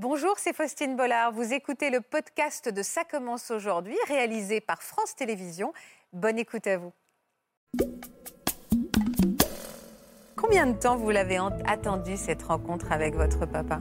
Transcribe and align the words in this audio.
Bonjour, 0.00 0.34
c'est 0.36 0.54
Faustine 0.54 0.94
Bollard. 0.94 1.32
Vous 1.32 1.52
écoutez 1.52 1.90
le 1.90 2.00
podcast 2.00 2.72
de 2.72 2.82
Ça 2.82 3.02
commence 3.02 3.50
aujourd'hui, 3.50 3.96
réalisé 4.06 4.60
par 4.60 4.80
France 4.80 5.16
Télévisions. 5.16 5.72
Bonne 6.12 6.38
écoute 6.38 6.68
à 6.68 6.78
vous. 6.78 6.92
Combien 10.36 10.68
de 10.68 10.78
temps 10.78 10.96
vous 10.96 11.10
l'avez 11.10 11.38
attendu 11.66 12.16
cette 12.16 12.44
rencontre 12.44 12.92
avec 12.92 13.16
votre 13.16 13.44
papa? 13.44 13.80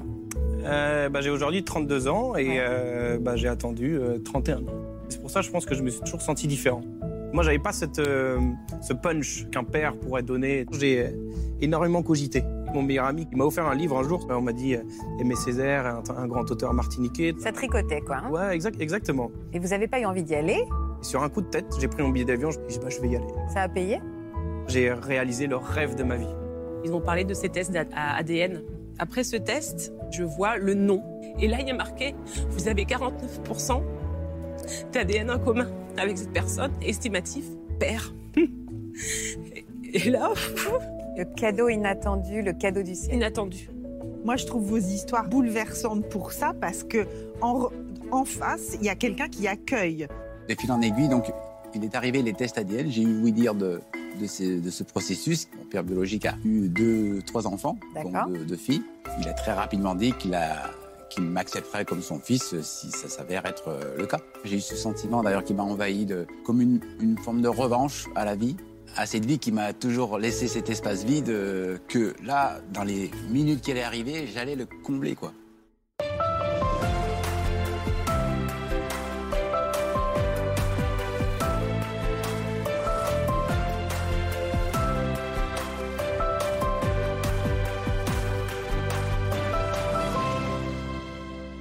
Euh, 0.63 1.07
bah, 1.09 1.21
J'ai 1.21 1.29
aujourd'hui 1.29 1.63
32 1.63 2.07
ans 2.07 2.35
et 2.35 2.55
euh, 2.61 3.19
bah, 3.19 3.35
j'ai 3.35 3.47
attendu 3.47 3.99
31 4.25 4.55
euh, 4.55 4.59
ans. 4.61 4.65
C'est 5.09 5.21
pour 5.21 5.29
ça 5.29 5.41
je 5.43 5.51
pense 5.51 5.67
que 5.67 5.75
je 5.75 5.83
me 5.83 5.91
suis 5.91 6.01
toujours 6.01 6.21
senti 6.21 6.47
différent. 6.47 6.81
Moi, 7.31 7.43
j'avais 7.43 7.59
pas 7.59 7.73
cette, 7.73 7.97
ce 7.97 8.93
punch 8.93 9.47
qu'un 9.51 9.65
père 9.65 9.95
pourrait 9.99 10.23
donner. 10.23 10.65
J'ai 10.71 11.13
énormément 11.61 12.01
cogité. 12.01 12.41
Mon 12.77 12.83
meilleur 12.83 13.05
ami 13.05 13.27
il 13.31 13.37
m'a 13.39 13.43
offert 13.43 13.65
un 13.65 13.73
livre 13.73 13.97
un 13.97 14.03
jour. 14.03 14.27
On 14.29 14.39
m'a 14.39 14.53
dit 14.53 14.75
Aimé 15.19 15.35
Césaire, 15.35 16.03
un, 16.15 16.27
grand 16.27 16.49
auteur 16.51 16.75
martiniquais. 16.75 17.33
Ça 17.39 17.51
tricotait, 17.51 18.01
quoi. 18.01 18.17
Hein 18.17 18.29
ouais, 18.29 18.53
exact, 18.53 18.79
exactement. 18.79 19.31
Et 19.51 19.57
vous 19.57 19.69
n'avez 19.69 19.87
pas 19.87 19.99
eu 19.99 20.05
envie 20.05 20.21
d'y 20.21 20.35
aller? 20.35 20.63
Sur 21.01 21.23
un 21.23 21.29
coup 21.29 21.41
de 21.41 21.47
tête, 21.47 21.65
j'ai 21.79 21.87
pris 21.87 22.03
mon 22.03 22.09
billet 22.09 22.25
d'avion. 22.25 22.51
Je 22.51 22.59
me 22.59 22.67
dit 22.67 22.77
bah, 22.77 22.89
je 22.89 23.01
vais 23.01 23.07
y 23.07 23.15
aller. 23.15 23.25
Ça 23.51 23.63
a 23.63 23.67
payé? 23.67 23.99
J'ai 24.67 24.93
réalisé 24.93 25.47
le 25.47 25.55
rêve 25.55 25.95
de 25.95 26.03
ma 26.03 26.17
vie. 26.17 26.29
Ils 26.85 26.93
ont 26.93 27.01
parlé 27.01 27.23
de 27.23 27.33
ces 27.33 27.49
tests 27.49 27.75
ADN. 27.95 28.61
Après 28.99 29.23
ce 29.23 29.37
test, 29.37 29.91
je 30.11 30.23
vois 30.23 30.57
le 30.57 30.75
nom. 30.75 31.01
Et 31.39 31.47
là, 31.47 31.57
il 31.59 31.67
y 31.67 31.71
a 31.71 31.75
marqué 31.75 32.13
vous 32.51 32.67
avez 32.67 32.83
49% 32.83 33.81
d'ADN 34.93 35.31
en 35.31 35.39
commun 35.39 35.67
avec 35.97 36.19
cette 36.19 36.31
personne, 36.31 36.73
estimatif 36.83 37.45
père. 37.79 38.13
Et 39.93 40.09
là. 40.11 40.31
Le 41.17 41.25
cadeau 41.25 41.67
inattendu, 41.67 42.43
le 42.43 42.53
cadeau 42.53 42.83
du 42.83 42.93
ciel. 42.93 43.15
Inattendu. 43.15 43.71
Moi, 44.23 44.35
je 44.35 44.45
trouve 44.45 44.63
vos 44.63 44.77
histoires 44.77 45.27
bouleversantes 45.27 46.07
pour 46.09 46.31
ça, 46.31 46.53
parce 46.61 46.83
que 46.83 47.07
en, 47.41 47.69
en 48.11 48.23
face, 48.23 48.75
il 48.79 48.85
y 48.85 48.89
a 48.89 48.95
quelqu'un 48.95 49.27
qui 49.27 49.47
accueille. 49.47 50.07
De 50.47 50.53
fil 50.53 50.71
en 50.71 50.79
aiguille, 50.79 51.09
donc, 51.09 51.31
il 51.73 51.83
est 51.83 51.95
arrivé 51.95 52.21
les 52.21 52.33
tests 52.33 52.59
ADN. 52.59 52.91
J'ai 52.91 53.01
eu 53.01 53.19
oui 53.23 53.31
dire 53.31 53.55
de, 53.55 53.81
de, 54.21 54.27
ce, 54.27 54.83
processus. 54.83 55.47
Mon 55.57 55.65
père 55.65 55.83
biologique 55.83 56.27
a 56.27 56.35
eu 56.45 56.69
deux, 56.69 57.23
trois 57.25 57.47
enfants, 57.47 57.77
dont 57.95 58.11
deux, 58.45 58.55
filles. 58.55 58.83
Il 59.19 59.27
a 59.27 59.33
très 59.33 59.53
rapidement 59.53 59.95
dit 59.95 60.13
qu'il 60.13 60.35
a 60.35 60.71
qu'il 61.09 61.23
m'accepterait 61.23 61.85
comme 61.85 62.01
son 62.01 62.19
fils 62.19 62.53
si 62.61 62.91
ça 62.91 63.07
s'avère 63.07 63.45
être 63.45 63.69
euh, 63.69 63.95
le 63.97 64.05
cas. 64.05 64.19
J'ai 64.43 64.57
eu 64.57 64.59
ce 64.59 64.75
sentiment 64.75 65.23
d'ailleurs 65.23 65.45
qui 65.45 65.53
m'a 65.53 65.63
envahi 65.63 66.05
de, 66.05 66.27
comme 66.45 66.59
une, 66.59 66.81
une, 66.99 67.17
forme 67.17 67.41
de 67.41 67.47
revanche 67.47 68.07
à 68.13 68.25
la 68.25 68.35
vie, 68.35 68.57
à 68.95 69.05
cette 69.05 69.25
vie 69.25 69.39
qui 69.39 69.51
m'a 69.51 69.73
toujours 69.73 70.17
laissé 70.17 70.47
cet 70.47 70.69
espace 70.69 71.03
vide 71.03 71.29
euh, 71.29 71.77
que 71.87 72.13
là, 72.23 72.59
dans 72.73 72.83
les 72.83 73.11
minutes 73.29 73.61
qui 73.61 73.71
allaient 73.71 73.83
arriver, 73.83 74.27
j'allais 74.27 74.55
le 74.55 74.65
combler 74.83 75.15
quoi. 75.15 75.33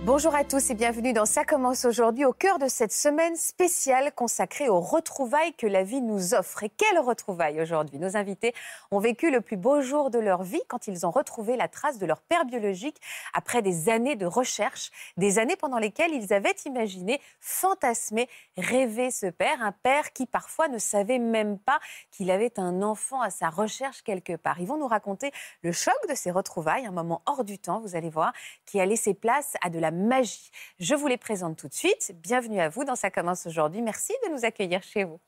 Bonjour 0.07 0.37
à 0.37 0.45
tous 0.45 0.71
et 0.71 0.75
bienvenue 0.75 1.13
dans 1.13 1.27
Ça 1.27 1.45
commence 1.45 1.85
aujourd'hui 1.85 2.25
au 2.25 2.33
cœur 2.33 2.61
de 2.61 2.69
cette 2.69 2.93
semaine 2.93 3.35
spéciale 3.35 4.13
consacrée 4.15 4.69
aux 4.69 4.79
retrouvailles 4.79 5.53
que 5.55 5.67
la 5.67 5.83
vie 5.83 6.01
nous 6.01 6.33
offre. 6.33 6.63
Et 6.63 6.69
quelles 6.69 7.01
retrouvailles 7.01 7.61
aujourd'hui? 7.61 7.99
Nos 7.99 8.17
invités 8.17 8.55
ont 8.93 9.01
vécu 9.01 9.33
le 9.33 9.41
plus 9.41 9.57
beau 9.57 9.81
jour 9.81 10.11
de 10.11 10.21
leur 10.21 10.45
vie 10.45 10.63
quand 10.69 10.87
ils 10.87 11.07
ont 11.07 11.11
retrouvé 11.11 11.57
la 11.57 11.67
trace 11.67 11.99
de 11.99 12.07
leur 12.07 12.21
père 12.21 12.45
biologique 12.45 13.01
après 13.35 13.63
des 13.63 13.89
années 13.89 14.15
de 14.15 14.27
recherche, 14.27 14.93
des 15.17 15.41
années 15.41 15.57
pendant 15.57 15.79
lesquelles 15.79 16.13
ils 16.13 16.33
avaient 16.33 16.55
imaginé, 16.67 17.21
fantasmé, 17.41 18.29
rêvé 18.57 19.11
ce 19.11 19.27
père, 19.27 19.61
un 19.61 19.73
père 19.73 20.13
qui 20.13 20.27
parfois 20.27 20.69
ne 20.69 20.79
savait 20.79 21.19
même 21.19 21.59
pas 21.59 21.81
qu'il 22.13 22.31
avait 22.31 22.61
un 22.61 22.81
enfant 22.81 23.23
à 23.23 23.31
sa 23.31 23.51
recherche 23.51 24.03
quelque 24.03 24.37
part. 24.37 24.61
Ils 24.61 24.69
vont 24.69 24.79
nous 24.79 24.87
raconter 24.87 25.33
le 25.63 25.73
choc 25.73 25.97
de 26.09 26.15
ces 26.15 26.31
retrouvailles, 26.31 26.87
un 26.87 26.93
moment 26.93 27.23
hors 27.27 27.43
du 27.43 27.59
temps, 27.59 27.81
vous 27.81 27.97
allez 27.97 28.11
voir, 28.11 28.33
qui 28.67 28.79
a 28.79 28.87
laissé 28.87 29.13
place 29.13 29.55
à 29.63 29.69
de 29.69 29.81
la 29.81 29.96
magie. 29.97 30.51
Je 30.79 30.95
vous 30.95 31.07
les 31.07 31.17
présente 31.17 31.57
tout 31.57 31.69
de 31.69 31.75
suite. 31.75 32.13
Bienvenue 32.23 32.61
à 32.61 32.69
vous 32.69 32.85
dans 32.85 32.97
Ça 32.97 33.11
commence 33.11 33.47
aujourd'hui. 33.47 33.83
Merci 33.83 34.13
de 34.27 34.33
nous 34.33 34.45
accueillir 34.45 34.83
chez 34.83 35.05
vous. 35.05 35.21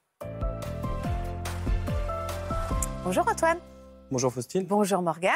Bonjour 3.05 3.27
Antoine. 3.29 3.59
Bonjour 4.11 4.33
Faustine. 4.33 4.65
Bonjour 4.65 5.03
Morgane. 5.03 5.35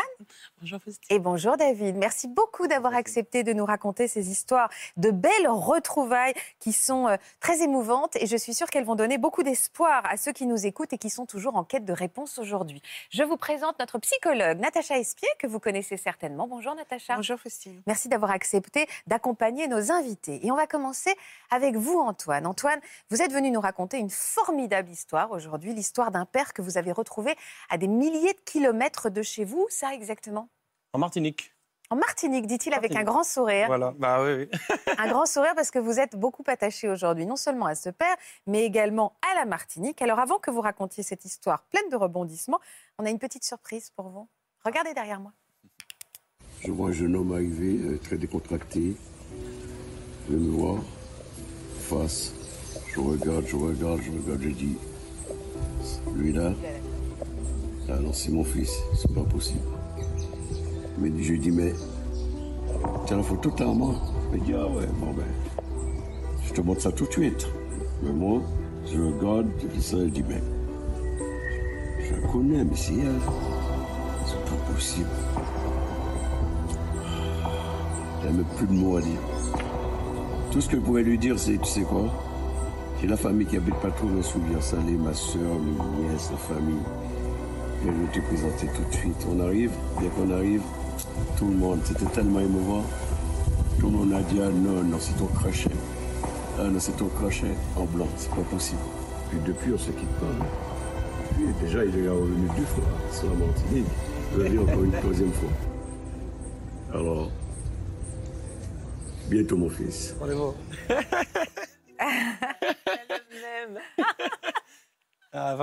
Bonjour 0.62 0.80
Faustine. 0.80 1.04
Et 1.14 1.18
bonjour 1.18 1.58
David. 1.58 1.94
Merci 1.96 2.26
beaucoup 2.26 2.66
d'avoir 2.66 2.94
accepté 2.94 3.44
de 3.44 3.52
nous 3.52 3.66
raconter 3.66 4.08
ces 4.08 4.30
histoires 4.30 4.70
de 4.96 5.10
belles 5.10 5.46
retrouvailles 5.46 6.32
qui 6.58 6.72
sont 6.72 7.06
euh, 7.06 7.16
très 7.38 7.62
émouvantes 7.62 8.16
et 8.16 8.26
je 8.26 8.36
suis 8.36 8.54
sûre 8.54 8.68
qu'elles 8.68 8.86
vont 8.86 8.94
donner 8.94 9.18
beaucoup 9.18 9.42
d'espoir 9.42 10.00
à 10.06 10.16
ceux 10.16 10.32
qui 10.32 10.46
nous 10.46 10.64
écoutent 10.64 10.94
et 10.94 10.98
qui 10.98 11.10
sont 11.10 11.26
toujours 11.26 11.56
en 11.56 11.64
quête 11.64 11.84
de 11.84 11.92
réponses 11.92 12.38
aujourd'hui. 12.38 12.80
Je 13.10 13.22
vous 13.22 13.36
présente 13.36 13.78
notre 13.78 13.98
psychologue 13.98 14.58
Natacha 14.58 14.96
Espier 14.96 15.28
que 15.38 15.46
vous 15.46 15.60
connaissez 15.60 15.98
certainement. 15.98 16.48
Bonjour 16.48 16.74
Natacha. 16.74 17.16
Bonjour 17.16 17.38
Faustine. 17.38 17.82
Merci 17.86 18.08
d'avoir 18.08 18.30
accepté 18.30 18.86
d'accompagner 19.06 19.68
nos 19.68 19.92
invités. 19.92 20.46
Et 20.46 20.50
on 20.50 20.56
va 20.56 20.66
commencer 20.66 21.14
avec 21.50 21.76
vous 21.76 21.98
Antoine. 21.98 22.46
Antoine, 22.46 22.80
vous 23.10 23.20
êtes 23.20 23.34
venu 23.34 23.50
nous 23.50 23.60
raconter 23.60 23.98
une 23.98 24.10
formidable 24.10 24.88
histoire 24.88 25.30
aujourd'hui, 25.30 25.74
l'histoire 25.74 26.10
d'un 26.10 26.24
père 26.24 26.54
que 26.54 26.62
vous 26.62 26.78
avez 26.78 26.92
retrouvé 26.92 27.34
à 27.68 27.76
des 27.76 27.86
milliers 27.86 28.32
de 28.32 28.40
kilomètres 28.46 28.61
kilomètres 28.62 29.10
de 29.10 29.22
chez 29.22 29.44
vous, 29.44 29.66
ça 29.70 29.92
exactement? 29.92 30.48
En 30.92 30.98
Martinique. 30.98 31.52
En 31.90 31.96
Martinique, 31.96 32.46
dit-il 32.46 32.72
avec 32.72 32.94
un 32.94 33.02
grand 33.02 33.24
sourire. 33.24 33.66
Voilà, 33.66 33.92
bah 33.98 34.22
oui. 34.22 34.48
oui. 34.50 34.58
un 34.98 35.08
grand 35.08 35.26
sourire 35.26 35.52
parce 35.56 35.72
que 35.72 35.80
vous 35.80 35.98
êtes 35.98 36.14
beaucoup 36.14 36.44
attaché 36.46 36.88
aujourd'hui, 36.88 37.26
non 37.26 37.34
seulement 37.34 37.66
à 37.66 37.74
ce 37.74 37.90
père, 37.90 38.16
mais 38.46 38.64
également 38.64 39.16
à 39.30 39.34
la 39.34 39.46
Martinique. 39.46 40.00
Alors 40.00 40.20
avant 40.20 40.38
que 40.38 40.52
vous 40.52 40.60
racontiez 40.60 41.02
cette 41.02 41.24
histoire 41.24 41.64
pleine 41.64 41.88
de 41.90 41.96
rebondissements, 41.96 42.60
on 42.98 43.04
a 43.04 43.10
une 43.10 43.18
petite 43.18 43.44
surprise 43.44 43.90
pour 43.90 44.08
vous. 44.10 44.28
Regardez 44.64 44.94
derrière 44.94 45.18
moi. 45.18 45.32
Je 46.60 46.70
vois 46.70 46.90
un 46.90 46.92
jeune 46.92 47.16
homme 47.16 47.32
arriver, 47.32 47.80
euh, 47.82 47.98
très 47.98 48.16
décontracté. 48.16 48.96
Je 50.30 50.36
me 50.36 50.50
voir, 50.52 50.80
face. 51.80 52.32
Je 52.94 53.00
regarde, 53.00 53.44
je 53.44 53.56
regarde, 53.56 54.00
je 54.00 54.12
regarde, 54.12 54.40
je 54.40 54.48
dis, 54.50 54.76
lui 56.14 56.32
là, 56.32 56.52
ah 57.88 57.98
non, 58.00 58.12
c'est 58.12 58.30
mon 58.30 58.44
fils, 58.44 58.72
c'est 58.94 59.12
pas 59.12 59.22
possible. 59.22 59.60
Mais 60.98 61.10
je 61.20 61.32
lui 61.32 61.38
dis, 61.38 61.50
mais 61.50 61.72
tu 63.06 63.14
as 63.14 63.16
la 63.16 63.22
photo 63.22 63.52
à 63.58 63.64
moi 63.64 63.94
Il 64.34 64.42
dit, 64.42 64.54
ah 64.54 64.66
ouais, 64.66 64.86
bon 65.00 65.12
ben, 65.12 65.24
je 66.46 66.52
te 66.52 66.60
montre 66.60 66.80
ça 66.80 66.92
tout 66.92 67.06
de 67.06 67.12
suite. 67.12 67.46
Mais 68.02 68.12
moi, 68.12 68.40
je 68.86 68.98
regarde, 69.00 69.48
je 69.60 69.66
dis 69.66 69.82
ça, 69.82 69.96
je 69.98 70.10
dis, 70.10 70.24
mais 70.28 70.40
je 72.00 72.14
la 72.14 72.28
connais, 72.28 72.64
mais 72.64 72.76
c'est 72.76 72.94
elle. 72.94 73.20
C'est 74.26 74.44
pas 74.44 74.72
possible. 74.72 75.08
Elle 78.24 78.36
n'a 78.36 78.44
plus 78.56 78.66
de 78.66 78.72
mots 78.72 78.96
à 78.96 79.00
dire. 79.00 79.10
Tout 80.52 80.60
ce 80.60 80.68
que 80.68 80.76
je 80.76 80.82
pourrais 80.82 81.02
lui 81.02 81.18
dire, 81.18 81.38
c'est, 81.38 81.58
tu 81.58 81.64
sais 81.68 81.82
quoi? 81.82 82.04
J'ai 83.00 83.08
la 83.08 83.16
famille 83.16 83.46
qui 83.46 83.56
habite 83.56 83.74
pas 83.76 83.90
trop 83.90 84.06
me 84.06 84.22
souvient, 84.22 84.60
Salé, 84.60 84.92
ma 84.92 85.12
soeur, 85.12 85.40
mes 85.40 86.06
nièces, 86.06 86.30
la 86.30 86.36
famille. 86.36 86.82
Je 87.84 87.90
vais 87.90 88.12
te 88.12 88.20
présenter 88.20 88.66
tout 88.68 88.84
de 88.88 88.94
suite. 88.94 89.26
On 89.28 89.40
arrive, 89.40 89.72
bien 89.98 90.08
qu'on 90.10 90.30
arrive, 90.30 90.62
tout 91.36 91.46
le 91.46 91.56
monde, 91.56 91.80
c'était 91.84 92.04
tellement 92.06 92.38
émouvant. 92.38 92.84
Tout 93.80 93.86
le 93.86 93.92
monde 93.96 94.12
a 94.12 94.20
dit, 94.20 94.38
ah 94.40 94.50
non, 94.50 94.84
non, 94.84 94.98
c'est 95.00 95.16
ton 95.18 95.26
crochet. 95.26 95.70
Ah 96.60 96.68
non, 96.68 96.78
c'est 96.78 96.96
ton 96.96 97.08
crochet 97.08 97.54
en 97.76 97.84
blanc, 97.84 98.06
c'est 98.16 98.30
pas 98.30 98.42
possible. 98.42 98.80
Puis 99.30 99.38
depuis, 99.44 99.72
on 99.74 99.78
se 99.78 99.90
quitte 99.90 100.08
pas. 100.20 100.26
Puis 101.34 101.46
déjà, 101.60 101.84
il 101.84 101.98
est 101.98 102.08
revenu 102.08 102.46
deux 102.56 102.64
fois 102.66 102.84
sur 103.10 103.28
la 103.28 103.46
Martinique. 103.46 103.86
Il 104.38 104.54
est 104.54 104.58
encore 104.58 104.84
une 104.84 104.92
troisième 104.92 105.32
fois. 105.32 105.50
Alors, 106.94 107.30
bientôt 109.28 109.56
mon 109.56 109.70
fils. 109.70 110.14
On 110.20 110.30
est 110.30 110.34
bon. 110.34 110.54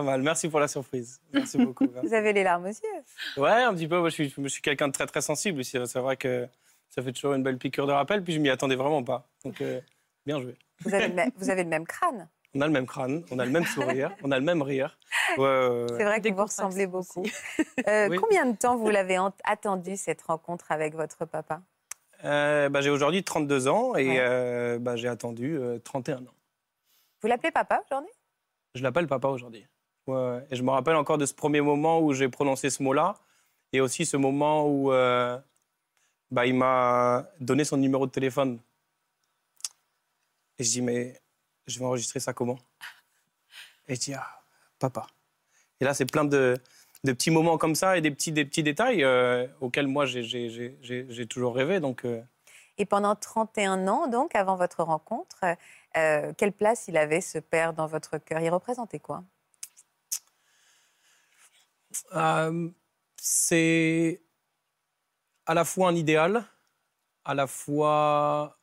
mal. 0.09 0.21
Merci 0.21 0.49
pour 0.49 0.59
la 0.59 0.67
surprise. 0.67 1.21
Merci 1.33 1.57
beaucoup. 1.57 1.87
Vous 2.03 2.13
avez 2.13 2.33
les 2.33 2.43
larmes 2.43 2.65
aux 2.65 2.67
yeux. 2.67 3.41
Ouais, 3.41 3.63
un 3.63 3.73
petit 3.73 3.87
peu. 3.87 3.99
Moi, 3.99 4.09
je 4.09 4.13
suis, 4.15 4.33
je 4.37 4.47
suis 4.47 4.61
quelqu'un 4.61 4.87
de 4.87 4.93
très, 4.93 5.05
très 5.05 5.21
sensible 5.21 5.59
aussi. 5.59 5.77
C'est 5.85 5.99
vrai 5.99 6.17
que 6.17 6.47
ça 6.89 7.01
fait 7.01 7.11
toujours 7.11 7.33
une 7.33 7.43
belle 7.43 7.57
piqûre 7.57 7.87
de 7.87 7.91
rappel. 7.91 8.23
Puis 8.23 8.33
je 8.33 8.39
m'y 8.39 8.49
attendais 8.49 8.75
vraiment 8.75 9.03
pas. 9.03 9.27
Donc, 9.45 9.61
euh, 9.61 9.79
bien 10.25 10.39
joué. 10.41 10.55
Vous 10.81 10.93
avez, 10.93 11.07
le 11.07 11.23
vous 11.37 11.49
avez 11.49 11.63
le 11.63 11.69
même 11.69 11.85
crâne. 11.85 12.27
On 12.55 12.61
a 12.61 12.65
le 12.65 12.73
même 12.73 12.87
crâne, 12.87 13.23
on 13.29 13.37
a 13.37 13.45
le 13.45 13.51
même 13.51 13.65
sourire, 13.65 14.11
on 14.23 14.31
a 14.31 14.39
le 14.39 14.43
même 14.43 14.63
rire. 14.63 14.97
C'est 15.35 15.35
vrai 15.37 16.19
que 16.19 16.33
vous 16.33 16.43
ressemblez 16.43 16.87
beaucoup. 16.87 17.23
Euh, 17.87 18.09
combien 18.19 18.45
de 18.45 18.55
temps 18.57 18.75
vous 18.75 18.89
l'avez 18.89 19.17
attendu, 19.45 19.95
cette 19.95 20.21
rencontre 20.21 20.71
avec 20.71 20.95
votre 20.95 21.25
papa? 21.25 21.61
Euh, 22.25 22.67
bah, 22.69 22.81
J'ai 22.81 22.89
aujourd'hui 22.89 23.23
32 23.23 23.67
ans 23.67 23.95
et 23.95 24.19
bah, 24.79 24.95
j'ai 24.95 25.07
attendu 25.07 25.59
31 25.83 26.17
ans. 26.17 26.35
Vous 27.21 27.27
l'appelez 27.27 27.51
papa 27.51 27.81
aujourd'hui? 27.85 28.11
Je 28.75 28.83
l'appelle 28.83 29.07
papa 29.07 29.27
aujourd'hui. 29.27 29.65
Et 30.49 30.55
je 30.55 30.63
me 30.63 30.71
rappelle 30.71 30.95
encore 30.95 31.17
de 31.17 31.25
ce 31.25 31.33
premier 31.33 31.61
moment 31.61 31.99
où 31.99 32.13
j'ai 32.13 32.29
prononcé 32.29 32.69
ce 32.69 32.83
mot-là, 32.83 33.15
et 33.73 33.81
aussi 33.81 34.05
ce 34.05 34.17
moment 34.17 34.67
où, 34.67 34.91
euh, 34.91 35.37
bah, 36.31 36.45
il 36.45 36.55
m'a 36.55 37.27
donné 37.39 37.63
son 37.63 37.77
numéro 37.77 38.05
de 38.05 38.11
téléphone. 38.11 38.59
Et 40.57 40.63
je 40.63 40.69
dis, 40.69 40.81
mais 40.81 41.19
je 41.67 41.79
vais 41.79 41.85
enregistrer 41.85 42.19
ça 42.19 42.33
comment? 42.33 42.57
Et 43.87 43.95
je 43.95 43.99
dis, 43.99 44.13
ah, 44.13 44.27
papa. 44.79 45.07
Et 45.79 45.85
là, 45.85 45.93
c'est 45.93 46.05
plein 46.05 46.25
de, 46.25 46.57
de, 47.03 47.13
petits 47.13 47.31
moments 47.31 47.57
comme 47.57 47.75
ça 47.75 47.97
et 47.97 48.01
des 48.01 48.11
petits, 48.11 48.31
des 48.31 48.45
petits 48.45 48.63
détails 48.63 49.03
euh, 49.03 49.47
auxquels 49.61 49.87
moi, 49.87 50.05
j'ai 50.05 51.27
toujours 51.29 51.55
rêvé. 51.55 51.79
Donc, 51.79 52.05
euh. 52.05 52.21
Et 52.77 52.85
pendant 52.85 53.15
31 53.15 53.87
ans, 53.87 54.07
donc, 54.07 54.35
avant 54.35 54.55
votre 54.55 54.83
rencontre, 54.83 55.43
euh, 55.97 56.33
quelle 56.37 56.53
place 56.53 56.87
il 56.87 56.97
avait, 56.97 57.21
ce 57.21 57.39
père, 57.39 57.73
dans 57.73 57.87
votre 57.87 58.17
cœur? 58.17 58.41
Il 58.41 58.49
représentait 58.49 58.99
quoi? 58.99 59.23
C'est 63.21 64.21
à 65.45 65.53
la 65.53 65.65
fois 65.65 65.89
un 65.89 65.95
idéal, 65.95 66.45
à 67.25 67.33
la 67.33 67.47
fois... 67.47 68.57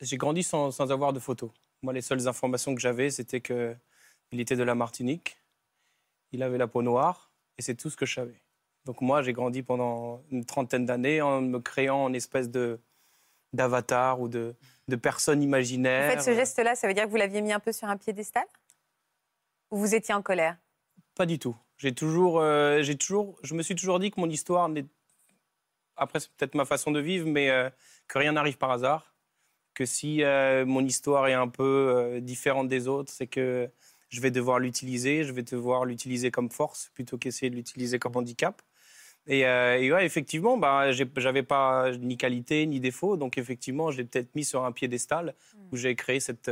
J'ai 0.00 0.16
grandi 0.16 0.42
sans, 0.42 0.70
sans 0.70 0.90
avoir 0.90 1.12
de 1.12 1.20
photos. 1.20 1.50
Moi, 1.82 1.92
les 1.92 2.00
seules 2.00 2.26
informations 2.26 2.74
que 2.74 2.80
j'avais, 2.80 3.10
c'était 3.10 3.40
qu'il 3.40 3.78
était 4.32 4.56
de 4.56 4.62
la 4.62 4.74
Martinique, 4.74 5.38
il 6.32 6.42
avait 6.42 6.58
la 6.58 6.66
peau 6.66 6.82
noire, 6.82 7.30
et 7.58 7.62
c'est 7.62 7.74
tout 7.74 7.90
ce 7.90 7.96
que 7.96 8.06
je 8.06 8.14
savais. 8.14 8.40
Donc 8.86 9.02
moi, 9.02 9.20
j'ai 9.22 9.34
grandi 9.34 9.62
pendant 9.62 10.22
une 10.30 10.46
trentaine 10.46 10.86
d'années 10.86 11.20
en 11.20 11.42
me 11.42 11.58
créant 11.60 12.08
une 12.08 12.14
espèce 12.14 12.50
de 12.50 12.80
d'avatar 13.52 14.20
ou 14.20 14.28
de, 14.28 14.54
de 14.88 14.96
personne 14.96 15.42
imaginaire. 15.42 16.12
En 16.12 16.16
fait, 16.16 16.22
ce 16.22 16.34
geste-là, 16.34 16.76
ça 16.76 16.86
veut 16.86 16.94
dire 16.94 17.04
que 17.04 17.10
vous 17.10 17.16
l'aviez 17.16 17.42
mis 17.42 17.52
un 17.52 17.60
peu 17.60 17.72
sur 17.72 17.88
un 17.88 17.96
piédestal? 17.96 18.46
Ou 19.70 19.78
vous 19.78 19.94
étiez 19.94 20.14
en 20.14 20.22
colère? 20.22 20.56
Pas 21.14 21.26
du 21.26 21.38
tout. 21.38 21.56
J'ai 21.80 21.92
toujours, 21.92 22.40
euh, 22.40 22.82
j'ai 22.82 22.94
toujours, 22.94 23.38
je 23.42 23.54
me 23.54 23.62
suis 23.62 23.74
toujours 23.74 23.98
dit 24.00 24.10
que 24.10 24.20
mon 24.20 24.28
histoire 24.28 24.68
n'est 24.68 24.84
après, 25.96 26.20
c'est 26.20 26.30
peut-être 26.32 26.54
ma 26.54 26.66
façon 26.66 26.90
de 26.92 27.00
vivre, 27.00 27.26
mais 27.26 27.50
euh, 27.50 27.70
que 28.06 28.18
rien 28.18 28.32
n'arrive 28.32 28.58
par 28.58 28.70
hasard. 28.70 29.14
Que 29.72 29.86
si 29.86 30.22
euh, 30.22 30.66
mon 30.66 30.84
histoire 30.84 31.26
est 31.28 31.32
un 31.32 31.48
peu 31.48 32.20
différente 32.20 32.68
des 32.68 32.86
autres, 32.86 33.10
c'est 33.10 33.26
que 33.26 33.70
je 34.10 34.20
vais 34.20 34.30
devoir 34.30 34.58
l'utiliser, 34.58 35.24
je 35.24 35.32
vais 35.32 35.42
devoir 35.42 35.86
l'utiliser 35.86 36.30
comme 36.30 36.50
force 36.50 36.90
plutôt 36.94 37.16
qu'essayer 37.16 37.48
de 37.48 37.56
l'utiliser 37.56 37.98
comme 37.98 38.14
handicap. 38.16 38.60
Et, 39.26 39.44
ouais, 39.44 40.04
effectivement, 40.04 40.58
bah, 40.58 40.92
j'avais 40.92 41.42
pas 41.42 41.92
ni 41.92 42.16
qualité 42.16 42.66
ni 42.66 42.80
défaut, 42.80 43.16
donc 43.16 43.38
effectivement, 43.38 43.90
j'ai 43.90 44.04
peut-être 44.04 44.34
mis 44.34 44.44
sur 44.44 44.64
un 44.64 44.72
piédestal 44.72 45.34
où 45.70 45.76
j'ai 45.76 45.94
créé 45.94 46.20
cette, 46.20 46.50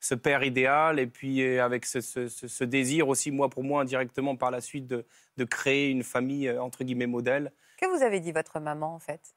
ce 0.00 0.14
père 0.14 0.44
idéal 0.44 0.98
et 0.98 1.06
puis 1.06 1.44
avec 1.58 1.84
ce, 1.84 2.00
ce, 2.00 2.64
désir 2.64 3.08
aussi, 3.08 3.30
moi 3.30 3.48
pour 3.48 3.64
moi, 3.64 3.82
indirectement 3.82 4.36
par 4.36 4.50
la 4.50 4.60
suite, 4.60 4.86
de, 4.86 5.04
de 5.36 5.44
créer 5.44 5.90
une 5.90 6.04
famille 6.04 6.50
entre 6.50 6.84
guillemets 6.84 7.06
modèle 7.06 7.52
que 7.78 7.86
vous 7.86 8.02
avez 8.02 8.20
dit 8.20 8.32
votre 8.32 8.60
maman, 8.60 8.94
en 8.94 8.98
fait 8.98 9.34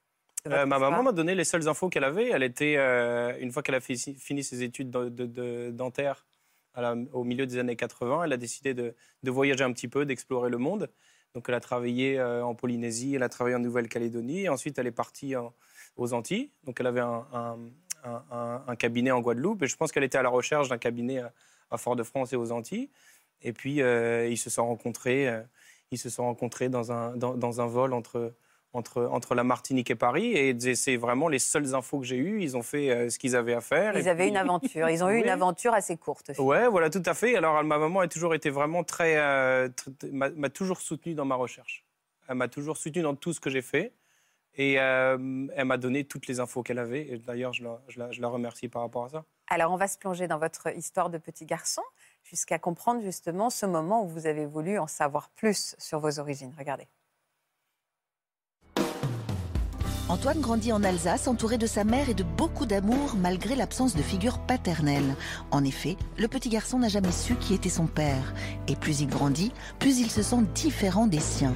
euh, 0.48 0.66
Ma 0.66 0.78
maman 0.78 1.04
m'a 1.04 1.12
donné 1.12 1.34
les 1.34 1.44
seules 1.44 1.68
infos 1.68 1.88
qu'elle 1.88 2.04
avait. 2.04 2.30
Elle 2.30 2.42
était, 2.42 2.74
euh, 2.76 3.32
une 3.38 3.52
fois 3.52 3.62
qu'elle 3.62 3.76
a 3.76 3.80
fini 3.80 4.42
ses 4.42 4.62
études 4.62 4.90
de, 4.90 5.70
dentaires 5.70 6.26
au 7.12 7.22
milieu 7.22 7.46
des 7.46 7.58
années 7.58 7.76
80, 7.76 8.24
elle 8.24 8.32
a 8.32 8.36
décidé 8.36 8.74
de, 8.74 8.94
voyager 9.22 9.62
un 9.62 9.72
petit 9.72 9.88
peu, 9.88 10.04
d'explorer 10.04 10.50
le 10.50 10.58
monde. 10.58 10.90
Donc, 11.34 11.44
elle 11.48 11.54
a 11.54 11.60
travaillé 11.60 12.18
euh, 12.18 12.44
en 12.44 12.54
Polynésie, 12.54 13.14
elle 13.14 13.22
a 13.22 13.28
travaillé 13.28 13.56
en 13.56 13.60
Nouvelle-Calédonie. 13.60 14.48
Ensuite, 14.48 14.78
elle 14.78 14.86
est 14.86 14.90
partie 14.90 15.34
aux 15.96 16.12
Antilles. 16.12 16.50
Donc, 16.64 16.80
elle 16.80 16.88
avait 16.88 17.00
un, 17.00 17.58
cabinet 18.78 19.10
en 19.10 19.20
Guadeloupe. 19.20 19.62
Et 19.62 19.66
je 19.66 19.76
pense 19.76 19.92
qu'elle 19.92 20.04
était 20.04 20.18
à 20.18 20.22
la 20.22 20.28
recherche 20.28 20.68
d'un 20.68 20.78
cabinet 20.78 21.22
à, 21.70 21.78
Fort-de-France 21.78 22.32
et 22.32 22.36
aux 22.36 22.52
Antilles. 22.52 22.90
Et 23.42 23.52
puis, 23.52 23.76
ils 23.76 24.38
se 24.38 24.50
sont 24.50 24.66
rencontrés 24.66 25.42
ils 25.92 25.98
se 25.98 26.10
sont 26.10 26.24
rencontrés 26.24 26.68
dans 26.68 26.90
un, 26.90 27.16
dans, 27.16 27.60
un 27.60 27.66
vol 27.66 27.92
entre, 27.92 28.32
entre, 28.72 29.04
entre 29.12 29.34
la 29.34 29.44
Martinique 29.44 29.90
et 29.90 29.94
Paris. 29.94 30.32
Et 30.32 30.74
c'est 30.74 30.96
vraiment 30.96 31.28
les 31.28 31.38
seules 31.38 31.74
infos 31.74 32.00
que 32.00 32.06
j'ai 32.06 32.16
eues. 32.16 32.42
Ils 32.42 32.56
ont 32.56 32.62
fait 32.62 32.90
euh, 32.90 33.10
ce 33.10 33.18
qu'ils 33.18 33.36
avaient 33.36 33.54
à 33.54 33.60
faire. 33.60 33.96
Ils 33.96 34.08
avaient 34.08 34.26
une 34.26 34.38
aventure. 34.38 34.88
Ils 34.88 35.04
ont 35.04 35.10
eu 35.10 35.18
une 35.22 35.28
aventure 35.28 35.74
assez 35.74 35.96
courte. 35.96 36.32
Ouais, 36.38 36.66
voilà, 36.66 36.90
tout 36.90 37.02
à 37.04 37.14
fait. 37.14 37.36
Alors, 37.36 37.62
ma 37.62 37.78
maman 37.78 38.00
a 38.00 38.08
toujours 38.08 38.34
été 38.34 38.50
vraiment 38.50 38.82
très. 38.82 39.16
Euh, 39.18 39.68
m'a 40.10 40.48
toujours 40.48 40.80
soutenu 40.80 41.14
dans 41.14 41.26
ma 41.26 41.36
recherche. 41.36 41.84
Elle 42.26 42.36
m'a 42.36 42.48
toujours 42.48 42.78
soutenu 42.78 43.02
dans 43.02 43.14
tout 43.14 43.34
ce 43.34 43.40
que 43.40 43.50
j'ai 43.50 43.62
fait. 43.62 43.92
Et 44.56 44.78
euh, 44.78 45.46
elle 45.54 45.64
m'a 45.64 45.78
donné 45.78 46.04
toutes 46.04 46.26
les 46.26 46.40
infos 46.40 46.62
qu'elle 46.62 46.78
avait. 46.78 47.08
Et 47.08 47.18
d'ailleurs, 47.18 47.52
je, 47.52 47.64
je, 47.88 48.00
je 48.10 48.20
la 48.20 48.28
remercie 48.28 48.68
par 48.68 48.82
rapport 48.82 49.04
à 49.06 49.08
ça. 49.08 49.24
Alors, 49.48 49.72
on 49.72 49.76
va 49.76 49.88
se 49.88 49.98
plonger 49.98 50.28
dans 50.28 50.38
votre 50.38 50.76
histoire 50.76 51.10
de 51.10 51.18
petit 51.18 51.46
garçon 51.46 51.82
jusqu'à 52.24 52.58
comprendre 52.58 53.02
justement 53.02 53.50
ce 53.50 53.66
moment 53.66 54.04
où 54.04 54.08
vous 54.08 54.26
avez 54.26 54.46
voulu 54.46 54.78
en 54.78 54.86
savoir 54.86 55.30
plus 55.30 55.74
sur 55.78 56.00
vos 56.00 56.18
origines. 56.18 56.54
Regardez. 56.58 56.88
Antoine 60.08 60.40
grandit 60.42 60.72
en 60.72 60.84
Alsace 60.84 61.26
entouré 61.26 61.56
de 61.56 61.66
sa 61.66 61.84
mère 61.84 62.10
et 62.10 62.14
de 62.14 62.22
beaucoup 62.22 62.66
d'amour 62.66 63.14
malgré 63.16 63.56
l'absence 63.56 63.96
de 63.96 64.02
figure 64.02 64.38
paternelle. 64.40 65.16
En 65.50 65.64
effet, 65.64 65.96
le 66.18 66.28
petit 66.28 66.50
garçon 66.50 66.78
n'a 66.78 66.88
jamais 66.88 67.12
su 67.12 67.34
qui 67.36 67.54
était 67.54 67.70
son 67.70 67.86
père. 67.86 68.34
Et 68.68 68.76
plus 68.76 69.00
il 69.00 69.08
grandit, 69.08 69.52
plus 69.78 70.00
il 70.00 70.10
se 70.10 70.22
sent 70.22 70.42
différent 70.54 71.06
des 71.06 71.20
siens. 71.20 71.54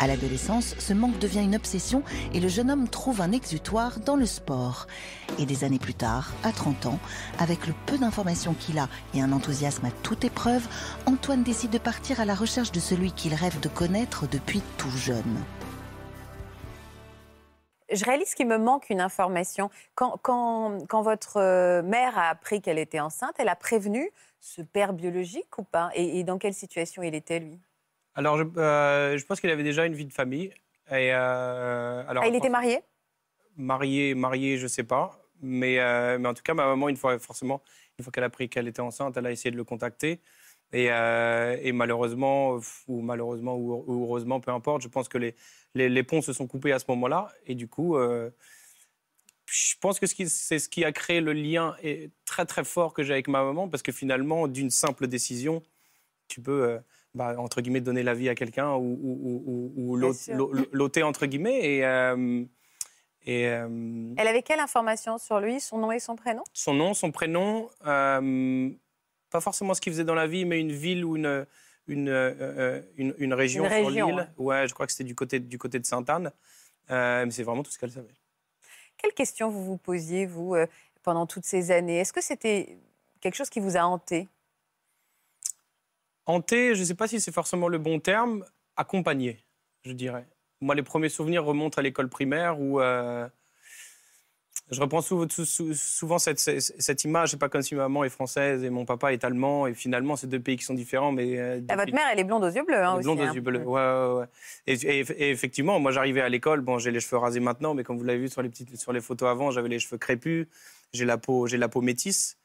À 0.00 0.06
l'adolescence, 0.06 0.76
ce 0.78 0.92
manque 0.92 1.18
devient 1.18 1.42
une 1.42 1.56
obsession 1.56 2.04
et 2.32 2.38
le 2.38 2.46
jeune 2.46 2.70
homme 2.70 2.88
trouve 2.88 3.20
un 3.20 3.32
exutoire 3.32 3.98
dans 3.98 4.14
le 4.14 4.26
sport. 4.26 4.86
Et 5.40 5.46
des 5.46 5.64
années 5.64 5.80
plus 5.80 5.94
tard, 5.94 6.32
à 6.44 6.52
30 6.52 6.86
ans, 6.86 7.00
avec 7.40 7.66
le 7.66 7.74
peu 7.86 7.98
d'informations 7.98 8.54
qu'il 8.54 8.78
a 8.78 8.88
et 9.12 9.20
un 9.20 9.32
enthousiasme 9.32 9.86
à 9.86 9.90
toute 9.90 10.24
épreuve, 10.24 10.64
Antoine 11.06 11.42
décide 11.42 11.72
de 11.72 11.78
partir 11.78 12.20
à 12.20 12.24
la 12.24 12.36
recherche 12.36 12.70
de 12.70 12.78
celui 12.78 13.10
qu'il 13.10 13.34
rêve 13.34 13.58
de 13.58 13.68
connaître 13.68 14.28
depuis 14.28 14.62
tout 14.76 14.96
jeune. 14.96 15.42
Je 17.90 18.04
réalise 18.04 18.34
qu'il 18.34 18.46
me 18.46 18.58
manque 18.58 18.90
une 18.90 19.00
information. 19.00 19.68
Quand, 19.96 20.20
votre 20.92 21.38
euh, 21.38 21.82
mère 21.82 22.16
a 22.16 22.28
appris 22.28 22.60
qu'elle 22.60 22.78
était 22.78 23.00
enceinte, 23.00 23.34
elle 23.38 23.48
a 23.48 23.56
prévenu 23.56 24.12
ce 24.38 24.62
père 24.62 24.92
biologique 24.92 25.58
ou 25.58 25.64
pas? 25.64 25.90
Et 25.94 26.22
dans 26.22 26.38
quelle 26.38 26.54
situation 26.54 27.02
il 27.02 27.16
était, 27.16 27.40
lui? 27.40 27.58
Alors, 28.18 28.36
je, 28.36 28.42
euh, 28.56 29.16
je 29.16 29.24
pense 29.24 29.40
qu'il 29.40 29.48
avait 29.48 29.62
déjà 29.62 29.86
une 29.86 29.94
vie 29.94 30.04
de 30.04 30.12
famille. 30.12 30.52
Et, 30.90 31.12
euh, 31.12 32.02
alors, 32.08 32.24
ah, 32.24 32.26
il 32.26 32.34
était 32.34 32.48
marié? 32.48 32.80
Marié, 33.56 34.16
marié, 34.16 34.58
je 34.58 34.64
ne 34.64 34.68
sais 34.68 34.82
pas. 34.82 35.22
Mais, 35.40 35.78
euh, 35.78 36.18
mais 36.18 36.28
en 36.28 36.34
tout 36.34 36.42
cas, 36.42 36.52
ma 36.52 36.66
maman, 36.66 36.88
une 36.88 36.96
fois, 36.96 37.16
forcément, 37.20 37.62
une 37.96 38.02
fois 38.02 38.10
qu'elle 38.10 38.24
a 38.24 38.26
appris 38.26 38.48
qu'elle 38.48 38.66
était 38.66 38.80
enceinte, 38.80 39.16
elle 39.16 39.26
a 39.26 39.30
essayé 39.30 39.52
de 39.52 39.56
le 39.56 39.62
contacter. 39.62 40.18
Et, 40.72 40.86
et 40.86 41.72
malheureusement, 41.72 42.58
ou 42.88 43.02
malheureusement, 43.02 43.56
ou, 43.56 43.84
heureusement, 43.86 44.40
peu 44.40 44.50
importe, 44.50 44.82
je 44.82 44.88
pense 44.88 45.08
que 45.08 45.16
les, 45.16 45.36
les, 45.74 46.02
ponts 46.02 46.20
se 46.20 46.32
sont 46.32 46.48
coupés 46.48 46.72
à 46.72 46.80
ce 46.80 46.86
moment-là. 46.88 47.28
Et 47.46 47.54
du 47.54 47.68
coup, 47.68 47.96
je 49.46 49.74
pense 49.80 50.00
que 50.00 50.06
c'est 50.06 50.58
ce 50.58 50.68
qui 50.68 50.84
a 50.84 50.90
créé 50.90 51.20
le 51.20 51.32
lien 51.32 51.76
très 52.24 52.46
très 52.46 52.64
fort 52.64 52.94
que 52.94 53.04
j'ai 53.04 53.12
avec 53.12 53.28
ma 53.28 53.44
maman, 53.44 53.68
parce 53.68 53.84
que 53.84 53.92
finalement, 53.92 54.48
d'une 54.48 54.70
simple 54.70 55.06
décision, 55.06 55.62
tu 56.26 56.42
peux 56.42 56.80
bah, 57.18 57.34
entre 57.36 57.60
guillemets, 57.60 57.80
donner 57.80 58.04
la 58.04 58.14
vie 58.14 58.28
à 58.28 58.36
quelqu'un 58.36 58.74
ou, 58.74 58.96
ou, 59.02 59.72
ou, 59.76 59.96
l'ôter, 59.96 61.02
entre 61.02 61.26
guillemets. 61.26 61.58
Et, 61.64 61.84
euh, 61.84 62.44
et, 63.26 63.48
euh, 63.48 64.14
Elle 64.16 64.28
avait 64.28 64.42
quelle 64.42 64.60
information 64.60 65.18
sur 65.18 65.40
lui, 65.40 65.58
son 65.58 65.78
nom 65.78 65.90
et 65.90 65.98
son 65.98 66.14
prénom? 66.14 66.44
Son 66.52 66.74
nom, 66.74 66.94
son 66.94 67.10
prénom, 67.10 67.68
euh, 67.86 68.70
pas 69.30 69.40
forcément 69.40 69.74
ce 69.74 69.80
qu'il 69.80 69.92
faisait 69.92 70.04
dans 70.04 70.14
la 70.14 70.28
vie, 70.28 70.44
mais 70.44 70.60
une 70.60 70.70
ville 70.70 71.04
ou 71.04 71.16
une, 71.16 71.44
une, 71.88 72.08
une, 72.96 73.14
une, 73.18 73.34
région, 73.34 73.68
sur 73.68 73.90
l'île. 73.90 74.32
Ouais. 74.38 74.68
je 74.68 74.72
crois 74.72 74.86
que 74.86 74.92
c'était 74.92 75.02
du 75.02 75.16
côté, 75.16 75.40
du 75.40 75.58
côté 75.58 75.80
de 75.80 75.86
Sainte-Anne. 75.86 76.30
mais 76.88 77.30
c'est 77.32 77.42
vraiment 77.42 77.64
tout 77.64 77.72
ce 77.72 77.80
qu'elle 77.80 77.90
savait. 77.90 78.14
Quelle 78.96 79.12
question 79.12 79.50
vous 79.50 79.64
vous 79.64 79.76
posiez, 79.76 80.24
vous, 80.24 80.54
pendant 81.02 81.26
toutes 81.26 81.44
ces 81.44 81.72
années? 81.72 81.98
Est-ce 81.98 82.12
que 82.12 82.22
c'était 82.22 82.78
quelque 83.20 83.34
chose 83.34 83.50
qui 83.50 83.58
vous 83.58 83.76
a 83.76 83.80
hanté? 83.80 84.28
Hanté, 86.28 86.74
je 86.74 86.80
ne 86.80 86.84
sais 86.84 86.94
pas 86.94 87.08
si 87.08 87.20
c'est 87.20 87.32
forcément 87.32 87.68
le 87.68 87.78
bon 87.78 88.00
terme, 88.00 88.44
accompagné, 88.76 89.42
je 89.82 89.92
dirais. 89.92 90.26
Moi, 90.60 90.74
les 90.74 90.82
premiers 90.82 91.08
souvenirs 91.08 91.42
remontent 91.42 91.78
à 91.78 91.82
l'école 91.82 92.10
primaire 92.10 92.60
où 92.60 92.82
euh, 92.82 93.26
je 94.70 94.78
reprends 94.78 95.00
souvent, 95.00 96.18
cette, 96.18 96.38
cette, 96.38 97.04
image. 97.04 97.30
C'est 97.30 97.38
pas 97.38 97.48
comme 97.48 97.62
si 97.62 97.74
ma 97.74 97.84
maman 97.84 98.04
est 98.04 98.10
française 98.10 98.62
et 98.62 98.68
mon 98.68 98.84
papa 98.84 99.14
est 99.14 99.24
allemand 99.24 99.66
et 99.66 99.72
finalement 99.72 100.16
c'est 100.16 100.26
deux 100.26 100.38
pays 100.38 100.58
qui 100.58 100.64
sont 100.64 100.74
différents. 100.74 101.12
Mais 101.12 101.38
euh, 101.38 101.62
ah, 101.70 101.76
votre 101.76 101.94
mère, 101.94 102.08
elle 102.12 102.18
est 102.18 102.24
blonde 102.24 102.44
aux 102.44 102.50
yeux 102.50 102.64
bleus 102.64 102.84
hein, 102.84 103.00
Blonde 103.00 103.20
aux 103.20 103.22
hein. 103.22 103.32
yeux 103.32 103.40
bleus. 103.40 103.62
Ouais, 103.62 103.80
ouais, 103.80 104.18
ouais. 104.18 104.26
Et, 104.66 105.30
effectivement, 105.30 105.80
moi 105.80 105.92
j'arrivais 105.92 106.20
à 106.20 106.28
l'école. 106.28 106.60
Bon, 106.60 106.78
j'ai 106.78 106.90
les 106.90 107.00
cheveux 107.00 107.16
rasés 107.16 107.40
maintenant, 107.40 107.72
mais 107.72 107.84
comme 107.84 107.96
vous 107.96 108.04
l'avez 108.04 108.18
vu 108.18 108.28
sur 108.28 108.42
les 108.42 108.50
petites, 108.50 108.76
sur 108.76 108.92
les 108.92 109.00
photos 109.00 109.30
avant, 109.30 109.50
j'avais 109.50 109.70
les 109.70 109.78
cheveux 109.78 109.96
crépus. 109.96 110.46
J'ai 110.92 111.06
la 111.06 111.16
peau, 111.16 111.46
j'ai 111.46 111.56
la 111.56 111.70
peau 111.70 111.80
métisse. 111.80 112.36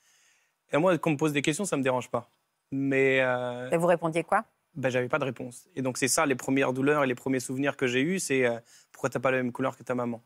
Et 0.72 0.78
moi, 0.78 0.98
qu'on 0.98 1.12
me 1.12 1.18
pose 1.18 1.34
des 1.34 1.42
questions, 1.42 1.66
ça 1.66 1.76
me 1.76 1.84
dérange 1.84 2.10
pas. 2.10 2.30
Mais. 2.74 3.20
Euh, 3.22 3.70
et 3.70 3.78
vous 3.78 3.86
répondiez 3.86 4.24
quoi? 4.24 4.46
ben, 4.74 4.90
J'avais 4.90 5.08
pas 5.08 5.20
de 5.20 5.26
réponse. 5.26 5.68
Et 5.76 5.84
donc, 5.84 6.00
c'est 6.00 6.08
ça, 6.08 6.26
les 6.26 6.36
premières 6.36 6.74
douleurs 6.74 7.04
et 7.04 7.08
les 7.08 7.14
premiers 7.14 7.40
souvenirs 7.40 7.78
que 7.78 7.86
j'ai 7.86 8.02
eus, 8.02 8.20
c'est 8.20 8.46
euh, 8.46 8.60
pourquoi 8.92 9.12
tu 9.12 9.18
n'as 9.18 9.22
pas 9.22 9.30
la 9.30 9.38
même 9.38 9.52
couleur 9.52 9.78
que 9.78 9.84
ta 9.84 9.94
maman? 9.94 10.24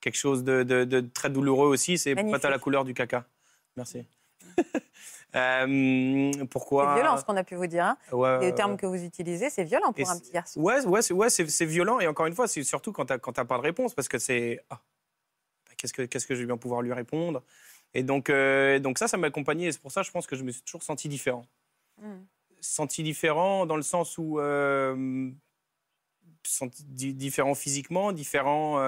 Quelque 0.00 0.16
chose 0.16 0.44
de, 0.44 0.62
de, 0.62 1.00
très 1.00 1.28
douloureux 1.28 1.68
aussi, 1.68 1.98
c'est 1.98 2.14
pourquoi 2.14 2.38
tu 2.38 2.46
as 2.46 2.50
la 2.50 2.58
couleur 2.58 2.84
du 2.84 2.94
caca. 2.94 3.24
Merci. 3.76 4.06
Euh, 5.36 6.32
pourquoi? 6.50 6.88
C'est 6.88 7.02
violent 7.02 7.16
ce 7.16 7.24
qu'on 7.24 7.36
a 7.36 7.44
pu 7.44 7.54
vous 7.54 7.68
dire. 7.68 7.84
Hein. 7.84 8.38
Les 8.40 8.52
termes 8.52 8.76
que 8.76 8.84
vous 8.84 9.04
utilisez, 9.04 9.48
c'est 9.48 9.62
violent 9.62 9.92
pour 9.92 10.10
un 10.10 10.18
petit 10.18 10.32
garçon. 10.32 10.60
Ouais, 10.60 10.84
ouais, 10.84 11.02
c'est, 11.02 11.14
ouais, 11.14 11.30
c'est, 11.30 11.64
violent. 11.64 12.00
Et 12.00 12.08
encore 12.08 12.26
une 12.26 12.34
fois, 12.34 12.48
c'est 12.48 12.64
surtout 12.64 12.90
quand 12.90 13.04
tu 13.04 13.12
n'as 13.12 13.44
pas 13.44 13.56
de 13.56 13.62
réponse, 13.62 13.94
parce 13.94 14.08
que 14.08 14.18
c'est 14.18 14.58
ah, 14.70 14.80
bah, 15.66 15.72
qu'est-ce 15.76 15.92
que 15.92 16.02
qu'est-ce 16.02 16.26
que 16.26 16.34
je 16.34 16.40
vais 16.40 16.46
bien 16.46 16.56
pouvoir 16.56 16.82
lui 16.82 16.92
répondre? 16.92 17.44
Et 17.94 18.02
donc, 18.02 18.28
euh, 18.28 18.80
donc 18.80 18.98
ça, 18.98 19.08
ça 19.08 19.16
m'a 19.16 19.28
accompagné. 19.28 19.68
Et 19.68 19.72
c'est 19.72 19.80
pour 19.80 19.92
ça, 19.92 20.02
je 20.02 20.10
pense 20.10 20.26
que 20.26 20.34
je 20.34 20.42
me 20.42 20.50
suis 20.50 20.62
toujours 20.62 20.82
senti 20.82 21.08
différent. 21.08 21.44
Senti 22.60 23.02
différent 23.02 23.64
dans 23.66 23.76
le 23.76 23.82
sens 23.82 24.18
où 24.18 24.38
euh, 24.38 25.30
différent 26.74 27.54
physiquement, 27.54 28.12
différent 28.12 28.78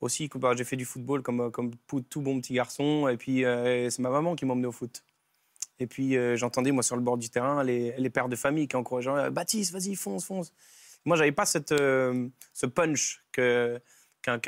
aussi. 0.00 0.28
Bah, 0.34 0.52
j'ai 0.56 0.64
fait 0.64 0.76
du 0.76 0.84
football 0.84 1.22
comme, 1.22 1.50
comme 1.50 1.72
tout 2.08 2.20
bon 2.20 2.40
petit 2.40 2.54
garçon. 2.54 3.08
Et 3.08 3.16
puis, 3.16 3.44
euh, 3.44 3.90
c'est 3.90 4.02
ma 4.02 4.10
maman 4.10 4.34
qui 4.36 4.44
m'emmenait 4.44 4.66
au 4.66 4.72
foot. 4.72 5.04
Et 5.78 5.86
puis, 5.86 6.16
euh, 6.16 6.36
j'entendais, 6.36 6.72
moi, 6.72 6.82
sur 6.82 6.96
le 6.96 7.02
bord 7.02 7.18
du 7.18 7.28
terrain, 7.28 7.62
les, 7.62 8.10
pères 8.10 8.28
de 8.28 8.36
famille 8.36 8.68
qui 8.68 8.76
encourageaient 8.76 9.10
euh, 9.10 9.30
Baptiste, 9.30 9.72
vas-y, 9.72 9.94
fonce, 9.94 10.24
fonce. 10.24 10.52
Moi, 11.04 11.16
j'avais 11.16 11.32
pas 11.32 11.46
ce 11.46 12.66
punch 12.66 13.24
qu'un, 13.32 14.38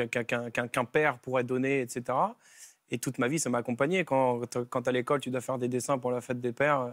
père 0.90 1.18
pourrait 1.18 1.44
donner, 1.44 1.82
etc. 1.82 2.02
Et 2.90 2.98
toute 2.98 3.18
ma 3.18 3.28
vie, 3.28 3.38
ça 3.38 3.50
m'a 3.50 3.58
accompagné. 3.58 4.04
Quand, 4.04 4.40
quand 4.68 4.88
à 4.88 4.92
l'école, 4.92 5.20
tu 5.20 5.30
dois 5.30 5.40
faire 5.40 5.58
des 5.58 5.68
dessins 5.68 5.98
pour 5.98 6.10
la 6.10 6.20
fête 6.20 6.40
des 6.40 6.52
pères, 6.52 6.92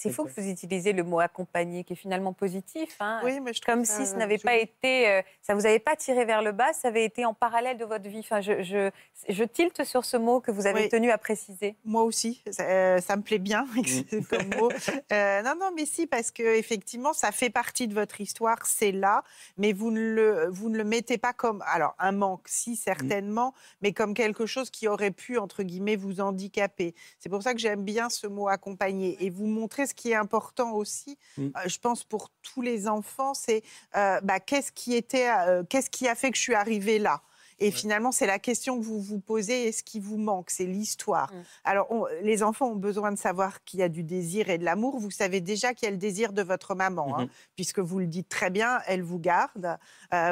c'est 0.00 0.10
faux 0.10 0.24
que 0.24 0.40
vous 0.40 0.48
utilisez 0.48 0.94
le 0.94 1.04
mot 1.04 1.20
accompagner, 1.20 1.84
qui 1.84 1.92
est 1.92 1.96
finalement 1.96 2.32
positif. 2.32 2.96
Hein. 3.00 3.20
Oui, 3.22 3.38
mais 3.40 3.52
je 3.52 3.60
Comme 3.60 3.84
si 3.84 4.06
ce 4.06 4.14
n'avait 4.14 4.38
pas 4.38 4.56
été, 4.56 5.08
euh, 5.08 5.22
ça 5.42 5.54
vous 5.54 5.66
avait 5.66 5.78
pas 5.78 5.94
tiré 5.94 6.24
vers 6.24 6.40
le 6.40 6.52
bas, 6.52 6.72
ça 6.72 6.88
avait 6.88 7.04
été 7.04 7.26
en 7.26 7.34
parallèle 7.34 7.76
de 7.76 7.84
votre 7.84 8.08
vie. 8.08 8.20
Enfin, 8.20 8.40
je, 8.40 8.62
je, 8.62 8.90
je 9.28 9.44
tilte 9.44 9.84
sur 9.84 10.06
ce 10.06 10.16
mot 10.16 10.40
que 10.40 10.50
vous 10.50 10.66
avez 10.66 10.88
tenu 10.88 11.10
à 11.10 11.18
préciser. 11.18 11.76
Moi 11.84 12.02
aussi, 12.02 12.42
ça, 12.50 12.62
euh, 12.62 13.16
me 13.16 13.20
plaît 13.20 13.38
bien 13.38 13.66
mm. 13.76 14.24
comme 14.30 14.54
mot. 14.58 14.70
Euh, 15.12 15.42
non, 15.42 15.54
non, 15.60 15.70
mais 15.76 15.84
si, 15.84 16.06
parce 16.06 16.30
que 16.30 16.42
effectivement, 16.42 17.12
ça 17.12 17.30
fait 17.30 17.50
partie 17.50 17.86
de 17.86 17.92
votre 17.92 18.22
histoire, 18.22 18.64
c'est 18.64 18.92
là, 18.92 19.22
mais 19.58 19.74
vous 19.74 19.90
ne 19.90 20.00
le, 20.00 20.48
vous 20.48 20.70
ne 20.70 20.78
le 20.78 20.84
mettez 20.84 21.18
pas 21.18 21.34
comme, 21.34 21.62
alors 21.66 21.94
un 21.98 22.12
manque, 22.12 22.46
si 22.46 22.74
certainement, 22.74 23.52
mais 23.82 23.92
comme 23.92 24.14
quelque 24.14 24.46
chose 24.46 24.70
qui 24.70 24.88
aurait 24.88 25.10
pu 25.10 25.36
entre 25.36 25.62
guillemets 25.62 25.96
vous 25.96 26.22
handicaper. 26.22 26.94
C'est 27.18 27.28
pour 27.28 27.42
ça 27.42 27.52
que 27.52 27.60
j'aime 27.60 27.84
bien 27.84 28.08
ce 28.08 28.26
mot 28.26 28.48
accompagner 28.48 29.18
et 29.20 29.28
vous 29.28 29.46
montrer 29.46 29.89
ce 29.90 29.94
qui 29.94 30.10
est 30.10 30.14
important 30.14 30.72
aussi, 30.72 31.18
mmh. 31.36 31.42
euh, 31.44 31.48
je 31.66 31.78
pense 31.78 32.04
pour 32.04 32.30
tous 32.42 32.62
les 32.62 32.88
enfants, 32.88 33.34
c'est 33.34 33.62
euh, 33.96 34.20
bah, 34.22 34.40
qu'est-ce 34.40 34.72
qui 34.72 34.94
était, 34.94 35.30
euh, 35.30 35.62
qu'est-ce 35.68 35.90
qui 35.90 36.08
a 36.08 36.14
fait 36.14 36.30
que 36.30 36.36
je 36.36 36.42
suis 36.42 36.54
arrivée 36.54 36.98
là? 36.98 37.22
Et 37.62 37.70
finalement, 37.70 38.10
c'est 38.10 38.26
la 38.26 38.38
question 38.38 38.78
que 38.78 38.82
vous 38.82 39.02
vous 39.02 39.20
posez 39.20 39.68
et 39.68 39.72
ce 39.72 39.82
qui 39.82 40.00
vous 40.00 40.16
manque, 40.16 40.48
c'est 40.48 40.64
l'histoire. 40.64 41.30
Mmh. 41.30 41.36
Alors, 41.64 42.08
les 42.22 42.42
enfants 42.42 42.68
ont 42.68 42.76
besoin 42.76 43.12
de 43.12 43.18
savoir 43.18 43.62
qu'il 43.64 43.80
y 43.80 43.82
a 43.82 43.90
du 43.90 44.02
désir 44.02 44.48
et 44.48 44.56
de 44.56 44.64
l'amour. 44.64 44.98
Vous 44.98 45.10
savez 45.10 45.42
déjà 45.42 45.74
qu'il 45.74 45.84
y 45.84 45.88
a 45.88 45.90
le 45.90 45.98
désir 45.98 46.32
de 46.32 46.40
votre 46.40 46.74
maman, 46.74 47.18
hein, 47.18 47.24
mmh 47.26 47.28
puisque 47.56 47.80
vous 47.80 47.98
le 47.98 48.06
dites 48.06 48.30
très 48.30 48.48
bien, 48.48 48.80
elle 48.86 49.02
vous 49.02 49.18
garde, 49.18 49.78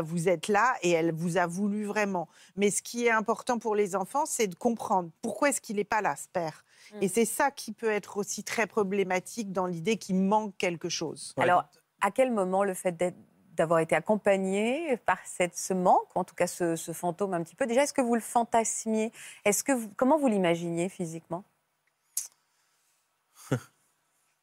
vous 0.05 0.31
êtes 0.31 0.49
là 0.49 0.75
et 0.81 0.93
elle 0.93 1.13
vous 1.13 1.37
a 1.37 1.47
voulu 1.47 1.85
vraiment. 1.85 2.29
Mais 2.57 2.71
ce 2.71 2.81
qui 2.81 3.05
est 3.05 3.11
important 3.11 3.59
pour 3.59 3.75
les 3.75 3.95
enfants, 3.95 4.25
c'est 4.25 4.47
de 4.47 4.55
comprendre 4.55 5.11
pourquoi 5.21 5.51
est-ce 5.51 5.61
qu'il 5.61 5.77
n'est 5.77 5.85
pas 5.85 6.01
là, 6.01 6.17
ce 6.17 6.29
père? 6.33 6.65
Et 7.01 7.07
mmh. 7.07 7.09
c'est 7.09 7.25
ça 7.25 7.51
qui 7.51 7.73
peut 7.73 7.91
être 7.91 8.17
aussi 8.17 8.45
très 8.45 8.67
problématique 8.67 9.53
dans 9.53 9.67
l'idée 9.67 9.97
qu'il 9.97 10.17
manque 10.17 10.57
quelque 10.57 10.89
chose. 10.89 11.35
Alors, 11.37 11.65
à 12.01 12.11
quel 12.11 12.33
moment 12.33 12.65
le 12.65 12.75
fait 12.75 12.97
d'avoir 13.57 13.81
été 13.81 13.95
accompagné 13.95 14.97
par 14.99 15.19
cette, 15.25 15.57
ce 15.57 15.75
manque, 15.75 16.09
en 16.15 16.25
tout 16.25 16.35
cas 16.35 16.47
ce, 16.47 16.77
fantôme 16.93 17.35
un 17.35 17.43
petit 17.43 17.57
peu. 17.57 17.67
Déjà, 17.67 17.83
est-ce 17.83 17.93
que 17.93 18.01
vous 18.01 18.15
le 18.15 18.21
fantasmiez? 18.21 19.13
Est-ce 19.45 19.65
que 19.65 19.73
comment 19.97 20.19
vous 20.19 20.29
l'imaginiez 20.29 20.89
physiquement? 20.89 21.45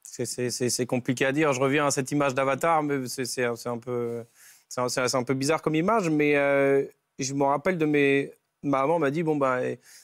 C'est 0.04 0.86
compliqué 0.86 1.26
à 1.26 1.32
dire. 1.32 1.52
Je 1.54 1.60
reviens 1.60 1.88
à 1.88 1.92
cette 1.92 2.12
image 2.12 2.34
d'Avatar, 2.34 2.84
mais 2.84 3.08
c'est 3.08 3.46
un 3.46 3.78
peu 3.78 4.26
c'est 4.70 5.16
un, 5.16 5.24
peu 5.24 5.34
bizarre 5.34 5.62
comme 5.62 5.76
image, 5.76 6.10
mais 6.10 6.36
euh, 6.36 6.86
je 7.20 7.34
me 7.34 7.44
rappelle 7.44 7.78
de 7.78 7.86
mes 7.86 8.34
ma 8.66 8.82
maman 8.82 9.00
m'a 9.00 9.12
dit 9.12 9.24
bon 9.24 9.36
bah 9.36 9.60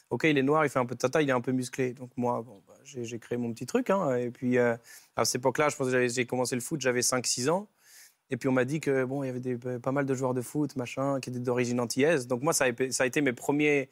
ok 0.09 0.23
il 0.25 0.37
est 0.37 0.43
noir, 0.43 0.65
il 0.65 0.69
fait 0.69 0.79
un 0.79 0.85
peu 0.85 0.95
de 0.95 0.99
tata, 0.99 1.21
il 1.21 1.29
est 1.29 1.33
un 1.33 1.41
peu 1.41 1.51
musclé. 1.51 1.93
Donc 1.93 2.11
moi 2.15 2.41
bon, 2.41 2.61
bah, 2.67 2.75
j'ai 2.83 3.19
créé 3.19 3.37
mon 3.37 3.51
petit 3.53 3.65
truc. 3.65 3.89
Hein. 3.89 4.15
et 4.15 4.29
puis 4.29 4.57
euh, 4.57 4.75
à 5.15 5.25
cette 5.25 5.41
époque-là, 5.41 5.69
je 5.69 5.75
pense 5.75 5.89
que 5.91 6.07
j'ai 6.07 6.25
commencé 6.25 6.55
le 6.55 6.61
foot, 6.61 6.79
j'avais 6.79 7.01
5-6 7.01 7.49
ans. 7.49 7.67
Et 8.29 8.37
puis 8.37 8.47
on 8.47 8.53
m'a 8.53 8.65
dit 8.65 8.79
que 8.79 9.03
bon 9.03 9.23
il 9.23 9.27
y 9.27 9.29
avait 9.29 9.39
des, 9.39 9.57
pas 9.57 9.91
mal 9.91 10.05
de 10.05 10.13
joueurs 10.13 10.33
de 10.33 10.41
foot 10.41 10.75
machin 10.75 11.19
qui 11.19 11.29
étaient 11.29 11.39
d'origine 11.39 11.79
antillaise. 11.79 12.27
Donc 12.27 12.41
moi 12.43 12.53
ça 12.53 12.65
a, 12.65 12.91
ça 12.91 13.03
a, 13.03 13.07
été 13.07 13.21
mes 13.21 13.33
premiers 13.33 13.89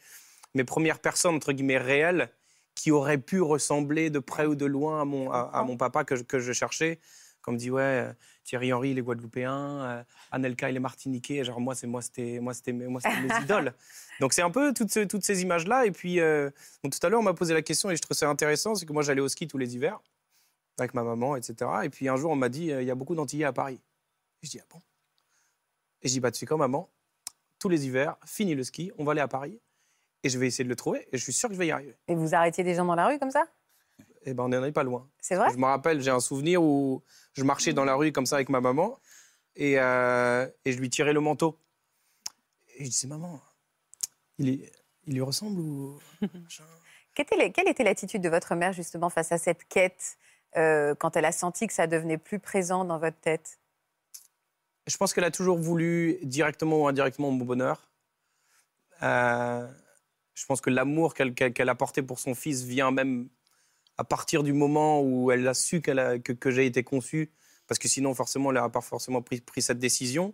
mes 0.55 0.63
premières 0.63 0.99
personnes 0.99 1.35
entre 1.35 1.51
guillemets 1.51 1.77
réelles 1.77 2.29
qui 2.75 2.91
auraient 2.91 3.17
pu 3.17 3.41
ressembler 3.41 4.09
de 4.09 4.19
près 4.19 4.45
ou 4.45 4.55
de 4.55 4.65
loin 4.65 5.01
à 5.01 5.05
mon 5.05 5.31
à, 5.31 5.63
mon 5.65 5.75
papa 5.77 6.03
que 6.05 6.15
que 6.15 6.39
je 6.39 6.53
cherchais. 6.53 6.99
Comme 7.41 7.57
dit 7.57 7.71
ouais 7.71 8.07
Thierry 8.50 8.74
Henry, 8.74 8.96
les 8.96 9.03
Guadeloupéens, 9.03 9.84
euh, 9.84 10.03
Anelka, 10.32 10.72
les 10.72 10.79
Martiniquais. 10.79 11.44
Genre, 11.44 11.60
moi, 11.62 11.75
c'est 11.75 11.86
moi, 11.86 12.01
c'était 12.01 12.39
moi, 12.39 12.51
c'était 12.56 12.74
mes 12.74 12.88
idoles. 13.44 13.75
Donc, 14.20 14.34
c'est 14.34 14.41
un 14.41 14.50
peu 14.50 14.74
toutes, 14.74 15.08
toutes 15.08 15.24
ces 15.24 15.44
images-là. 15.44 15.86
Et 15.86 15.91
puis, 15.91 16.20
euh, 16.20 16.50
tout 16.82 16.98
à 17.03 17.10
l'heure, 17.10 17.20
on 17.20 17.24
m'a 17.24 17.36
posé 17.36 17.53
la 17.53 17.62
question 17.62 17.91
et 17.91 17.96
je 17.96 18.01
trouve 18.01 18.18
ça 18.18 18.27
intéressant. 18.27 18.74
C'est 18.74 18.88
que 18.88 18.94
moi, 18.94 19.03
j'allais 19.03 19.22
au 19.22 19.27
ski 19.27 19.48
tous 19.48 19.60
les 19.60 19.75
hivers 19.75 20.01
avec 20.79 20.96
ma 20.96 21.03
maman, 21.03 21.36
etc. 21.36 21.70
Et 21.84 21.89
puis, 21.89 22.10
un 22.10 22.15
jour, 22.15 22.32
on 22.32 22.36
m'a 22.36 22.50
dit 22.50 22.72
euh, 22.72 22.82
il 22.82 22.88
y 22.88 22.91
a 22.91 22.96
beaucoup 22.96 23.13
d'Antillais 23.13 23.46
à 23.46 23.53
Paris. 23.53 23.79
Et 24.41 24.48
je 24.48 24.50
dis 24.50 24.60
ah 24.60 24.65
bon? 24.68 24.82
Et 26.01 26.08
je 26.08 26.13
dis 26.13 26.20
bah, 26.20 26.32
tu 26.32 26.39
sais 26.39 26.48
quoi, 26.48 26.58
maman? 26.58 26.89
Tous 27.60 27.70
les 27.70 27.86
hivers, 27.86 28.18
fini 28.25 28.56
le 28.56 28.63
ski, 28.63 28.91
on 28.98 29.03
va 29.03 29.12
aller 29.12 29.22
à 29.22 29.27
Paris 29.27 29.60
et 30.24 30.29
je 30.29 30.39
vais 30.39 30.48
essayer 30.48 30.63
de 30.63 30.70
le 30.70 30.75
trouver 30.75 31.08
et 31.12 31.18
je 31.20 31.24
suis 31.24 31.34
sûr 31.34 31.50
que 31.50 31.53
je 31.53 31.60
vais 31.60 31.68
y 31.68 31.72
arriver. 31.72 31.96
Et 32.08 32.15
vous 32.15 32.34
arrêtiez 32.34 32.63
des 32.63 32.74
gens 32.74 32.86
dans 32.86 32.96
la 32.96 33.06
rue 33.06 33.20
comme 33.20 33.32
ça? 33.32 33.46
Eh 34.29 34.33
ben, 34.33 34.43
on 34.43 34.50
n'en 34.50 34.63
est 34.63 34.71
pas 34.71 34.83
loin. 34.83 35.09
C'est 35.19 35.36
vrai? 35.36 35.50
Je 35.51 35.57
me 35.57 35.65
rappelle, 35.65 36.01
j'ai 36.01 36.12
un 36.12 36.19
souvenir 36.19 36.62
où 36.62 37.03
je 37.33 37.43
marchais 37.43 37.74
dans 37.74 37.86
la 37.86 37.95
rue 37.95 38.12
comme 38.12 38.25
ça 38.25 38.36
avec 38.36 38.50
ma 38.50 38.62
maman 38.62 39.00
et, 39.55 39.79
euh, 39.79 40.48
et 40.65 40.71
je 40.71 40.79
lui 40.79 40.89
tirais 40.89 41.13
le 41.13 41.19
manteau. 41.19 41.57
Et 42.77 42.86
je 42.86 42.89
disais, 42.89 43.07
maman, 43.07 43.41
il, 44.38 44.50
est, 44.50 44.71
il 45.07 45.15
lui 45.15 45.21
ressemble 45.21 45.59
ou... 45.59 46.00
quelle, 47.15 47.25
était, 47.25 47.51
quelle 47.51 47.67
était 47.67 47.83
l'attitude 47.83 48.21
de 48.21 48.29
votre 48.29 48.55
mère 48.55 48.74
justement 48.74 49.09
face 49.09 49.31
à 49.31 49.38
cette 49.38 49.67
quête 49.67 50.17
euh, 50.55 50.95
quand 50.95 51.17
elle 51.17 51.25
a 51.25 51.31
senti 51.31 51.67
que 51.67 51.74
ça 51.74 51.88
devenait 51.88 52.17
plus 52.17 52.39
présent 52.39 52.86
dans 52.86 53.00
votre 53.00 53.19
tête? 53.19 53.59
Je 54.88 54.98
pense 54.98 55.13
qu'elle 55.13 55.24
a 55.24 55.31
toujours 55.31 55.57
voulu, 55.57 56.19
directement 56.24 56.83
ou 56.83 56.88
indirectement, 56.88 57.31
mon 57.31 57.45
bonheur. 57.45 57.91
Euh, 59.03 59.67
je 60.33 60.45
pense 60.45 60.62
que 60.62 60.69
l'amour 60.69 61.13
qu'elle 61.13 61.69
a 61.69 61.75
porté 61.75 62.01
pour 62.01 62.19
son 62.19 62.33
fils 62.33 62.63
vient 62.63 62.91
même 62.91 63.29
à 64.00 64.06
partir 64.06 64.44
du 64.44 64.53
moment 64.53 65.01
où 65.01 65.29
elle 65.29 65.46
a 65.46 65.53
su 65.53 65.82
que, 65.82 66.51
j'ai 66.51 66.65
été 66.65 66.84
conçu, 66.84 67.32
parce 67.68 67.77
que 67.77 67.89
sinon, 67.89 68.13
forcément, 68.13 68.50
elle 68.50 68.56
n'aurait 68.56 68.72
pas 68.72 68.79
forcément 68.79 69.22
pris, 69.22 69.44
cette 69.58 69.77
décision. 69.77 70.34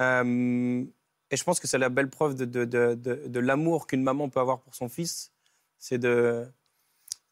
Euh, 0.00 0.82
et 1.30 1.36
je 1.36 1.44
pense 1.44 1.60
que 1.60 1.66
c'est 1.66 1.76
la 1.76 1.90
belle 1.90 2.08
preuve 2.08 2.34
de, 2.34 3.38
l'amour 3.40 3.88
qu'une 3.88 4.02
maman 4.02 4.30
peut 4.30 4.40
avoir 4.40 4.60
pour 4.60 4.74
son 4.74 4.88
fils, 4.88 5.32
c'est 5.78 5.98
de, 5.98 6.46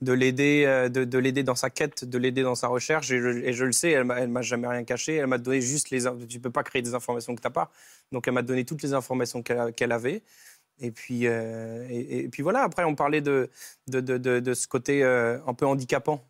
de 0.02 0.12
l'aider 0.12 0.64
euh, 0.66 0.90
de, 0.90 1.18
l'aider 1.18 1.42
dans 1.42 1.54
sa 1.54 1.70
quête, 1.70 2.04
de 2.04 2.18
l'aider 2.18 2.42
dans 2.42 2.54
sa 2.54 2.68
recherche. 2.68 3.10
Et 3.10 3.52
je, 3.54 3.64
le 3.64 3.72
sais, 3.72 3.92
elle 3.92 4.06
ne 4.06 4.26
m'a 4.26 4.42
jamais 4.42 4.68
rien 4.68 4.84
caché. 4.84 5.14
Elle 5.14 5.26
m'a 5.26 5.38
donné 5.38 5.62
juste 5.62 5.88
les... 5.88 6.02
Tu 6.28 6.36
ne 6.36 6.42
peux 6.42 6.50
pas 6.50 6.64
créer 6.64 6.82
des 6.82 6.92
informations 6.92 7.34
que 7.34 7.40
tu 7.40 7.46
n'as 7.46 7.52
pas. 7.52 7.70
Donc, 8.12 8.28
elle 8.28 8.34
m'a 8.34 8.42
donné 8.42 8.66
toutes 8.66 8.82
les 8.82 8.92
informations 8.92 9.42
qu'elle 9.42 9.92
avait. 9.92 10.22
Et 10.80 10.90
puis, 10.90 11.26
euh, 11.26 11.86
et, 11.88 12.28
puis 12.28 12.42
voilà, 12.42 12.62
après, 12.62 12.84
on 12.84 12.94
parlait 12.94 13.22
de, 13.22 13.48
de, 13.88 14.00
de, 14.00 14.54
ce 14.54 14.68
côté 14.68 15.02
euh, 15.02 15.38
un 15.46 15.54
peu 15.54 15.66
handicapant. 15.66 16.22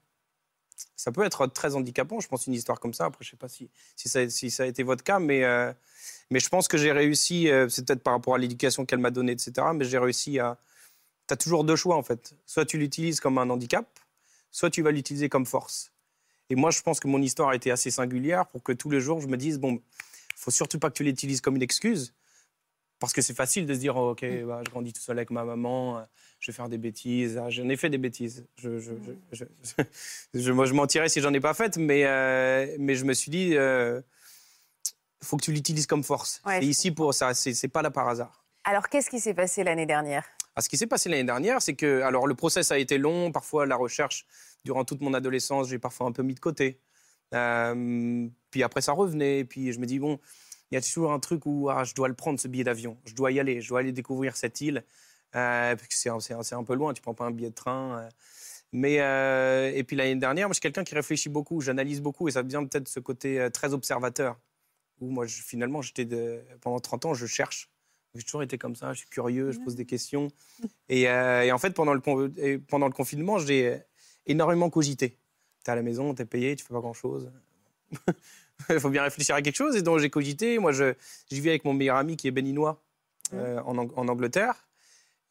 Ça 0.94 1.10
peut 1.10 1.24
être 1.24 1.46
très 1.48 1.74
handicapant, 1.74 2.20
je 2.20 2.28
pense, 2.28 2.46
une 2.46 2.54
histoire 2.54 2.78
comme 2.78 2.94
ça. 2.94 3.06
Après, 3.06 3.24
je 3.24 3.28
ne 3.28 3.30
sais 3.32 3.36
pas 3.36 3.48
si, 3.48 3.70
si, 3.96 4.50
ça, 4.50 4.62
a 4.62 4.66
été 4.66 4.82
votre 4.82 5.02
cas, 5.02 5.18
mais, 5.18 5.42
euh, 5.42 5.72
mais 6.30 6.38
je 6.38 6.48
pense 6.48 6.68
que 6.68 6.76
j'ai 6.76 6.92
réussi, 6.92 7.48
c'est 7.68 7.84
peut-être 7.84 8.02
par 8.02 8.14
rapport 8.14 8.34
à 8.34 8.38
l'éducation 8.38 8.84
qu'elle 8.86 8.98
m'a 8.98 9.10
donnée, 9.10 9.32
etc., 9.32 9.52
mais 9.74 9.84
j'ai 9.84 9.98
réussi 9.98 10.38
à... 10.38 10.58
Tu 11.26 11.34
as 11.34 11.36
toujours 11.36 11.64
deux 11.64 11.76
choix, 11.76 11.96
en 11.96 12.02
fait. 12.02 12.34
Soit 12.44 12.66
tu 12.66 12.78
l'utilises 12.78 13.18
comme 13.18 13.38
un 13.38 13.50
handicap, 13.50 13.86
soit 14.52 14.70
tu 14.70 14.82
vas 14.82 14.92
l'utiliser 14.92 15.28
comme 15.28 15.46
force. 15.46 15.90
Et 16.50 16.54
moi, 16.54 16.70
je 16.70 16.82
pense 16.82 17.00
que 17.00 17.08
mon 17.08 17.20
histoire 17.20 17.48
a 17.48 17.56
été 17.56 17.72
assez 17.72 17.90
singulière 17.90 18.46
pour 18.46 18.62
que 18.62 18.72
tous 18.72 18.90
les 18.90 19.00
jours, 19.00 19.20
je 19.20 19.26
me 19.26 19.36
dise, 19.36 19.58
bon, 19.58 19.80
faut 20.36 20.52
surtout 20.52 20.78
pas 20.78 20.90
que 20.90 20.94
tu 20.94 21.02
l'utilises 21.02 21.40
comme 21.40 21.56
une 21.56 21.62
excuse, 21.62 22.12
parce 22.98 23.12
que 23.12 23.22
c'est 23.22 23.34
facile 23.34 23.66
de 23.66 23.74
se 23.74 23.78
dire, 23.78 23.96
oh, 23.96 24.10
OK, 24.10 24.22
mm. 24.22 24.46
bah, 24.46 24.60
je 24.64 24.70
grandis 24.70 24.92
tout 24.92 25.00
seul 25.00 25.18
avec 25.18 25.30
ma 25.30 25.44
maman, 25.44 25.98
euh, 25.98 26.02
je 26.40 26.50
vais 26.50 26.56
faire 26.56 26.68
des 26.68 26.78
bêtises. 26.78 27.38
Ah, 27.42 27.50
j'en 27.50 27.68
ai 27.68 27.76
fait 27.76 27.90
des 27.90 27.98
bêtises. 27.98 28.46
Je, 28.56 28.78
je, 28.78 28.92
je, 29.32 29.44
je 30.34 30.52
moi, 30.52 30.66
je 30.66 30.72
mentirais 30.72 31.08
si 31.08 31.20
j'en 31.20 31.32
ai 31.32 31.40
pas 31.40 31.54
faites, 31.54 31.76
mais, 31.76 32.04
euh, 32.06 32.74
mais 32.78 32.94
je 32.94 33.04
me 33.04 33.12
suis 33.12 33.30
dit, 33.30 33.48
il 33.48 33.58
euh, 33.58 34.00
faut 35.22 35.36
que 35.36 35.44
tu 35.44 35.52
l'utilises 35.52 35.86
comme 35.86 36.04
force. 36.04 36.42
Et 36.60 36.66
ici, 36.66 36.90
pour 36.90 37.12
ça, 37.12 37.34
c'est 37.34 37.68
pas 37.68 37.82
là 37.82 37.90
par 37.90 38.08
hasard. 38.08 38.44
Alors, 38.64 38.88
qu'est-ce 38.88 39.10
qui 39.10 39.20
s'est 39.20 39.34
passé 39.34 39.62
l'année 39.62 39.86
dernière? 39.86 40.24
Ah, 40.56 40.62
Ce 40.62 40.68
qui 40.68 40.78
s'est 40.78 40.86
passé 40.86 41.08
l'année 41.08 41.24
dernière, 41.24 41.60
c'est 41.60 41.74
que 41.74 42.00
alors, 42.00 42.26
le 42.26 42.34
process 42.34 42.72
a 42.72 42.78
été 42.78 42.98
long. 42.98 43.30
Parfois, 43.30 43.66
la 43.66 43.76
recherche, 43.76 44.26
durant 44.64 44.84
toute 44.84 45.02
mon 45.02 45.12
adolescence, 45.14 45.68
j'ai 45.68 45.78
parfois 45.78 46.06
un 46.06 46.12
peu 46.12 46.22
mis 46.22 46.34
de 46.34 46.40
côté. 46.40 46.80
puis 47.30 48.62
après, 48.62 48.80
ça 48.80 48.92
revenait. 48.92 49.44
Puis 49.44 49.72
je 49.72 49.78
me 49.78 49.86
dis, 49.86 49.98
bon, 49.98 50.18
il 50.70 50.74
y 50.74 50.78
a 50.78 50.80
toujours 50.80 51.12
un 51.12 51.20
truc 51.20 51.46
où 51.46 51.68
ah, 51.70 51.84
je 51.84 51.94
dois 51.94 52.08
le 52.08 52.14
prendre, 52.14 52.40
ce 52.40 52.48
billet 52.48 52.64
d'avion. 52.64 52.96
Je 53.04 53.14
dois 53.14 53.30
y 53.32 53.40
aller. 53.40 53.60
Je 53.60 53.68
dois 53.68 53.80
aller 53.80 53.92
découvrir 53.92 54.36
cette 54.36 54.60
île. 54.60 54.84
que 55.32 55.76
c'est 55.90 56.08
un, 56.54 56.64
peu 56.64 56.74
loin, 56.74 56.92
tu 56.92 57.02
prends 57.02 57.14
pas 57.14 57.24
un 57.24 57.30
billet 57.30 57.50
de 57.50 57.54
train. 57.54 58.08
Mais, 58.72 58.94
et 59.74 59.84
puis 59.84 59.96
l'année 59.96 60.16
dernière, 60.16 60.48
moi, 60.48 60.52
je 60.52 60.56
suis 60.56 60.60
quelqu'un 60.62 60.84
qui 60.84 60.94
réfléchit 60.94 61.28
beaucoup, 61.28 61.60
j'analyse 61.60 62.00
beaucoup, 62.00 62.28
et 62.28 62.32
ça 62.32 62.42
vient 62.42 62.64
peut-être 62.64 62.84
de 62.84 62.88
ce 62.88 63.00
côté 63.00 63.48
très 63.52 63.72
observateur, 63.72 64.38
où 65.00 65.10
moi, 65.10 65.26
finalement, 65.28 65.82
j'étais 65.82 66.06
pendant 66.60 66.80
30 66.80 67.06
ans, 67.06 67.14
je 67.14 67.26
cherche. 67.26 67.70
J'ai 68.14 68.24
toujours 68.24 68.42
été 68.42 68.58
comme 68.58 68.74
ça, 68.74 68.92
je 68.92 69.00
suis 69.00 69.08
curieux, 69.08 69.52
je 69.52 69.60
pose 69.60 69.76
des 69.76 69.84
questions. 69.84 70.28
Et, 70.88 71.02
et 71.02 71.52
en 71.52 71.58
fait, 71.58 71.70
pendant 71.70 71.94
le, 71.94 72.58
pendant 72.58 72.86
le 72.86 72.92
confinement, 72.92 73.38
j'ai 73.38 73.78
énormément 74.26 74.68
cogité. 74.68 75.18
Tu 75.64 75.70
es 75.70 75.72
à 75.72 75.76
la 75.76 75.82
maison, 75.82 76.14
tu 76.14 76.22
es 76.22 76.24
payé, 76.24 76.56
tu 76.56 76.64
fais 76.64 76.74
pas 76.74 76.80
grand-chose. 76.80 77.30
Il 78.70 78.80
faut 78.80 78.90
bien 78.90 79.02
réfléchir 79.02 79.34
à 79.34 79.42
quelque 79.42 79.56
chose. 79.56 79.76
Et 79.76 79.82
donc, 79.82 79.98
j'ai 79.98 80.10
cogité. 80.10 80.58
Moi, 80.58 80.72
je, 80.72 80.94
je 81.30 81.40
vis 81.40 81.50
avec 81.50 81.64
mon 81.64 81.72
meilleur 81.72 81.96
ami 81.96 82.16
qui 82.16 82.28
est 82.28 82.32
béninois 82.32 82.82
euh, 83.34 83.60
en, 83.64 83.78
en, 83.78 84.08
Angleterre. 84.08 84.66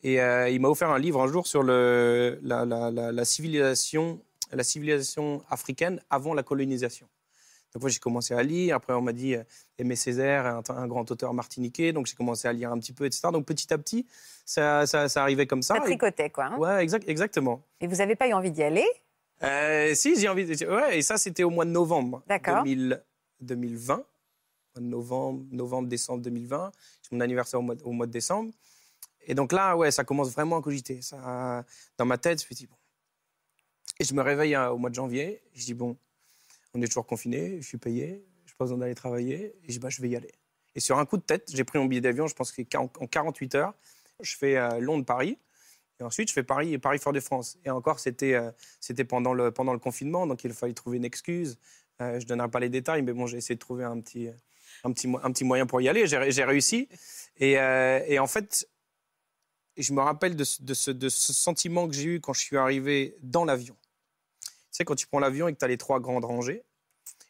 Et 0.03 0.21
euh, 0.21 0.49
il 0.49 0.59
m'a 0.61 0.69
offert 0.69 0.89
un 0.89 0.99
livre 0.99 1.21
un 1.21 1.27
jour 1.27 1.47
sur 1.47 1.63
le, 1.63 2.39
la, 2.43 2.65
la, 2.65 2.91
la, 2.91 3.25
civilisation, 3.25 4.21
la 4.51 4.63
civilisation 4.63 5.43
africaine 5.49 5.99
avant 6.09 6.33
la 6.33 6.43
colonisation. 6.43 7.07
Donc, 7.73 7.81
moi, 7.81 7.89
j'ai 7.89 7.99
commencé 7.99 8.33
à 8.33 8.43
lire. 8.43 8.75
Après, 8.75 8.93
on 8.93 9.01
m'a 9.01 9.13
dit 9.13 9.35
euh, 9.35 9.43
Aimé 9.79 9.95
Césaire, 9.95 10.45
un, 10.45 10.61
un, 10.69 10.87
grand 10.87 11.09
auteur 11.09 11.33
martiniquais. 11.33 11.91
Donc, 11.91 12.05
j'ai 12.05 12.15
commencé 12.15 12.47
à 12.47 12.53
lire 12.53 12.71
un 12.71 12.79
petit 12.79 12.93
peu, 12.93 13.05
etc. 13.05 13.29
Donc, 13.33 13.45
petit 13.45 13.73
à 13.73 13.77
petit, 13.77 14.05
ça, 14.45 14.85
ça, 14.85 15.09
ça 15.09 15.23
arrivait 15.23 15.47
comme 15.47 15.61
ça. 15.61 15.75
Ça 15.75 15.81
tricotait, 15.81 16.29
quoi. 16.29 16.45
Hein 16.45 16.57
ouais, 16.57 16.83
exact, 16.83 17.09
exactement. 17.09 17.63
Et 17.81 17.87
vous 17.87 17.97
n'avez 17.97 18.15
pas 18.15 18.27
eu 18.27 18.33
envie 18.33 18.51
d'y 18.51 18.63
aller? 18.63 18.85
Euh, 19.43 19.93
Si, 19.95 20.17
j'ai 20.17 20.29
envie. 20.29 20.45
De... 20.45 20.65
Ouais, 20.67 20.99
et 20.99 21.01
ça, 21.01 21.17
c'était 21.17 21.43
au 21.43 21.49
mois 21.49 21.65
de 21.65 21.71
novembre 21.71 22.23
2000, 22.29 23.01
2020. 23.41 24.05
Novembre, 24.81 25.45
novembre, 25.51 25.87
décembre 25.87 26.21
2020. 26.23 26.71
C'est 27.01 27.11
mon 27.13 27.21
anniversaire 27.21 27.59
au 27.59 27.91
mois, 27.91 28.05
de 28.05 28.11
décembre. 28.11 28.51
Et 29.27 29.33
donc 29.33 29.53
là, 29.53 29.77
ouais, 29.77 29.89
ça 29.91 30.03
commence 30.03 30.31
vraiment 30.31 30.57
à 30.57 30.61
cogiter. 30.61 31.01
Ça, 31.01 31.65
dans 31.97 32.05
ma 32.05 32.17
tête, 32.17 32.41
je 32.41 32.47
me 32.49 32.55
dis, 32.55 32.67
bon. 32.67 32.75
Et 33.99 34.03
je 34.03 34.13
me 34.13 34.21
réveille 34.21 34.55
euh, 34.55 34.71
au 34.71 34.77
mois 34.77 34.89
de 34.89 34.95
janvier. 34.95 35.41
Je 35.53 35.65
dis, 35.65 35.73
bon, 35.73 35.97
on 36.73 36.81
est 36.81 36.87
toujours 36.87 37.05
confiné, 37.05 37.61
je 37.61 37.67
suis 37.67 37.77
payé, 37.77 38.25
je 38.45 38.53
pas 38.55 38.65
besoin 38.65 38.77
d'aller 38.77 38.95
travailler. 38.95 39.55
Et 39.63 39.67
je 39.67 39.71
dis, 39.73 39.79
bah, 39.79 39.89
je 39.89 40.01
vais 40.01 40.09
y 40.09 40.15
aller. 40.15 40.31
Et 40.75 40.81
sur 40.81 40.99
un 40.99 41.05
coup 41.05 41.17
de 41.17 41.23
tête, 41.23 41.49
j'ai 41.53 41.63
pris 41.63 41.79
mon 41.79 41.85
billet 41.85 42.01
d'avion, 42.01 42.27
je 42.27 42.35
pense 42.35 42.51
qu'en 42.51 42.87
48 42.87 43.55
heures, 43.55 43.73
je 44.19 44.35
fais 44.35 44.57
euh, 44.57 44.79
Londres-Paris. 44.79 45.37
Et 45.99 46.03
ensuite, 46.03 46.27
je 46.27 46.33
fais 46.33 46.43
Paris 46.43 46.73
et 46.73 46.77
Paris-Fort-de-France. 46.77 47.57
Et 47.63 47.69
encore, 47.69 47.99
c'était 47.99 48.33
euh, 48.33 48.51
c'était 48.81 49.05
pendant, 49.05 49.33
le, 49.33 49.51
pendant 49.51 49.71
le 49.71 49.79
confinement, 49.79 50.27
donc 50.27 50.43
il 50.43 50.53
fallait 50.53 50.73
trouver 50.73 50.97
une 50.97 51.05
excuse. 51.05 51.57
Euh, 52.01 52.19
je 52.19 52.25
ne 52.25 52.29
donnerai 52.29 52.49
pas 52.49 52.59
les 52.59 52.69
détails, 52.69 53.01
mais 53.01 53.13
bon, 53.13 53.27
j'ai 53.27 53.37
essayé 53.37 53.55
de 53.55 53.59
trouver 53.59 53.83
un 53.83 53.99
petit, 54.01 54.29
un 54.83 54.91
petit, 54.91 55.07
un 55.07 55.31
petit 55.31 55.43
moyen 55.43 55.65
pour 55.65 55.81
y 55.81 55.89
aller. 55.89 56.07
J'ai 56.07 56.43
réussi. 56.43 56.89
Et, 57.37 57.53
et, 57.53 58.19
en 58.19 58.27
fait, 58.27 58.67
je 59.77 59.93
me 59.93 60.01
rappelle 60.01 60.35
de, 60.35 60.45
de, 60.61 60.73
ce, 60.73 60.91
de 60.91 61.09
ce 61.09 61.33
sentiment 61.33 61.87
que 61.87 61.93
j'ai 61.93 62.15
eu 62.15 62.21
quand 62.21 62.33
je 62.33 62.41
suis 62.41 62.57
arrivé 62.57 63.15
dans 63.21 63.45
l'avion. 63.45 63.75
Tu 64.43 64.51
sais, 64.71 64.85
quand 64.85 64.95
tu 64.95 65.07
prends 65.07 65.19
l'avion 65.19 65.47
et 65.47 65.53
que 65.53 65.59
tu 65.59 65.65
as 65.65 65.69
les 65.69 65.77
trois 65.77 65.99
grandes 65.99 66.25
rangées, 66.25 66.63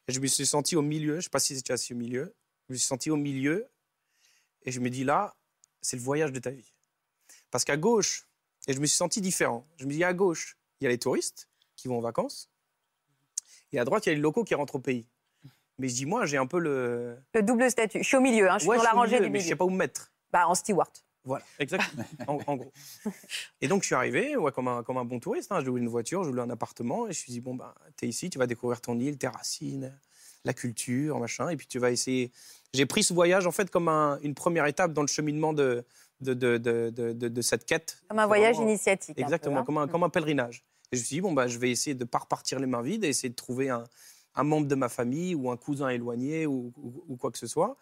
et 0.08 0.14
je 0.14 0.20
me 0.20 0.28
suis 0.28 0.46
senti 0.46 0.76
au 0.76 0.82
milieu, 0.82 1.14
je 1.14 1.18
ne 1.18 1.22
sais 1.22 1.30
pas 1.30 1.40
si 1.40 1.56
c'était 1.56 1.74
assis 1.74 1.94
au 1.94 1.98
milieu, 1.98 2.36
je 2.68 2.74
me 2.74 2.78
suis 2.78 2.88
senti 2.88 3.10
au 3.10 3.16
milieu, 3.16 3.68
et 4.64 4.72
je 4.72 4.80
me 4.80 4.90
dis 4.90 5.04
là, 5.04 5.36
c'est 5.82 5.98
le 5.98 6.02
voyage 6.02 6.32
de 6.32 6.40
ta 6.40 6.50
vie. 6.50 6.74
Parce 7.52 7.64
qu'à 7.64 7.78
gauche, 7.78 8.28
et 8.68 8.74
je 8.74 8.80
me 8.80 8.86
suis 8.86 8.98
senti 8.98 9.22
différent. 9.22 9.68
Je 9.78 9.86
me 9.86 9.92
dis 9.92 10.04
à 10.04 10.14
gauche, 10.14 10.58
il 10.80 10.86
y 10.86 10.88
a 10.88 10.90
les 10.90 10.98
touristes 10.98 11.48
qui 11.76 11.88
vont 11.88 11.98
en 11.98 12.02
vacances, 12.02 12.50
et 13.75 13.79
à 13.79 13.86
droite, 13.86 14.05
il 14.05 14.10
y 14.10 14.12
a 14.13 14.15
les 14.15 14.22
locaux 14.22 14.44
qui 14.44 14.55
rentrent 14.55 14.75
au 14.75 14.79
pays. 14.79 15.05
Mais 15.77 15.89
je 15.89 15.96
dis, 15.96 16.05
moi, 16.05 16.25
j'ai 16.25 16.38
un 16.38 16.48
peu 16.48 16.60
le. 16.60 17.17
Le 17.34 17.44
double 17.44 17.70
statut. 17.70 18.00
Je 18.00 18.08
suis 18.08 18.17
au 18.17 18.22
milieu, 18.22 18.50
hein, 18.50 18.58
je 18.58 18.63
suis 18.65 18.77
dans 18.77 18.84
la 18.84 18.91
rangée 18.91 19.17
du 19.17 19.24
milieu. 19.24 19.32
Mais 19.32 19.39
je 19.39 19.46
ne 19.46 19.50
sais 19.50 19.55
pas 19.55 19.65
où 19.65 19.70
me 19.70 19.77
mettre. 19.77 20.12
Bah, 20.32 20.48
en 20.48 20.55
steward. 20.55 20.89
Voilà, 21.25 21.44
exactement, 21.58 22.05
en, 22.48 22.55
gros. 22.55 22.72
Et 23.60 23.67
donc, 23.67 23.82
je 23.82 23.88
suis 23.88 23.96
arrivé 23.96 24.38
ouais, 24.38 24.51
comme, 24.51 24.67
un, 24.67 24.84
comme 24.84 24.98
un 24.98 25.05
bon 25.05 25.20
touriste. 25.20 25.51
Hein. 25.51 25.60
J'ai 25.60 25.65
loué 25.65 25.82
une 25.82 25.88
voiture, 25.88 26.24
j'ai 26.24 26.32
loué 26.32 26.41
un 26.41 26.50
appartement, 26.51 27.05
et 27.05 27.05
je 27.05 27.08
me 27.08 27.13
suis 27.13 27.32
dit, 27.32 27.41
bon, 27.41 27.55
bah, 27.55 27.74
tu 27.98 28.05
es 28.05 28.10
ici, 28.10 28.29
tu 28.29 28.38
vas 28.38 28.46
découvrir 28.46 28.79
ton 28.79 29.00
île, 29.00 29.17
tes 29.17 29.27
racines, 29.27 29.91
la 30.44 30.53
culture, 30.53 31.17
machin, 31.20 31.50
et 31.50 31.58
puis 31.58 31.65
tu 31.65 31.79
vas 31.79 31.89
essayer. 31.89 32.32
J'ai 32.75 32.86
pris 32.86 33.01
ce 33.03 33.13
voyage, 33.13 33.48
en 33.48 33.51
fait, 33.51 33.72
comme 33.72 33.89
une 33.89 34.36
première 34.36 34.67
étape 34.67 34.94
dans 34.94 35.01
le 35.01 35.08
cheminement 35.08 35.51
de, 35.51 35.84
de, 36.22 36.36
de, 36.36 36.58
de, 36.58 37.12
de, 37.12 37.41
cette 37.41 37.65
quête. 37.65 38.03
Comme 38.08 38.20
un 38.20 38.27
voyage 38.27 38.57
initiatique. 38.57 39.18
Exactement, 39.18 39.61
hein. 39.61 39.64
comme, 39.66 39.79
un, 39.79 39.88
comme 39.88 40.03
un 40.03 40.09
pèlerinage. 40.09 40.64
Et 40.92 40.98
je 40.98 41.02
me 41.02 41.06
suis 41.06 41.16
dit, 41.16 41.22
bon, 41.22 41.34
bah, 41.34 41.48
je 41.48 41.58
vais 41.58 41.72
essayer 41.72 41.94
de 41.94 42.04
ne 42.04 42.08
pas 42.08 42.20
repartir 42.20 42.60
les 42.60 42.68
mains 42.68 42.82
vides 42.82 43.04
et 43.04 43.10
essayer 43.10 43.30
de 43.30 43.36
trouver 43.36 43.70
un, 43.70 43.84
un 44.36 44.44
membre 44.44 44.68
de 44.68 44.76
ma 44.76 44.90
famille 44.90 45.36
ou 45.36 45.50
un 45.50 45.58
cousin 45.58 45.90
éloigné 45.90 46.46
ou, 46.46 46.74
ou, 47.08 47.16
quoi 47.18 47.32
que 47.32 47.38
ce 47.38 47.48
soit. 47.48 47.78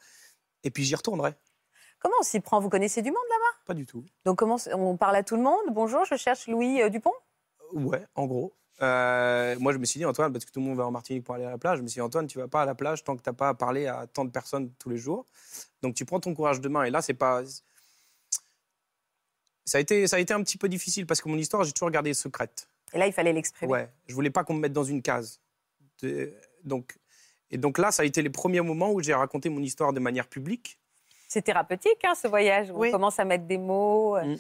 Et 0.64 0.72
puis 0.72 0.84
j'y 0.84 0.96
retournerai. 0.96 1.34
Comment 2.00 2.16
on 2.20 2.24
s'y 2.24 2.40
prend? 2.40 2.60
Vous 2.60 2.70
connaissez 2.70 3.02
du 3.02 3.10
monde 3.12 3.24
là-bas? 3.30 3.58
Pas 3.66 3.74
du 3.74 3.86
tout. 3.86 4.06
Donc 4.26 4.38
comment 4.38 4.58
on 4.74 4.98
parle 4.98 5.16
à 5.16 5.24
tout 5.24 5.36
le 5.36 5.42
monde? 5.42 5.62
Bonjour, 5.72 6.06
je 6.06 6.16
cherche 6.16 6.48
Louis 6.48 6.82
euh, 6.82 6.90
Dupont? 6.90 7.14
Ouais, 7.74 8.06
en 8.16 8.26
gros. 8.26 8.54
Euh, 8.82 9.56
moi, 9.60 9.72
je 9.72 9.78
me 9.78 9.86
suis 9.86 10.00
dit, 10.00 10.06
Antoine, 10.06 10.32
parce 10.32 10.46
que 10.46 10.52
tout 10.52 10.60
le 10.60 10.66
monde 10.66 10.78
va 10.78 10.86
en 10.86 10.92
Martinique 10.92 11.24
pour 11.24 11.36
aller 11.36 11.46
à 11.46 11.52
la 11.52 11.58
plage, 11.58 11.78
je 11.78 11.84
me 11.84 11.88
suis 11.88 11.98
dit, 11.98 12.02
Antoine, 12.02 12.28
tu 12.28 12.38
vas 12.38 12.48
pas 12.48 12.64
à 12.64 12.66
la 12.66 12.76
plage 12.76 13.04
tant 13.04 13.16
que 13.16 13.22
tu 13.22 13.30
n'as 13.30 13.34
pas 13.34 13.54
parlé 13.54 13.88
à 13.88 14.08
tant 14.08 14.26
de 14.26 14.32
personnes 14.32 14.72
tous 14.80 14.90
les 14.90 14.98
jours. 14.98 15.26
Donc, 15.82 15.96
tu 15.96 16.06
prends 16.06 16.20
ton 16.20 16.34
courage 16.34 16.60
de 16.60 16.68
main. 16.70 16.84
Et 16.84 16.90
là, 16.90 17.02
c'est 17.02 17.14
pas. 17.14 17.44
Ça 19.66 19.78
a, 19.78 19.82
été, 19.82 20.08
ça 20.08 20.18
a 20.18 20.20
été 20.20 20.34
un 20.34 20.44
petit 20.44 20.58
peu 20.58 20.68
difficile 20.68 21.06
parce 21.08 21.22
que 21.22 21.30
mon 21.30 21.38
histoire, 21.38 21.64
j'ai 21.64 21.72
toujours 21.72 21.90
gardé 21.90 22.14
secrète. 22.14 22.68
Et 22.94 23.00
là, 23.00 23.08
il 23.08 23.14
fallait 23.14 23.34
l'exprimer. 23.34 23.72
Ouais, 23.72 23.90
je 24.08 24.14
voulais 24.14 24.30
pas 24.30 24.44
qu'on 24.44 24.54
me 24.54 24.60
mette 24.60 24.74
dans 24.74 24.84
une 24.84 25.02
case. 25.02 25.42
Donc, 26.64 26.98
et 27.50 27.58
donc 27.58 27.78
là, 27.78 27.92
ça 27.92 28.04
a 28.04 28.06
été 28.06 28.22
les 28.22 28.30
premiers 28.30 28.62
moments 28.62 28.92
où 28.92 29.02
j'ai 29.02 29.14
raconté 29.14 29.50
mon 29.50 29.62
histoire 29.62 29.94
de 29.94 30.00
manière 30.00 30.28
publique. 30.28 30.80
C'est 31.28 31.42
thérapeutique, 31.42 32.04
hein, 32.04 32.14
ce 32.14 32.28
voyage. 32.28 32.72
On 32.72 32.92
commence 32.92 33.20
à 33.20 33.26
mettre 33.26 33.46
des 33.46 33.58
mots. 33.58 34.18
Mm. 34.18 34.38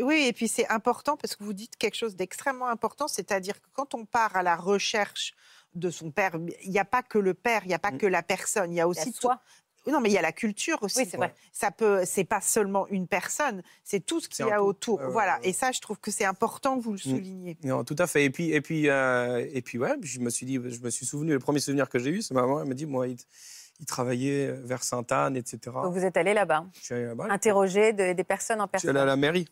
oui, 0.00 0.24
et 0.26 0.32
puis 0.32 0.48
c'est 0.48 0.68
important 0.68 1.16
parce 1.16 1.36
que 1.36 1.44
vous 1.44 1.52
dites 1.52 1.76
quelque 1.76 1.94
chose 1.94 2.16
d'extrêmement 2.16 2.68
important, 2.68 3.06
c'est-à-dire 3.06 3.60
que 3.60 3.68
quand 3.72 3.94
on 3.94 4.04
part 4.04 4.34
à 4.34 4.42
la 4.42 4.56
recherche 4.56 5.34
de 5.74 5.90
son 5.90 6.10
père, 6.10 6.32
il 6.64 6.70
n'y 6.70 6.78
a 6.80 6.84
pas 6.84 7.02
que 7.02 7.18
le 7.18 7.34
père, 7.34 7.62
il 7.64 7.68
n'y 7.68 7.74
a 7.74 7.78
pas 7.78 7.92
mm. 7.92 7.98
que 7.98 8.06
la 8.06 8.24
personne, 8.24 8.72
il 8.72 8.76
y 8.76 8.80
a 8.80 8.88
aussi 8.88 9.10
il 9.10 9.14
non, 9.92 10.00
mais 10.00 10.10
il 10.10 10.12
y 10.12 10.18
a 10.18 10.22
la 10.22 10.32
culture 10.32 10.82
aussi. 10.82 11.00
Oui, 11.00 11.08
c'est 11.10 11.16
vrai. 11.16 11.34
Ça 11.52 11.70
peut, 11.70 12.02
c'est 12.04 12.24
pas 12.24 12.40
seulement 12.40 12.86
une 12.88 13.06
personne, 13.06 13.62
c'est 13.84 14.04
tout 14.04 14.20
ce 14.20 14.28
qu'il 14.28 14.46
y 14.46 14.50
a 14.50 14.62
autour. 14.62 15.00
voilà. 15.10 15.38
Et 15.42 15.52
ça, 15.52 15.72
je 15.72 15.80
trouve 15.80 15.98
que 15.98 16.10
c'est 16.10 16.24
important 16.24 16.78
que 16.78 16.84
vous 16.84 16.92
le 16.92 16.96
mm. 16.96 16.98
souligniez. 16.98 17.58
Non, 17.64 17.84
tout 17.84 17.96
à 17.98 18.06
fait. 18.06 18.24
Et 18.24 18.30
puis, 18.30 18.50
et 18.52 18.60
puis, 18.60 18.88
euh, 18.88 19.46
et 19.52 19.62
puis, 19.62 19.78
ouais, 19.78 19.94
je 20.02 20.20
me 20.20 20.30
suis 20.30 20.46
dit, 20.46 20.54
je 20.54 20.80
me 20.80 20.90
suis 20.90 21.06
souvenu. 21.06 21.32
Le 21.32 21.38
premier 21.38 21.60
souvenir 21.60 21.88
que 21.88 21.98
j'ai 21.98 22.10
eu, 22.10 22.22
c'est 22.22 22.34
ma 22.34 22.42
maman. 22.42 22.62
Elle 22.62 22.68
m'a 22.68 22.74
dit, 22.74 22.86
moi, 22.86 23.06
il, 23.08 23.16
travaillait 23.86 24.52
vers 24.52 24.82
Sainte-Anne, 24.82 25.36
etc. 25.36 25.58
Donc 25.82 25.92
vous 25.92 26.04
êtes 26.04 26.16
allé 26.16 26.32
là-bas. 26.32 26.64
Je 26.72 26.80
suis 26.80 26.94
allé 26.94 27.04
là-bas. 27.04 27.26
Interroger 27.28 27.92
des 27.92 28.24
personnes 28.24 28.62
en 28.62 28.68
personne. 28.68 28.88
Je 28.88 28.92
suis 28.92 28.98
allé 28.98 29.02
à 29.02 29.04
la 29.04 29.16
mairie. 29.16 29.46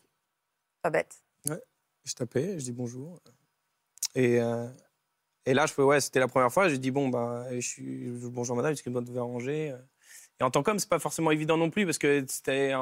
Pas 0.81 0.89
bête. 0.89 1.15
Ouais. 1.47 1.61
Je 2.05 2.13
tapais, 2.15 2.57
je 2.57 2.63
dis 2.63 2.71
bonjour. 2.71 3.19
Et, 4.15 4.39
euh, 4.39 4.67
et 5.45 5.53
là, 5.53 5.67
je 5.67 5.79
ouais, 5.79 6.01
c'était 6.01 6.19
la 6.19 6.27
première 6.27 6.51
fois. 6.51 6.69
J'ai 6.69 6.79
dit 6.79 6.89
bon 6.89 7.09
bah, 7.09 7.45
je 7.51 7.59
suis 7.59 8.09
bonjour 8.31 8.55
madame, 8.55 8.73
est-ce 8.73 8.81
que 8.81 8.89
vous 8.89 9.01
devez 9.01 9.19
arranger? 9.19 9.75
Et 10.39 10.43
en 10.43 10.51
tant 10.51 10.63
qu'homme, 10.63 10.79
c'est 10.79 10.89
pas 10.89 10.99
forcément 10.99 11.31
évident 11.31 11.57
non 11.57 11.69
plus 11.69 11.85
parce 11.85 11.97
que 11.97 12.25
c'était 12.27 12.73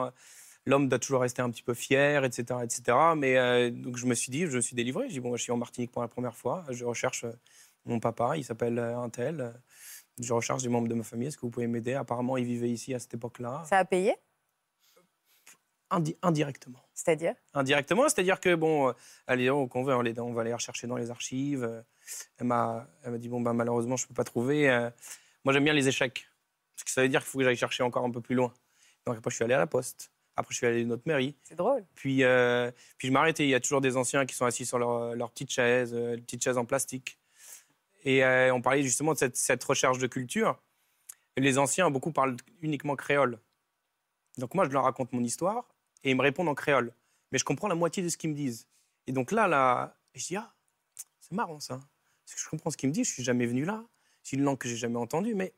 l'homme 0.66 0.88
doit 0.88 1.00
toujours 1.00 1.22
rester 1.22 1.42
un 1.42 1.50
petit 1.50 1.64
peu 1.64 1.74
fier, 1.74 2.24
etc., 2.24 2.60
etc. 2.64 2.98
Mais 3.18 3.38
euh, 3.38 3.70
donc 3.70 3.98
je 3.98 4.06
me 4.06 4.14
suis 4.14 4.32
dit, 4.32 4.46
je 4.48 4.56
me 4.56 4.62
suis 4.62 4.76
délivré. 4.76 5.08
Je 5.08 5.14
dis 5.14 5.20
bon, 5.20 5.36
je 5.36 5.42
suis 5.42 5.52
en 5.52 5.58
Martinique 5.58 5.92
pour 5.92 6.02
la 6.02 6.08
première 6.08 6.36
fois. 6.36 6.64
Je 6.70 6.86
recherche 6.86 7.24
euh, 7.26 7.34
mon 7.86 8.00
papa, 8.00 8.38
il 8.38 8.44
s'appelle 8.44 8.80
euh, 8.80 8.98
un 8.98 9.10
tel. 9.10 9.54
Je 10.20 10.34
recherche 10.34 10.64
des 10.64 10.70
membres 10.70 10.88
de 10.88 10.94
ma 10.94 11.04
famille. 11.04 11.28
Est-ce 11.28 11.38
que 11.38 11.42
vous 11.42 11.50
pouvez 11.50 11.68
m'aider? 11.68 11.94
Apparemment, 11.94 12.38
il 12.38 12.46
vivait 12.46 12.70
ici 12.70 12.94
à 12.94 13.00
cette 13.00 13.14
époque-là. 13.16 13.64
Ça 13.66 13.80
a 13.80 13.86
payé? 13.86 14.16
Indirectement. 16.24 16.80
C'est-à-dire? 16.94 17.36
Indirectement, 17.54 18.10
c'est-à-dire 18.10 18.40
que, 18.40 18.56
bon, 18.56 18.94
allez, 19.28 19.52
on 19.52 19.68
va, 19.68 19.98
on 20.00 20.34
va 20.34 20.42
aller 20.42 20.54
rechercher 20.54 20.88
dans 20.88 20.98
les 20.98 21.12
archives. 21.12 21.84
Elle 22.40 22.48
m'a 22.48 22.88
dit, 23.18 23.30
bon, 23.30 23.42
ben, 23.42 23.54
malheureusement, 23.54 23.96
je 23.96 24.06
ne 24.06 24.08
peux 24.08 24.16
pas 24.16 24.24
trouver. 24.24 24.90
Moi, 25.44 25.54
j'aime 25.54 25.64
bien 25.64 25.74
les 25.74 25.88
échecs. 25.88 26.28
Parce 26.84 26.92
que 26.92 26.92
ça 26.92 27.02
veut 27.02 27.10
dire 27.10 27.22
qu'il 27.22 27.30
faut 27.30 27.38
que 27.40 27.46
j'aille 27.46 27.56
chercher 27.56 27.84
encore 27.84 28.04
un 28.04 28.12
peu 28.12 28.20
plus 28.20 28.36
loin. 28.36 28.54
Donc 29.06 29.18
après, 29.18 29.32
je 29.32 29.36
suis 29.36 29.46
allé 29.46 29.54
à 29.54 29.58
la 29.58 29.68
poste. 29.68 30.12
Après, 30.36 30.52
je 30.52 30.58
suis 30.58 30.68
allé 30.68 30.82
à 30.82 30.86
notre 30.86 31.04
mairie. 31.06 31.36
C'est 31.44 31.56
drôle. 31.56 31.86
Puis, 31.96 32.24
euh, 32.24 32.72
puis 32.98 33.08
je 33.08 33.14
m'arrêtais. 33.14 33.46
Il 33.46 33.50
y 33.50 33.56
a 33.56 33.60
toujours 33.60 33.82
des 33.82 33.96
anciens 33.96 34.26
qui 34.26 34.36
sont 34.36 34.46
assis 34.46 34.66
sur 34.66 34.80
leur, 34.80 35.16
leur 35.16 35.32
petite 35.32 35.52
chaise, 35.52 35.94
euh, 35.94 36.18
petite 36.18 36.44
chaise 36.44 36.58
en 36.58 36.66
plastique. 36.66 37.18
Et 38.04 38.26
euh, 38.26 38.54
on 38.54 38.62
parlait 38.62 38.84
justement 38.84 39.14
de 39.14 39.18
cette, 39.18 39.38
cette, 39.38 39.64
recherche 39.64 40.00
de 40.00 40.08
culture. 40.08 40.60
Et 41.38 41.42
les 41.42 41.58
anciens, 41.58 41.90
beaucoup 41.90 42.12
parlent 42.12 42.36
uniquement 42.62 42.96
créole. 42.96 43.40
Donc 44.38 44.56
moi, 44.56 44.66
je 44.66 44.72
leur 44.72 44.84
raconte 44.84 45.14
mon 45.14 45.24
histoire 45.24 45.68
et 46.04 46.12
ils 46.12 46.18
me 46.18 46.22
répondent 46.22 46.50
en 46.50 46.56
créole. 46.56 46.94
Mais 47.32 47.38
je 47.38 47.46
comprends 47.46 47.68
la 47.68 47.76
moitié 47.76 48.04
de 48.04 48.10
ce 48.10 48.18
qu'ils 48.18 48.32
me 48.32 48.36
disent. 48.36 48.68
Et 49.08 49.12
donc 49.12 49.32
là, 49.32 49.48
là 49.48 49.96
je 50.14 50.26
dis, 50.26 50.36
ah, 50.36 50.54
c'est 51.20 51.32
marrant 51.32 51.60
ça. 51.60 51.80
Parce 52.26 52.36
que 52.36 52.42
je 52.42 52.50
comprends 52.50 52.70
ce 52.70 52.78
qu'ils 52.78 52.90
me 52.90 52.94
disent, 52.94 53.08
je 53.08 53.14
suis 53.14 53.24
jamais 53.24 53.46
venu 53.46 53.66
là. 53.66 53.84
C'est 54.24 54.36
une 54.36 54.44
langue 54.44 54.58
que 54.58 54.70
j'ai 54.70 54.78
jamais 54.78 54.98
entendue, 54.98 55.36
mais 55.36 55.54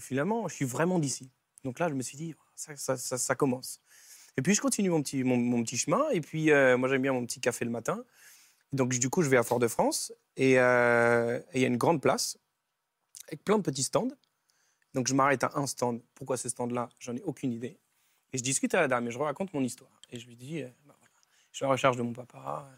finalement, 0.00 0.48
je 0.48 0.54
suis 0.54 0.64
vraiment 0.64 0.98
d'ici. 0.98 1.30
Donc 1.64 1.78
là, 1.78 1.88
je 1.88 1.94
me 1.94 2.02
suis 2.02 2.16
dit, 2.16 2.34
ça, 2.54 2.96
ça, 2.96 3.34
commence. 3.34 3.80
Et 4.36 4.42
puis, 4.42 4.54
je 4.54 4.60
continue 4.60 4.90
mon 4.90 5.02
petit, 5.02 5.24
mon, 5.24 5.62
petit 5.62 5.76
chemin. 5.76 6.08
Et 6.10 6.20
puis, 6.20 6.50
euh, 6.50 6.76
moi, 6.76 6.88
j'aime 6.88 7.02
bien 7.02 7.12
mon 7.12 7.24
petit 7.26 7.40
café 7.40 7.64
le 7.64 7.70
matin. 7.70 8.04
Donc, 8.72 8.90
du 8.98 9.10
coup, 9.10 9.22
je 9.22 9.28
vais 9.28 9.36
à 9.36 9.42
Fort-de-France. 9.42 10.12
Euh, 10.38 11.40
et 11.52 11.58
il 11.58 11.60
y 11.60 11.64
a 11.64 11.68
une 11.68 11.76
grande 11.76 12.00
place 12.00 12.38
avec 13.28 13.44
plein 13.44 13.58
de 13.58 13.62
petits 13.62 13.82
stands. 13.82 14.08
Donc, 14.94 15.06
je 15.06 15.14
m'arrête 15.14 15.44
à 15.44 15.52
un 15.54 15.66
stand. 15.66 16.00
Pourquoi 16.14 16.36
ce 16.36 16.48
stand-là? 16.48 16.88
J'en 16.98 17.16
ai 17.16 17.22
aucune 17.22 17.52
idée. 17.52 17.78
Et 18.32 18.38
je 18.38 18.42
discute 18.42 18.74
à 18.74 18.80
la 18.80 18.88
dame 18.88 19.06
et 19.08 19.10
je 19.10 19.18
raconte 19.18 19.52
mon 19.52 19.62
histoire. 19.62 19.90
Et 20.10 20.18
je 20.18 20.26
lui 20.26 20.36
dis, 20.36 20.62
bah, 20.86 20.96
je 21.52 21.56
suis 21.56 21.64
à 21.64 21.68
recherche 21.68 21.96
de 21.96 22.02
mon 22.02 22.12
papa. 22.12 22.70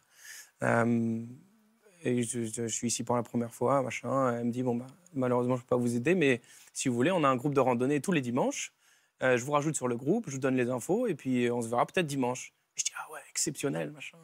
Et 2.05 2.23
je, 2.23 2.67
suis 2.69 2.89
ici 2.89 3.05
pour 3.05 3.17
la 3.17 3.23
première 3.23 3.55
fois, 3.55 3.83
machin. 3.83 4.37
Elle 4.37 4.47
me 4.47 4.51
dit, 4.51 4.63
bon, 4.63 4.77
bah, 4.77 4.87
malheureusement, 5.15 5.57
je 5.57 5.61
ne 5.61 5.65
peux 5.65 5.77
pas 5.77 5.81
vous 5.81 5.97
aider, 5.97 6.15
mais 6.15 6.41
si 6.73 6.89
vous 6.89 6.95
voulez, 6.95 7.11
on 7.11 7.25
a 7.25 7.29
un 7.29 7.37
groupe 7.37 7.55
de 7.55 7.61
randonnée 7.61 8.01
tous 8.01 8.13
les 8.13 8.21
dimanches. 8.21 8.73
je 9.21 9.43
vous 9.45 9.53
rajoute 9.53 9.77
sur 9.77 9.89
le 9.89 9.97
groupe, 9.97 10.27
je 10.29 10.33
vous 10.33 10.41
donne 10.41 10.57
les 10.57 10.71
infos, 10.71 11.07
et 11.07 11.15
puis 11.15 11.51
on 11.51 11.63
se 11.63 11.69
verra 11.69 11.87
peut-être 11.87 12.07
dimanche. 12.07 12.53
Je 12.75 12.85
dis, 12.85 12.93
ah 12.97 13.13
ouais, 13.13 13.21
exceptionnel, 13.31 13.91
machin. 13.91 14.19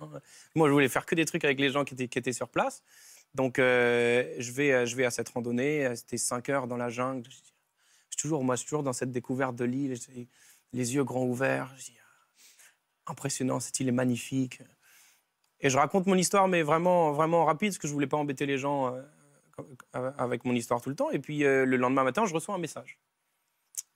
Moi, 0.55 0.69
je 0.69 0.73
voulais 0.73 0.89
faire 0.89 1.07
que 1.07 1.15
des 1.15 1.25
trucs 1.25 1.45
avec 1.45 1.61
les 1.61 1.71
gens 1.71 1.85
qui 1.85 1.95
étaient, 1.95 2.09
qui 2.09 2.19
étaient 2.19 2.33
sur 2.33 2.49
place. 2.49 2.83
Donc, 3.35 3.59
euh, 3.59 4.35
je, 4.39 4.53
vais, 4.53 4.87
je 4.87 4.97
vais 4.97 5.05
à 5.05 5.11
cette 5.11 5.29
randonnée. 5.29 5.95
C'était 5.97 6.17
5 6.17 6.49
heures 6.49 6.67
dans 6.67 6.77
la 6.77 6.89
jungle. 6.89 7.29
Je, 7.31 7.37
dis, 7.37 7.53
toujours, 8.17 8.43
moi, 8.43 8.57
je 8.57 8.61
suis 8.61 8.69
toujours 8.69 8.83
dans 8.83 8.93
cette 8.93 9.13
découverte 9.13 9.55
de 9.57 9.65
l'île. 9.65 9.95
Les 10.73 10.95
yeux 10.95 11.05
grands 11.05 11.27
ouverts. 11.27 11.73
Je 11.77 11.85
dis, 11.87 11.97
ah, 12.01 13.13
impressionnant, 13.13 13.61
cette 13.61 13.79
île 13.81 13.89
est 13.89 13.93
magnifique. 13.93 14.63
Et 15.61 15.71
je 15.71 15.77
raconte 15.77 16.07
mon 16.07 16.15
histoire, 16.15 16.49
mais 16.49 16.63
vraiment, 16.63 17.13
vraiment 17.13 17.45
rapide, 17.45 17.71
parce 17.71 17.79
que 17.79 17.89
je 17.89 17.93
voulais 17.93 18.07
pas 18.07 18.17
embêter 18.17 18.47
les 18.47 18.59
gens 18.59 18.95
euh, 18.95 20.13
avec 20.19 20.45
mon 20.45 20.55
histoire 20.55 20.81
tout 20.81 20.89
le 20.89 20.97
temps. 20.97 21.11
Et 21.11 21.19
puis, 21.19 21.45
euh, 21.45 21.65
le 21.65 21.77
lendemain 21.77 22.05
matin, 22.05 22.27
je 22.27 22.35
reçois 22.35 22.55
un 22.55 22.59
message 22.59 22.99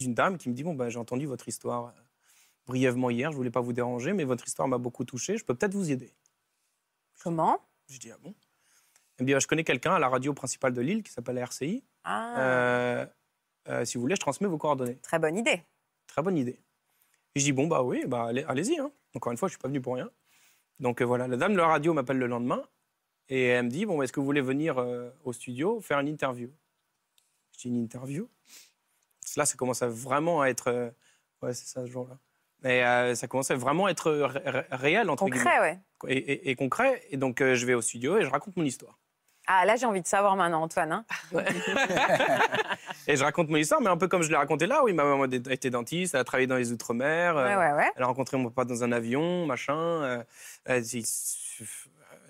d'une 0.01 0.15
dame 0.15 0.39
qui 0.39 0.49
me 0.49 0.55
dit, 0.55 0.65
bon, 0.65 0.75
ben, 0.75 0.89
j'ai 0.89 0.99
entendu 0.99 1.27
votre 1.27 1.47
histoire 1.49 1.93
brièvement 2.67 3.11
hier, 3.11 3.31
je 3.31 3.37
voulais 3.37 3.51
pas 3.51 3.61
vous 3.61 3.73
déranger, 3.73 4.13
mais 4.13 4.25
votre 4.25 4.47
histoire 4.47 4.69
m'a 4.69 4.79
beaucoup 4.79 5.05
touché, 5.05 5.37
je 5.37 5.45
peux 5.45 5.55
peut-être 5.55 5.75
vous 5.75 5.91
aider. 5.91 6.13
Comment? 7.23 7.61
Je 7.89 7.99
dis, 7.99 8.11
ah 8.11 8.19
bon? 8.23 8.35
Eh 9.19 9.25
bien, 9.25 9.39
je 9.39 9.47
connais 9.47 9.65
quelqu'un 9.65 9.95
à 9.95 9.99
la 9.99 10.09
radio 10.09 10.33
principale 10.33 10.73
de 10.73 10.81
Lille 10.81 11.03
qui 11.03 11.13
s'appelle 11.13 11.39
RCI. 11.39 11.85
Ah. 12.05 12.41
Euh, 12.41 13.07
euh, 13.69 13.85
si 13.85 13.97
vous 13.97 14.01
voulez, 14.01 14.17
je 14.17 14.21
transmets 14.21 14.49
vos 14.49 14.59
coordonnées. 14.59 14.97
Très 14.97 15.19
bonne 15.19 15.37
idée. 15.37 15.63
Très 16.07 16.23
bonne 16.23 16.37
idée. 16.37 16.59
Et 17.35 17.41
je 17.41 17.45
dis, 17.45 17.53
bon, 17.53 17.67
bah 17.67 17.83
oui, 17.83 18.05
bah, 18.07 18.31
allez-y. 18.49 18.79
Hein. 18.79 18.91
Encore 19.15 19.33
une 19.33 19.39
fois, 19.39 19.49
je 19.49 19.53
suis 19.53 19.61
pas 19.61 19.69
venu 19.69 19.81
pour 19.81 19.95
rien. 19.95 20.11
Donc 20.81 21.01
euh, 21.01 21.05
voilà, 21.05 21.29
la 21.29 21.37
dame 21.37 21.53
de 21.53 21.59
la 21.59 21.67
radio 21.67 21.93
m'appelle 21.95 22.19
le 22.19 22.27
lendemain 22.27 22.63
et 23.29 23.47
elle 23.47 23.65
me 23.65 23.71
dit, 23.71 23.87
bon, 23.87 24.03
est-ce 24.03 24.13
que 24.13 24.21
vous 24.21 24.27
voulez 24.27 24.41
venir 24.41 24.85
au 25.25 25.33
studio 25.33 25.81
faire 25.81 26.01
une 26.01 26.09
interview? 26.09 26.51
Je 27.53 27.59
dis, 27.59 27.69
une 27.69 27.83
interview? 27.83 28.29
Là, 29.37 29.47
ça 29.47 29.57
commence 29.57 29.83
à 29.83 29.89
vraiment 29.89 30.43
à 30.43 30.49
être... 30.49 30.93
ouais, 31.41 31.55
c'est 31.55 31.67
ça, 31.67 31.83
ce 31.83 31.91
jour-là. 31.91 32.19
Et 32.65 32.85
euh, 32.85 33.15
ça 33.15 33.27
commençait 33.27 33.55
vraiment 33.55 33.87
à 33.87 33.91
être 33.91 34.11
réel, 34.71 35.11
entre 35.11 35.25
concret, 35.25 35.61
ouais. 35.61 35.79
Et, 36.09 36.51
et, 36.51 36.55
concret. 36.55 37.03
Et 37.11 37.17
donc, 37.17 37.41
euh, 37.41 37.55
je 37.55 37.67
vais 37.67 37.75
au 37.75 37.81
studio 37.81 38.19
et 38.19 38.23
je 38.23 38.29
raconte 38.29 38.57
mon 38.57 38.65
histoire. 38.65 38.99
Ah, 39.49 39.65
là, 39.65 39.75
j'ai 39.75 39.87
envie 39.87 40.03
de 40.03 40.07
savoir 40.07 40.37
maintenant, 40.37 40.63
Antoine. 40.63 40.93
Hein 40.93 41.05
et 43.07 43.17
je 43.17 43.25
raconte 43.25 43.49
mon 43.49 43.57
histoire, 43.57 43.81
mais 43.81 43.89
un 43.89 43.97
peu 43.97 44.09
comme 44.09 44.23
je 44.23 44.31
l'ai 44.31 44.37
raconté 44.37 44.67
là. 44.67 44.83
Oui, 44.85 44.93
ma 44.93 45.05
maman 45.05 45.25
était 45.27 45.71
dentiste, 45.71 46.15
elle 46.15 46.21
a 46.21 46.25
travaillé 46.25 46.47
dans 46.47 46.57
les 46.57 46.73
Outre-mer. 46.73 47.35
Ouais, 47.37 47.57
ouais, 47.57 47.73
ouais. 47.73 47.91
Elle 47.97 48.03
a 48.03 48.07
rencontré 48.07 48.37
mon 48.37 48.51
papa 48.51 48.65
dans 48.65 48.85
un 48.85 48.93
avion, 48.93 49.47
machin. 49.47 50.25
Elle, 50.65 50.85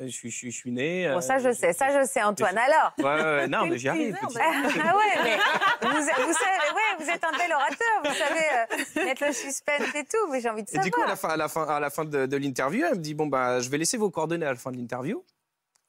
je, 0.09 0.29
je, 0.29 0.51
suis 0.51 0.73
né. 0.73 1.09
Bon, 1.13 1.21
ça, 1.21 1.39
je 1.39 1.49
euh, 1.49 1.53
sais, 1.53 1.73
ça, 1.73 2.01
je 2.01 2.07
sais, 2.07 2.23
Antoine. 2.23 2.57
Alors 2.59 2.93
ouais, 2.99 3.47
Non, 3.49 3.67
mais 3.69 3.79
j'y 3.79 3.89
arrive. 3.89 4.17
ah 4.23 4.97
ouais, 4.97 5.23
mais 5.23 5.37
vous, 5.83 5.89
vous, 5.89 6.03
savez, 6.03 6.73
ouais, 6.75 6.99
vous 7.05 7.11
êtes 7.11 7.25
un 7.25 7.37
bel 7.37 7.53
orateur, 7.53 8.03
vous 8.05 8.15
savez 8.15 9.01
euh, 9.01 9.05
mettre 9.05 9.27
le 9.27 9.33
suspense 9.33 9.95
et 9.95 10.05
tout, 10.05 10.31
mais 10.31 10.41
j'ai 10.41 10.49
envie 10.49 10.63
de 10.63 10.69
savoir. 10.69 10.87
Et 10.87 10.91
du 10.91 10.93
coup, 10.93 11.03
à 11.03 11.07
la 11.07 11.17
fin, 11.17 11.29
à 11.29 11.37
la 11.37 11.49
fin, 11.49 11.65
à 11.65 11.81
la 11.81 11.91
fin 11.91 12.05
de, 12.05 12.37
l'interview, 12.37 12.85
elle 12.87 12.99
me 12.99 13.03
dit 13.03 13.15
Bon, 13.15 13.27
bah, 13.27 13.61
je 13.61 13.69
vais 13.69 13.79
laisser 13.79 13.97
vos 13.97 14.11
coordonnées 14.11 14.47
à 14.47 14.51
la 14.51 14.57
fin 14.57 14.73
de 14.73 14.77
l'interview. 14.77 15.25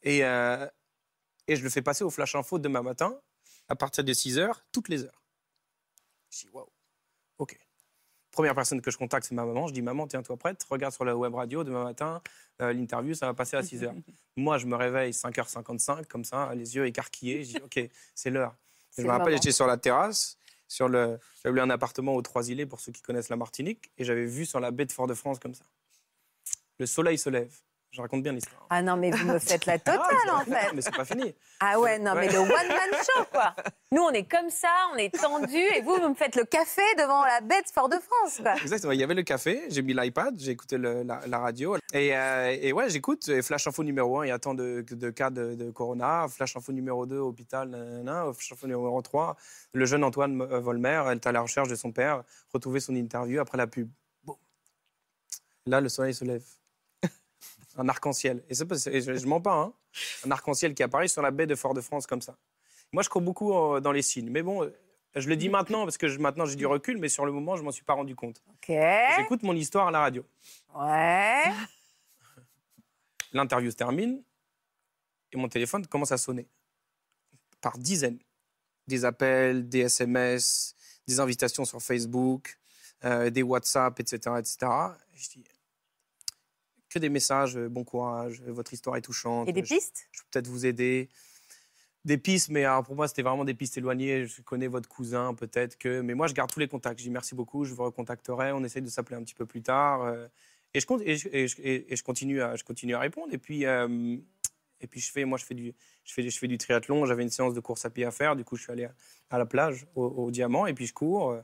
Et, 0.03 0.23
euh, 0.23 0.67
et 1.47 1.55
je 1.55 1.63
le 1.63 1.69
fais 1.69 1.81
passer 1.81 2.03
au 2.03 2.09
Flash 2.09 2.35
Info 2.35 2.59
demain 2.59 2.81
matin, 2.81 3.15
à 3.73 3.75
partir 3.75 4.03
de 4.03 4.13
6 4.13 4.37
heures, 4.37 4.63
toutes 4.71 4.87
les 4.87 5.03
heures. 5.03 5.21
Je 6.29 6.41
dis 6.41 6.49
Waouh, 6.53 6.69
OK. 7.39 7.59
Première 8.31 8.55
personne 8.55 8.81
que 8.81 8.91
je 8.91 8.97
contacte, 8.97 9.27
c'est 9.27 9.35
ma 9.35 9.45
maman. 9.45 9.67
Je 9.67 9.73
dis 9.73 9.81
Maman, 9.81 10.07
tiens-toi 10.07 10.37
prête, 10.37 10.63
regarde 10.69 10.93
sur 10.93 11.05
la 11.05 11.17
web 11.17 11.33
radio 11.33 11.63
demain 11.63 11.83
matin. 11.83 12.21
Euh, 12.61 12.71
l'interview, 12.71 13.15
ça 13.15 13.25
va 13.25 13.33
passer 13.33 13.57
à 13.57 13.63
6 13.63 13.83
heures. 13.83 13.95
Moi, 14.37 14.59
je 14.59 14.67
me 14.67 14.75
réveille 14.75 15.11
5h55, 15.11 16.05
comme 16.05 16.23
ça, 16.23 16.53
les 16.53 16.75
yeux 16.75 16.85
écarquillés. 16.85 17.43
Je 17.43 17.57
dis 17.57 17.63
OK, 17.63 17.79
c'est 18.13 18.29
l'heure. 18.29 18.55
Je 18.95 19.01
me 19.01 19.09
rappelle, 19.09 19.33
j'étais 19.33 19.51
sur 19.51 19.65
la 19.65 19.77
terrasse. 19.77 20.37
Sur 20.67 20.87
le, 20.87 21.19
j'avais 21.43 21.61
un 21.61 21.69
appartement 21.69 22.15
aux 22.15 22.21
Trois-Îlets 22.21 22.65
pour 22.65 22.79
ceux 22.79 22.91
qui 22.91 23.01
connaissent 23.01 23.29
la 23.29 23.35
Martinique, 23.35 23.91
et 23.97 24.03
j'avais 24.05 24.25
vu 24.25 24.45
sur 24.45 24.59
la 24.59 24.71
baie 24.71 24.85
de 24.85 24.91
Fort-de-France 24.91 25.37
comme 25.39 25.53
ça. 25.53 25.65
Le 26.79 26.85
soleil 26.85 27.17
se 27.17 27.29
lève. 27.29 27.53
Je 27.93 28.01
raconte 28.01 28.23
bien 28.23 28.31
l'histoire. 28.31 28.65
Ah 28.71 28.81
non, 28.81 28.97
mais 28.97 29.11
vous 29.11 29.27
me 29.27 29.37
faites 29.37 29.67
la 29.67 29.77
totale, 29.79 30.01
en 30.31 30.39
fait. 30.39 30.73
mais 30.73 30.81
c'est 30.81 30.95
pas 30.95 31.05
fini. 31.05 31.35
Ah 31.59 31.79
ouais, 31.79 31.99
non, 31.99 32.15
mais 32.15 32.27
le 32.27 32.39
one-man 32.39 32.49
show, 32.91 33.23
quoi. 33.31 33.55
Nous, 33.91 34.01
on 34.01 34.09
est 34.09 34.27
comme 34.27 34.49
ça, 34.49 34.73
on 34.91 34.97
est 34.97 35.13
tendu, 35.13 35.59
et 35.59 35.81
vous, 35.81 35.97
vous 35.97 36.09
me 36.09 36.15
faites 36.15 36.35
le 36.35 36.43
café 36.43 36.81
devant 36.97 37.23
la 37.23 37.41
bête 37.41 37.69
Fort-de-France, 37.71 38.39
quoi. 38.41 38.55
Exactement. 38.55 38.93
Il 38.93 38.99
y 38.99 39.03
avait 39.03 39.13
le 39.13 39.21
café, 39.21 39.61
j'ai 39.69 39.83
mis 39.83 39.93
l'iPad, 39.93 40.33
j'ai 40.39 40.49
écouté 40.49 40.79
la, 40.79 41.37
radio. 41.37 41.77
Et, 41.93 42.17
euh, 42.17 42.57
et 42.59 42.73
ouais, 42.73 42.89
j'écoute. 42.89 43.29
Flash 43.43 43.67
info 43.67 43.83
numéro 43.83 44.21
1, 44.21 44.25
il 44.25 44.29
y 44.29 44.31
a 44.31 44.39
tant 44.39 44.55
de, 44.55 44.83
de 44.89 45.09
cas 45.11 45.29
de, 45.29 45.69
Corona. 45.69 46.25
Flash 46.27 46.57
info 46.57 46.71
numéro 46.71 47.05
2, 47.05 47.19
hôpital, 47.19 47.69
nanana. 47.69 48.33
Flash 48.33 48.53
info 48.53 48.65
numéro 48.65 48.99
3, 49.03 49.37
le 49.73 49.85
jeune 49.85 50.03
Antoine 50.03 50.41
euh, 50.41 50.59
Volmer, 50.59 51.03
elle 51.05 51.17
est 51.17 51.27
à 51.27 51.31
la 51.31 51.41
recherche 51.41 51.69
de 51.69 51.75
son 51.75 51.91
père, 51.91 52.23
retrouver 52.55 52.79
son 52.79 52.95
interview 52.95 53.39
après 53.39 53.59
la 53.59 53.67
pub. 53.67 53.87
Bon. 54.23 54.35
Là, 55.67 55.79
le 55.79 55.89
soleil 55.89 56.15
se 56.15 56.25
lève 56.25 56.43
un 57.77 57.89
arc-en-ciel. 57.89 58.43
Et, 58.49 58.55
je 58.55 59.11
ne 59.11 59.25
mens 59.25 59.41
pas, 59.41 59.55
hein. 59.55 59.73
un 60.25 60.31
arc-en-ciel 60.31 60.73
qui 60.73 60.83
apparaît 60.83 61.07
sur 61.07 61.21
la 61.21 61.31
baie 61.31 61.47
de 61.47 61.55
Fort-de-France 61.55 62.07
comme 62.07 62.21
ça. 62.21 62.37
Moi, 62.91 63.03
je 63.03 63.09
crois 63.09 63.21
beaucoup 63.21 63.53
euh, 63.53 63.79
dans 63.79 63.91
les 63.91 64.01
signes. 64.01 64.29
Mais 64.29 64.43
bon, 64.43 64.63
euh, 64.63 64.69
je 65.15 65.27
le 65.27 65.35
dis 65.35 65.49
maintenant 65.49 65.83
parce 65.83 65.97
que 65.97 66.17
maintenant 66.17 66.45
j'ai 66.45 66.55
du 66.55 66.65
recul, 66.65 66.97
mais 66.97 67.09
sur 67.09 67.25
le 67.25 67.31
moment, 67.31 67.55
je 67.55 67.63
m'en 67.63 67.71
suis 67.71 67.83
pas 67.83 67.93
rendu 67.93 68.15
compte. 68.15 68.41
J'écoute 68.67 69.43
mon 69.43 69.55
histoire 69.55 69.87
à 69.87 69.91
la 69.91 69.99
radio. 69.99 70.25
Ouais. 70.75 71.43
L'interview 73.33 73.71
se 73.71 73.75
termine 73.75 74.23
et 75.31 75.37
mon 75.37 75.47
téléphone 75.49 75.85
commence 75.87 76.11
à 76.11 76.17
sonner 76.17 76.47
par 77.61 77.77
dizaines. 77.77 78.19
Des 78.87 79.05
appels, 79.05 79.67
des 79.69 79.79
SMS, 79.79 80.75
des 81.07 81.19
invitations 81.19 81.65
sur 81.65 81.81
Facebook, 81.81 82.57
euh, 83.05 83.29
des 83.29 83.43
WhatsApp, 83.43 83.99
etc., 83.99 84.17
etc. 84.37 84.57
je 85.13 85.29
dis, 85.29 85.43
que 86.93 86.99
des 86.99 87.09
messages, 87.09 87.57
euh, 87.57 87.67
bon 87.67 87.83
courage, 87.83 88.41
euh, 88.47 88.51
votre 88.51 88.71
histoire 88.73 88.95
est 88.95 89.01
touchante. 89.01 89.49
Et 89.49 89.53
des 89.53 89.63
pistes? 89.63 90.07
je, 90.11 90.21
peux 90.21 90.27
peut-être 90.31 90.47
vous 90.47 90.65
aider. 90.65 91.09
Des 92.05 92.17
pistes, 92.17 92.49
mais 92.49 92.65
alors 92.65 92.83
pour 92.83 92.95
moi, 92.95 93.07
c'était 93.07 93.21
vraiment 93.21 93.45
des 93.45 93.53
pistes 93.53 93.77
éloignées. 93.77 94.25
Je 94.25 94.41
connais 94.41 94.67
votre 94.67 94.89
cousin, 94.89 95.33
peut-être 95.33 95.77
que. 95.77 96.01
Mais 96.01 96.13
moi, 96.13 96.27
je 96.27 96.33
garde 96.33 96.51
tous 96.51 96.59
les 96.59 96.67
contacts. 96.67 96.99
Je 96.99 97.05
dis 97.05 97.09
merci 97.09 97.33
beaucoup, 97.33 97.63
je 97.63 97.73
vous 97.73 97.83
recontacterai. 97.83 98.51
On 98.51 98.63
essaye 98.63 98.81
de 98.81 98.89
s'appeler 98.89 99.15
un 99.15 99.23
petit 99.23 99.35
peu 99.35 99.45
plus 99.45 99.61
tard. 99.61 100.03
Euh, 100.03 100.27
et 100.73 100.79
je, 100.81 100.85
et 101.03 101.47
je, 101.47 101.61
et 101.61 101.95
je, 101.95 102.03
continue, 102.03 102.41
à, 102.41 102.55
je 102.55 102.63
continue 102.63 102.95
à 102.95 102.99
répondre. 102.99 103.33
Et 103.33 103.37
puis, 103.37 103.63
et 103.63 104.87
puis 104.87 104.99
je 104.99 105.11
fais, 105.11 105.23
moi, 105.23 105.37
je 105.37 105.45
fais 105.45 105.53
du, 105.53 105.73
je 106.03 106.13
fais, 106.13 106.27
je 106.29 106.37
fais 106.37 106.47
du 106.47 106.57
triathlon. 106.57 107.05
J'avais 107.05 107.23
une 107.23 107.29
séance 107.29 107.53
de 107.53 107.59
course 107.59 107.85
à 107.85 107.89
pied 107.89 108.05
à 108.05 108.11
faire. 108.11 108.35
Du 108.35 108.43
coup, 108.43 108.57
je 108.57 108.63
suis 108.63 108.71
allé 108.71 108.89
à, 109.29 109.37
la 109.37 109.45
plage, 109.45 109.85
au, 109.95 110.29
Diamant, 110.31 110.65
et 110.65 110.73
puis 110.73 110.87
je 110.87 110.93
cours. 110.93 111.37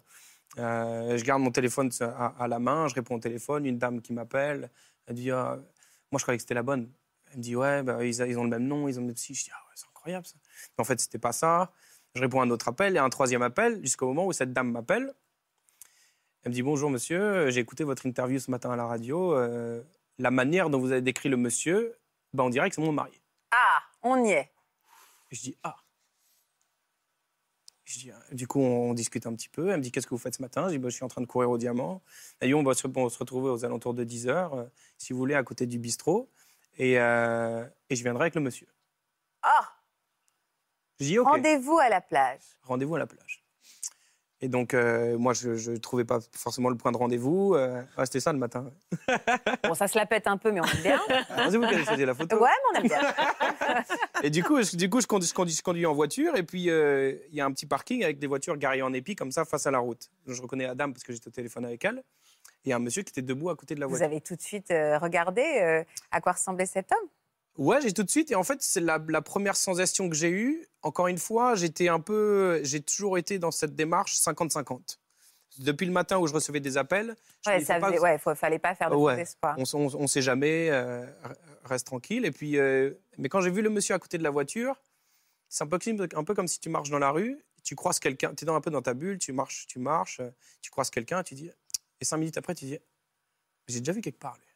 je 0.58 1.24
garde 1.24 1.42
mon 1.42 1.52
téléphone 1.52 1.90
à, 2.02 2.36
à, 2.38 2.48
la 2.48 2.60
main, 2.60 2.88
je 2.88 2.96
réponds 2.96 3.16
au 3.16 3.20
téléphone, 3.20 3.66
une 3.66 3.78
dame 3.78 4.02
qui 4.02 4.14
m'appelle, 4.14 4.72
elle 5.10 5.16
dit, 5.16 5.32
ah, 5.32 5.60
moi 6.12 6.20
je 6.20 6.24
croyais 6.24 6.38
que 6.38 6.42
c'était 6.44 6.54
la 6.54 6.64
bonne. 6.64 6.90
Elle 7.32 7.38
me 7.38 7.44
dit, 7.44 7.56
ouais, 7.56 7.84
bah, 7.84 8.04
ils, 8.06 8.16
ils, 8.16 8.38
ont 8.40 8.44
le 8.44 8.50
même 8.50 8.66
nom, 8.66 8.88
ils 8.88 8.98
ont 8.98 9.02
le 9.02 9.08
même 9.08 9.16
psy. 9.16 9.34
Je 9.34 9.46
dis, 9.46 9.52
ah 9.54 9.60
ouais, 9.68 9.74
c'est 9.76 9.88
incroyable 9.88 10.26
ça. 10.26 10.36
Mais 10.78 10.82
en 10.82 10.86
fait, 10.86 11.00
c'était 11.00 11.20
pas 11.20 11.32
ça. 11.32 11.72
Je 12.16 12.22
réponds 12.22 12.42
à 12.42 12.46
un 12.46 12.50
autre 12.50 12.68
appel 12.68 12.96
et 12.96 13.00
un 13.00 13.10
troisième 13.10 13.42
appel 13.42 13.82
jusqu'au 13.82 14.08
moment 14.08 14.26
où 14.26 14.34
cette 14.34 14.54
dame 14.54 14.72
m'appelle. 14.72 15.14
Elle 16.44 16.52
me 16.52 16.54
dit, 16.56 16.62
bonjour 16.62 16.90
monsieur, 16.90 17.50
j'ai 17.50 17.60
écouté 17.60 17.84
votre 17.84 18.06
interview 18.06 18.40
ce 18.40 18.50
matin 18.50 18.72
à 18.72 18.76
la 18.76 18.86
radio. 18.86 19.36
Euh, 19.36 19.82
la 20.20 20.32
manière 20.32 20.70
dont 20.70 20.80
vous 20.80 20.92
avez 20.92 21.02
décrit 21.02 21.30
le 21.30 21.38
monsieur, 21.38 21.98
bah, 22.34 22.44
on 22.44 22.50
dirait 22.50 22.70
que 22.70 22.76
c'est 22.76 22.82
mon 22.82 22.92
mari. 22.92 23.20
Ah, 23.52 23.82
on 24.04 24.24
y 24.24 24.32
est. 24.32 24.52
je 25.32 25.42
dis, 25.42 25.58
ah. 25.64 25.76
Euh, 28.08 28.12
du 28.32 28.48
coup, 28.48 28.60
on, 28.60 28.94
discute 28.94 29.26
un 29.26 29.34
petit 29.34 29.50
peu. 29.50 29.70
Elle 29.70 29.78
me 29.78 29.82
dit 29.82 29.92
Qu'est-ce 29.92 30.08
que 30.08 30.14
vous 30.14 30.20
faites 30.20 30.36
ce 30.36 30.42
matin? 30.42 30.68
Je 30.68 30.74
dis 30.74 30.78
bah, 30.78 30.90
Je 30.90 30.96
suis 30.96 31.04
en 31.04 31.08
train 31.08 31.22
de 31.22 31.26
courir 31.26 31.50
au 31.50 31.58
diamant. 31.58 32.02
Dit 32.42 32.54
On 32.54 32.64
va 32.64 32.74
se, 32.74 32.88
retrouver 32.88 33.50
aux 33.50 33.66
alentours 33.66 33.94
de 33.94 34.04
10 34.04 34.28
heures, 34.28 34.54
euh, 34.54 34.66
si 34.98 35.14
vous 35.14 35.20
voulez, 35.20 35.36
à 35.36 35.44
côté 35.44 35.66
du 35.66 35.80
bistrot. 35.80 36.30
Et, 36.78 37.00
euh, 37.00 37.66
et 37.90 37.96
je 37.96 38.04
viendrai 38.04 38.24
avec 38.24 38.36
le 38.36 38.42
monsieur. 38.42 38.68
Ah 39.42 39.74
Je 41.00 41.06
dis 41.06 41.20
OK. 41.20 41.28
Rendez-vous 41.28 41.78
à 41.80 41.90
la 41.90 42.02
plage. 42.02 42.42
Rendez-vous 42.64 42.96
à 42.96 43.00
la 43.00 43.08
plage. 43.08 43.39
Et 44.42 44.48
donc, 44.48 44.74
euh, 44.74 45.18
moi, 45.18 45.34
je 45.34 45.72
ne 45.72 45.78
trouvais 45.78 46.06
pas 46.06 46.20
forcément 46.32 46.70
le 46.70 46.76
point 46.76 46.94
de 46.94 46.98
rendez-vous. 46.98 47.56
Euh, 47.56 47.82
c'était 48.06 48.22
ça 48.22 48.32
le 48.32 48.40
matin. 48.40 48.72
bon, 49.64 49.74
ça 49.74 49.88
se 49.88 49.98
la 49.98 50.06
pète 50.06 50.28
un 50.28 50.38
peu, 50.38 50.52
mais 50.52 50.62
on 50.62 50.66
aime 50.66 50.82
bien. 50.82 51.02
c'est 51.08 51.58
vous 51.58 51.68
qui 51.68 51.74
avez 51.74 51.84
choisi 51.84 52.06
la 52.06 52.14
photo. 52.14 52.38
Ouais, 52.38 52.50
mais 52.74 52.80
on 52.80 52.82
aime 52.82 52.88
bien. 52.88 53.02
et 54.24 54.30
du 54.30 54.44
coup, 54.44 54.62
je, 54.62 54.78
du 54.78 54.90
coup 54.90 55.02
je, 55.02 55.08
conduis, 55.08 55.28
je, 55.28 55.62
conduis, 55.62 55.86
en 55.86 55.94
voiture. 55.94 56.38
Et 56.38 56.44
puis, 56.44 56.70
euh, 56.70 57.16
il 57.30 57.36
y 57.36 57.42
a 57.42 57.46
un 57.46 57.52
petit 57.52 57.66
parking 57.66 58.04
avec 58.04 58.18
des 58.18 58.28
voitures 58.28 58.56
garées 58.56 58.82
en 58.82 58.94
épi, 58.94 59.14
comme 59.16 59.32
ça, 59.32 59.44
face 59.44 59.68
à 59.68 59.72
la 59.72 59.80
route. 59.80 60.10
Je 60.26 60.42
reconnais 60.42 60.68
la 60.68 60.76
dame 60.76 60.94
parce 60.94 61.04
que 61.04 61.12
j'étais 61.12 61.28
au 61.28 61.32
téléphone 61.32 61.66
avec 61.66 61.84
elle. 61.84 62.02
Et 62.64 62.72
un 62.72 62.80
monsieur 62.80 63.04
qui 63.04 63.10
était 63.10 63.22
debout 63.22 63.50
à 63.50 63.56
côté 63.58 63.76
de 63.76 63.82
la 63.82 63.88
voiture. 63.88 64.06
Vous 64.06 64.12
avez 64.12 64.22
tout 64.22 64.36
de 64.36 64.42
suite 64.42 64.70
regardé 64.70 65.84
à 66.12 66.22
quoi 66.22 66.34
ressemblait 66.34 66.66
cet 66.66 66.92
homme? 66.92 67.10
Ouais, 67.58 67.82
j'ai 67.82 67.92
tout 67.92 68.04
de 68.04 68.10
suite. 68.10 68.32
Et 68.32 68.36
en 68.36 68.44
fait, 68.44 68.62
c'est 68.62 68.80
la, 68.80 69.00
première 69.22 69.56
sensation 69.56 70.10
que 70.10 70.16
j'ai 70.16 70.30
eue. 70.30 70.66
Encore 70.82 71.08
une 71.08 71.18
fois, 71.18 71.56
j'étais 71.56 71.90
un 71.90 72.00
peu. 72.00 72.62
J'ai 72.64 72.82
toujours 72.82 73.18
été 73.18 73.38
dans 73.40 73.52
cette 73.52 73.76
démarche 73.76 74.16
50-50. 74.16 74.98
Depuis 75.58 75.86
le 75.86 75.92
matin 75.92 76.18
où 76.20 76.28
je 76.28 76.34
recevais 76.34 76.62
des 76.62 76.78
appels, 76.78 77.16
je 77.46 77.50
ouais, 77.50 77.60
ça 77.60 77.80
pas... 77.80 77.92
ouais, 77.92 78.18
fallait 78.36 78.60
pas 78.60 78.76
faire 78.76 78.90
de 78.92 78.96
ouais, 78.96 79.20
espoir. 79.22 79.58
On, 79.74 80.02
ne 80.02 80.08
sait 80.08 80.22
jamais, 80.22 80.70
euh, 80.70 81.06
reste 81.66 81.88
tranquille. 81.88 82.24
Et 82.24 82.32
puis, 82.32 82.58
euh, 82.58 82.94
mais 83.18 83.28
quand 83.28 83.42
j'ai 83.42 83.50
vu 83.50 83.62
le 83.62 83.70
monsieur 83.70 83.94
à 83.94 84.00
côté 84.00 84.18
de 84.18 84.24
la 84.24 84.30
voiture, 84.30 84.76
c'est 85.50 85.66
un 85.66 85.68
peu, 85.68 85.80
un 86.16 86.24
peu 86.24 86.34
comme 86.34 86.48
si 86.48 86.62
tu 86.62 86.70
marches 86.70 86.90
dans 86.90 87.00
la 87.00 87.12
rue, 87.12 87.44
tu 87.64 87.76
croises 87.76 88.00
quelqu'un, 88.00 88.34
tu 88.36 88.46
es 88.46 88.50
un 88.50 88.62
peu 88.62 88.72
dans 88.72 88.82
ta 88.82 88.94
bulle, 88.94 89.18
tu 89.18 89.34
marches, 89.34 89.66
tu 89.68 89.80
marches, 89.80 90.22
tu 90.62 90.72
croises 90.72 90.92
quelqu'un, 90.92 91.24
tu 91.24 91.36
dis, 91.36 91.52
et 92.00 92.06
cinq 92.06 92.18
minutes 92.18 92.38
après, 92.38 92.56
tu 92.56 92.66
dis, 92.66 92.78
j'ai 93.68 93.80
déjà 93.80 93.92
vu 93.92 94.02
quelque 94.02 94.20
part. 94.20 94.38
Lui. 94.38 94.49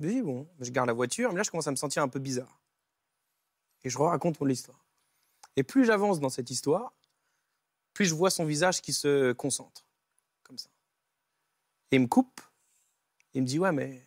Je 0.00 0.06
dis, 0.06 0.22
bon, 0.22 0.48
je 0.58 0.70
garde 0.70 0.86
la 0.86 0.94
voiture, 0.94 1.30
mais 1.30 1.36
là, 1.36 1.42
je 1.42 1.50
commence 1.50 1.66
à 1.66 1.70
me 1.70 1.76
sentir 1.76 2.02
un 2.02 2.08
peu 2.08 2.18
bizarre. 2.18 2.58
Et 3.84 3.90
je 3.90 3.98
raconte 3.98 4.40
mon 4.40 4.48
histoire. 4.48 4.82
Et 5.56 5.62
plus 5.62 5.84
j'avance 5.84 6.20
dans 6.20 6.30
cette 6.30 6.50
histoire, 6.50 6.94
plus 7.92 8.06
je 8.06 8.14
vois 8.14 8.30
son 8.30 8.44
visage 8.44 8.80
qui 8.80 8.94
se 8.94 9.32
concentre, 9.32 9.84
comme 10.42 10.56
ça. 10.56 10.70
Et 11.90 11.96
il 11.96 12.02
me 12.02 12.06
coupe, 12.06 12.40
il 13.34 13.42
me 13.42 13.46
dit, 13.46 13.58
ouais, 13.58 13.72
mais 13.72 14.02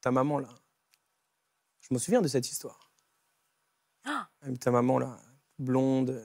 ta 0.00 0.10
maman, 0.10 0.40
là, 0.40 0.48
je 1.80 1.94
me 1.94 1.98
souviens 1.98 2.20
de 2.20 2.28
cette 2.28 2.50
histoire. 2.50 2.90
Ah 4.04 4.28
ta 4.60 4.70
maman, 4.70 4.98
là, 4.98 5.20
blonde, 5.58 6.24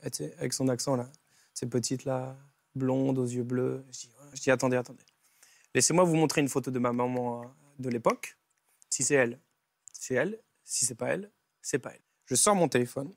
avec 0.00 0.52
son 0.52 0.68
accent, 0.68 0.96
là, 0.96 1.10
ces 1.54 1.66
petites, 1.66 2.04
là, 2.04 2.36
blondes, 2.74 3.18
aux 3.18 3.26
yeux 3.26 3.42
bleus. 3.42 3.84
Je 3.90 4.00
dis, 4.00 4.10
je 4.34 4.40
dis 4.40 4.50
attendez, 4.50 4.76
attendez. 4.76 5.04
Laissez-moi 5.74 6.04
vous 6.04 6.16
montrer 6.16 6.40
une 6.40 6.48
photo 6.48 6.70
de 6.70 6.78
ma 6.78 6.92
maman 6.92 7.42
euh, 7.42 7.46
de 7.80 7.88
l'époque. 7.88 8.36
Si 8.88 9.02
c'est 9.02 9.14
elle, 9.14 9.40
c'est 9.92 10.14
elle. 10.14 10.40
Si 10.64 10.84
c'est 10.84 10.94
pas 10.94 11.08
elle, 11.08 11.30
c'est 11.62 11.78
pas 11.78 11.92
elle. 11.92 12.02
Je 12.26 12.34
sors 12.34 12.54
mon 12.54 12.68
téléphone. 12.68 13.12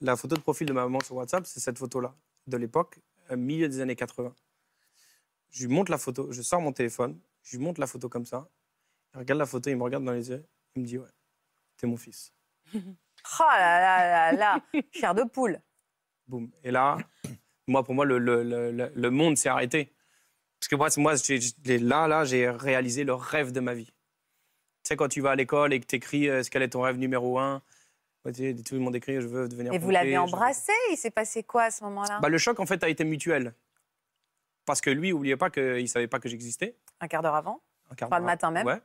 La 0.00 0.16
photo 0.16 0.34
de 0.34 0.40
profil 0.40 0.66
de 0.66 0.72
ma 0.72 0.82
maman 0.82 1.00
sur 1.00 1.14
WhatsApp, 1.14 1.46
c'est 1.46 1.60
cette 1.60 1.78
photo-là, 1.78 2.14
de 2.46 2.56
l'époque, 2.56 2.98
milieu 3.30 3.68
des 3.68 3.80
années 3.80 3.94
80. 3.94 4.34
Je 5.50 5.66
lui 5.66 5.72
montre 5.72 5.90
la 5.90 5.98
photo, 5.98 6.32
je 6.32 6.42
sors 6.42 6.60
mon 6.60 6.72
téléphone, 6.72 7.20
je 7.42 7.56
lui 7.56 7.64
montre 7.64 7.80
la 7.80 7.86
photo 7.86 8.08
comme 8.08 8.26
ça. 8.26 8.48
Il 9.14 9.18
regarde 9.18 9.38
la 9.38 9.46
photo, 9.46 9.70
il 9.70 9.76
me 9.76 9.82
regarde 9.82 10.04
dans 10.04 10.12
les 10.12 10.30
yeux, 10.30 10.44
il 10.74 10.82
me 10.82 10.86
dit 10.86 10.98
Ouais, 10.98 11.08
t'es 11.76 11.86
mon 11.86 11.96
fils. 11.96 12.32
oh 12.74 12.78
là 13.40 13.80
là 13.80 14.32
là 14.32 14.32
là, 14.32 14.82
chair 14.92 15.14
de 15.14 15.24
poule. 15.24 15.60
Boum. 16.26 16.50
Et 16.62 16.70
là, 16.70 16.96
moi, 17.66 17.84
pour 17.84 17.94
moi, 17.94 18.04
le, 18.04 18.18
le, 18.18 18.42
le, 18.42 18.92
le 18.94 19.10
monde 19.10 19.36
s'est 19.36 19.48
arrêté. 19.48 19.92
Parce 20.60 20.68
que 20.68 20.76
moi, 20.76 20.88
moi 20.98 21.14
là, 21.64 22.06
là, 22.06 22.24
j'ai 22.24 22.50
réalisé 22.50 23.04
le 23.04 23.14
rêve 23.14 23.50
de 23.50 23.60
ma 23.60 23.72
vie. 23.72 23.86
Tu 23.86 23.92
sais, 24.88 24.96
quand 24.96 25.08
tu 25.08 25.22
vas 25.22 25.30
à 25.30 25.36
l'école 25.36 25.72
et 25.72 25.80
que 25.80 25.86
tu 25.86 25.96
écris 25.96 26.28
euh, 26.28 26.42
ce 26.42 26.50
quel 26.50 26.62
est 26.62 26.68
ton 26.68 26.82
rêve 26.82 26.98
numéro 26.98 27.38
un, 27.38 27.62
tout 28.24 28.30
le 28.74 28.78
monde 28.78 28.94
écrit 28.94 29.14
je 29.22 29.26
veux 29.26 29.48
devenir. 29.48 29.72
Et 29.72 29.78
vous 29.78 29.90
l'avez 29.90 30.18
embrassé? 30.18 30.72
Il 30.90 30.96
s'est 30.98 31.10
passé 31.10 31.42
quoi 31.42 31.64
à 31.64 31.70
ce 31.70 31.82
moment-là? 31.84 32.20
Bah, 32.20 32.28
Le 32.28 32.36
choc, 32.36 32.60
en 32.60 32.66
fait, 32.66 32.84
a 32.84 32.90
été 32.90 33.04
mutuel. 33.04 33.54
Parce 34.66 34.82
que 34.82 34.90
lui, 34.90 35.10
n'oubliez 35.12 35.36
pas 35.36 35.48
qu'il 35.48 35.82
ne 35.82 35.86
savait 35.86 36.06
pas 36.06 36.20
que 36.20 36.28
j'existais. 36.28 36.76
Un 37.00 37.08
quart 37.08 37.22
d'heure 37.22 37.34
avant? 37.34 37.62
Un 37.90 37.94
quart 37.94 38.10
d'heure. 38.10 38.18
le 38.18 38.26
matin 38.26 38.50
même? 38.50 38.66
Ouais. 38.66 38.80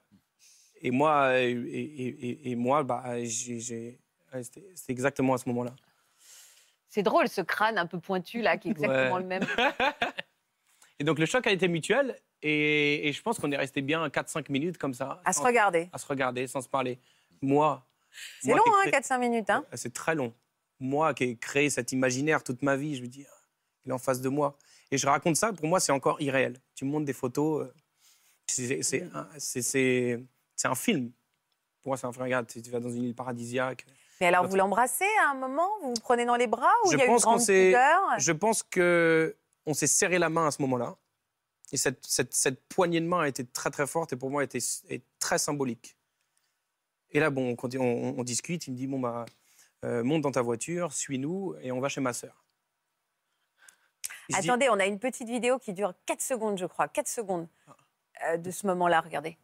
Et 0.81 0.91
moi, 0.91 1.37
et, 1.41 1.51
et, 1.51 2.51
et 2.51 2.55
moi 2.55 2.83
bah, 2.83 3.03
c'était 3.25 4.67
exactement 4.87 5.33
à 5.33 5.37
ce 5.37 5.49
moment-là. 5.49 5.75
C'est 6.89 7.03
drôle, 7.03 7.27
ce 7.27 7.41
crâne 7.41 7.77
un 7.77 7.87
peu 7.87 7.99
pointu, 7.99 8.41
là, 8.41 8.57
qui 8.57 8.69
est 8.69 8.71
exactement 8.71 9.17
le 9.17 9.25
même. 9.25 9.45
Et 10.99 11.03
donc 11.03 11.19
le 11.19 11.25
choc 11.25 11.45
a 11.47 11.51
été 11.51 11.67
mutuel 11.67 12.17
et, 12.41 13.11
je 13.11 13.21
pense 13.21 13.39
qu'on 13.39 13.51
est 13.51 13.57
resté 13.57 13.81
bien 13.81 14.07
4-5 14.07 14.51
minutes 14.51 14.77
comme 14.77 14.93
ça. 14.93 15.21
À 15.25 15.33
se 15.33 15.41
regarder. 15.41 15.89
À 15.91 15.97
se 15.97 16.05
regarder, 16.05 16.47
sans 16.47 16.61
se 16.61 16.69
parler. 16.69 16.99
Moi. 17.41 17.85
C'est 18.41 18.51
long, 18.51 18.63
hein, 18.85 18.89
4-5 18.89 19.19
minutes. 19.19 19.49
Hein 19.49 19.65
c'est 19.73 19.93
très 19.93 20.15
long. 20.15 20.33
Moi 20.79 21.13
qui 21.13 21.23
ai 21.23 21.37
créé 21.37 21.69
cet 21.69 21.91
imaginaire 21.91 22.43
toute 22.43 22.61
ma 22.61 22.75
vie, 22.75 22.95
je 22.95 23.01
me 23.01 23.07
dis, 23.07 23.25
il 23.85 23.89
est 23.89 23.93
en 23.93 23.97
face 23.97 24.21
de 24.21 24.29
moi. 24.29 24.57
Et 24.91 24.97
je 24.97 25.07
raconte 25.07 25.35
ça, 25.35 25.51
pour 25.51 25.67
moi, 25.67 25.79
c'est 25.79 25.91
encore 25.91 26.21
irréel. 26.21 26.59
Tu 26.75 26.85
me 26.85 26.91
montres 26.91 27.05
des 27.05 27.13
photos, 27.13 27.65
euh, 27.65 27.73
c'est 28.47 29.09
un 30.63 30.75
film. 30.75 31.11
Pour 31.81 31.89
moi, 31.89 31.97
c'est 31.97 32.05
un 32.05 32.11
film. 32.11 32.23
Regarde, 32.23 32.47
tu 32.47 32.69
vas 32.69 32.79
dans 32.79 32.91
une 32.91 33.03
île 33.03 33.15
paradisiaque. 33.15 33.85
Mais 34.21 34.27
alors, 34.27 34.47
vous 34.47 34.55
l'embrassez 34.55 35.07
à 35.25 35.31
un 35.31 35.33
moment? 35.33 35.67
Vous 35.81 35.89
vous 35.89 36.01
prenez 36.01 36.25
dans 36.25 36.35
les 36.35 36.47
bras 36.47 36.71
ou 36.85 36.91
il 36.91 36.99
y 36.99 37.01
a 37.01 37.05
une 37.05 37.17
grande 37.17 37.45
pudeur? 37.45 38.01
Je 38.17 38.31
pense 38.31 38.63
que 38.63 39.35
on 39.65 39.73
s'est 39.73 39.87
serré 39.87 40.19
la 40.19 40.29
main 40.29 40.47
à 40.47 40.51
ce 40.51 40.61
moment-là. 40.61 40.97
Et 41.71 41.77
cette, 41.77 42.05
cette, 42.05 42.67
poignée 42.67 43.01
de 43.01 43.07
main 43.07 43.21
a 43.21 43.27
été 43.27 43.45
très 43.45 43.71
très 43.71 43.87
forte 43.87 44.13
et 44.13 44.15
pour 44.15 44.29
moi 44.29 44.43
était 44.43 44.59
est 44.89 45.03
très 45.19 45.39
symbolique. 45.39 45.97
Et 47.11 47.19
là, 47.19 47.29
bon, 47.29 47.55
on, 47.61 48.13
on, 48.17 48.23
discute, 48.23 48.67
il 48.67 48.71
me 48.71 48.77
dit 48.77 48.87
bon 48.87 48.99
bah 48.99 49.25
euh, 49.83 50.03
monte 50.03 50.21
dans 50.21 50.31
ta 50.31 50.41
voiture, 50.41 50.93
suis-nous 50.93 51.55
et 51.61 51.71
on 51.71 51.79
va 51.79 51.89
chez 51.89 52.01
ma 52.01 52.13
sœur. 52.13 52.45
Attendez, 54.33 54.69
on 54.69 54.79
a 54.79 54.85
une 54.85 54.99
petite 54.99 55.27
vidéo 55.27 55.59
qui 55.59 55.73
dure 55.73 55.93
4 56.05 56.21
secondes, 56.21 56.57
je 56.57 56.65
crois, 56.65 56.87
4 56.87 57.07
secondes 57.07 57.47
euh, 58.27 58.37
de 58.37 58.51
ce 58.51 58.65
moment-là. 58.67 59.01
Regardez. 59.01 59.37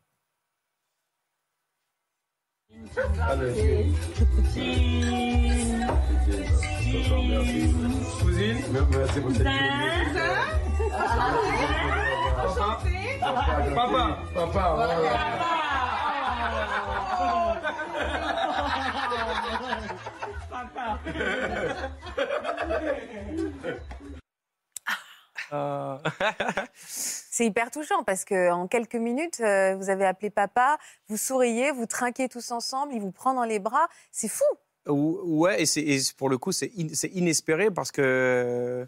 C'est 26.73 27.45
hyper 27.45 27.71
touchant 27.71 28.03
parce 28.03 28.23
que 28.23 28.51
en 28.51 28.67
quelques 28.67 28.95
minutes, 28.95 29.39
euh, 29.41 29.75
vous 29.75 29.89
avez 29.89 30.05
appelé 30.05 30.29
papa, 30.29 30.77
vous 31.07 31.17
souriez, 31.17 31.71
vous 31.71 31.85
trinquez 31.85 32.29
tous 32.29 32.51
ensemble, 32.51 32.93
il 32.93 33.01
vous 33.01 33.11
prend 33.11 33.33
dans 33.33 33.43
les 33.43 33.59
bras. 33.59 33.87
C'est 34.11 34.27
fou. 34.27 34.43
Ouais, 34.87 35.63
et, 35.63 35.99
pour 36.17 36.29
le 36.29 36.37
coup, 36.37 36.51
c'est 36.51 36.71
inespéré 37.13 37.69
parce 37.69 37.91
que 37.91 38.87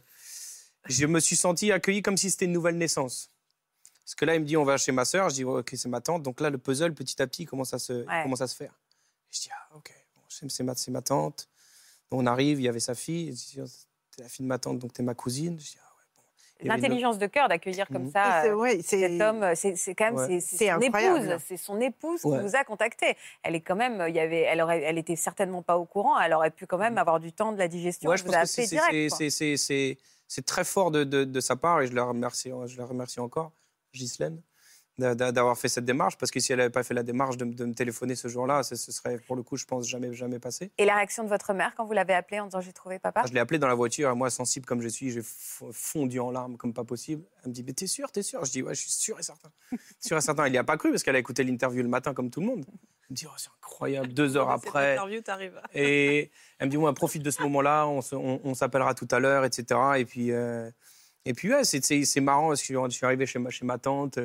je 0.85 1.05
me 1.05 1.19
suis 1.19 1.35
senti 1.35 1.71
accueilli 1.71 2.01
comme 2.01 2.17
si 2.17 2.31
c'était 2.31 2.45
une 2.45 2.51
nouvelle 2.51 2.77
naissance. 2.77 3.29
Parce 4.03 4.15
que 4.15 4.25
là, 4.25 4.35
il 4.35 4.41
me 4.41 4.45
dit 4.45 4.57
on 4.57 4.65
va 4.65 4.77
chez 4.77 4.91
ma 4.91 5.05
sœur. 5.05 5.29
Je 5.29 5.35
dis 5.35 5.43
ok, 5.43 5.71
c'est 5.75 5.89
ma 5.89 6.01
tante. 6.01 6.23
Donc 6.23 6.41
là, 6.41 6.49
le 6.49 6.57
puzzle, 6.57 6.93
petit 6.93 7.21
à 7.21 7.27
petit, 7.27 7.45
commence 7.45 7.73
à 7.73 7.79
se, 7.79 8.03
commence 8.23 8.41
à 8.41 8.47
se 8.47 8.55
faire. 8.55 8.73
Je 9.31 9.41
dis 9.41 9.49
ah, 9.51 9.75
ok, 9.75 9.93
c'est 10.29 10.63
ma, 10.63 10.73
ma, 10.89 11.01
tante. 11.01 11.47
on 12.11 12.25
arrive, 12.25 12.59
il 12.59 12.63
y 12.63 12.67
avait 12.67 12.79
sa 12.79 12.95
fille. 12.95 13.35
C'est 13.35 14.21
la 14.21 14.29
fille 14.29 14.43
de 14.45 14.49
ma 14.49 14.59
tante, 14.59 14.79
donc 14.79 14.93
tu 14.93 15.01
es 15.01 15.05
ma 15.05 15.15
cousine. 15.15 15.59
Je 15.59 15.71
dis 15.71 15.77
L'intelligence 16.61 17.17
de 17.17 17.27
cœur 17.27 17.49
d'accueillir 17.49 17.87
comme 17.87 18.05
mmh. 18.05 18.11
ça 18.11 18.45
euh, 18.45 18.81
cet 18.81 19.21
homme, 19.21 19.45
c'est 19.55 19.95
quand 19.95 20.13
même 20.13 20.39
c'est 20.39 20.69
son 20.69 20.79
épouse, 20.79 21.37
c'est 21.45 21.57
son 21.57 21.81
épouse 21.81 22.21
qui 22.21 22.37
vous 22.37 22.55
a 22.55 22.63
contacté. 22.63 23.17
Elle 23.43 23.55
est 23.55 23.61
quand 23.61 23.75
même, 23.75 24.05
il 24.07 24.15
y 24.15 24.19
avait, 24.19 24.41
elle 24.41 24.61
aurait, 24.61 24.81
elle 24.81 24.97
était 24.97 25.15
certainement 25.15 25.61
pas 25.61 25.77
au 25.77 25.85
courant. 25.85 26.19
Elle 26.19 26.33
aurait 26.33 26.51
pu 26.51 26.65
quand 26.65 26.77
même 26.77 26.95
mmh. 26.95 26.99
avoir 26.99 27.19
du 27.19 27.33
temps 27.33 27.51
de 27.51 27.57
la 27.57 27.67
digestion. 27.67 28.09
Ouais, 28.09 28.17
je 28.17 28.23
pense 28.23 28.55
que 28.55 29.97
c'est 30.25 30.45
très 30.45 30.63
fort 30.63 30.89
de, 30.89 31.03
de, 31.03 31.25
de, 31.25 31.39
sa 31.41 31.55
part 31.55 31.81
et 31.81 31.87
je 31.87 31.93
la 31.93 32.05
remercie, 32.05 32.49
je 32.65 32.77
la 32.77 32.85
remercie 32.85 33.19
encore, 33.19 33.51
Ghislaine 33.93 34.41
d'avoir 34.97 35.57
fait 35.57 35.69
cette 35.69 35.85
démarche, 35.85 36.17
parce 36.17 36.31
que 36.31 36.39
si 36.39 36.51
elle 36.51 36.59
n'avait 36.59 36.69
pas 36.69 36.83
fait 36.83 36.93
la 36.93 37.03
démarche 37.03 37.37
de, 37.37 37.45
me 37.45 37.73
téléphoner 37.73 38.15
ce 38.15 38.27
jour-là, 38.27 38.61
ce, 38.63 38.75
serait 38.75 39.17
pour 39.17 39.35
le 39.35 39.41
coup, 39.41 39.57
je 39.57 39.65
pense, 39.65 39.87
jamais, 39.87 40.13
jamais 40.13 40.39
passé. 40.39 40.71
Et 40.77 40.85
la 40.85 40.95
réaction 40.95 41.23
de 41.23 41.29
votre 41.29 41.53
mère 41.53 41.73
quand 41.75 41.85
vous 41.85 41.93
l'avez 41.93 42.13
appelée 42.13 42.39
en 42.39 42.45
disant 42.45 42.61
j'ai 42.61 42.73
trouvé 42.73 42.99
papa? 42.99 43.21
Ah, 43.23 43.27
Je 43.27 43.33
l'ai 43.33 43.39
appelé 43.39 43.57
dans 43.57 43.67
la 43.67 43.73
voiture, 43.73 44.09
et 44.11 44.15
moi, 44.15 44.29
sensible 44.29 44.65
comme 44.65 44.81
je 44.81 44.87
suis, 44.87 45.09
j'ai 45.11 45.21
fondu 45.23 46.19
en 46.19 46.31
larmes 46.31 46.57
comme 46.57 46.73
pas 46.73 46.83
possible. 46.83 47.23
Elle 47.43 47.49
me 47.49 47.53
dit 47.53 47.63
mais 47.63 47.73
t'es 47.73 47.87
sûr, 47.87 48.11
t'es 48.11 48.23
sûr? 48.23 48.45
Je 48.45 48.51
dis 48.51 48.61
ouais, 48.61 48.75
je 48.75 48.81
suis 48.81 48.91
sûr 48.91 49.19
et 49.19 49.23
certain. 49.23 49.49
sûr 49.99 50.17
et 50.17 50.21
certain. 50.21 50.47
Il 50.47 50.51
n'y 50.51 50.57
a 50.57 50.63
pas 50.63 50.77
cru 50.77 50.91
parce 50.91 51.01
qu'elle 51.01 51.15
a 51.15 51.19
écouté 51.19 51.43
l'interview 51.43 51.81
le 51.81 51.89
matin 51.89 52.13
comme 52.13 52.29
tout 52.29 52.41
le 52.41 52.47
monde. 52.47 52.65
Elle 52.67 53.11
me 53.11 53.15
dit 53.15 53.25
oh, 53.27 53.33
c'est 53.37 53.49
incroyable, 53.63 54.13
deux 54.13 54.37
heures 54.37 54.51
après. 54.51 54.97
et 55.73 56.29
elle 56.59 56.67
me 56.67 56.71
dit 56.71 56.77
ouais, 56.77 56.93
profite 56.93 57.23
de 57.23 57.31
ce 57.31 57.41
moment-là, 57.41 57.87
on, 57.87 58.53
s'appellera 58.53 58.93
tout 58.93 59.07
à 59.09 59.19
l'heure, 59.19 59.43
etc. 59.43 59.79
Et 59.97 60.05
puis. 60.05 60.31
Euh, 60.31 60.69
et 61.25 61.33
puis, 61.33 61.49
ouais, 61.53 61.63
c'est 61.63 62.19
marrant, 62.19 62.49
parce 62.49 62.61
que 62.61 62.73
je 62.73 62.89
suis 62.89 63.05
arrivé 63.05 63.25
chez 63.25 63.39
ma, 63.39 63.49
chez 63.49 63.63
ma 63.65 63.77
tante, 63.77 64.19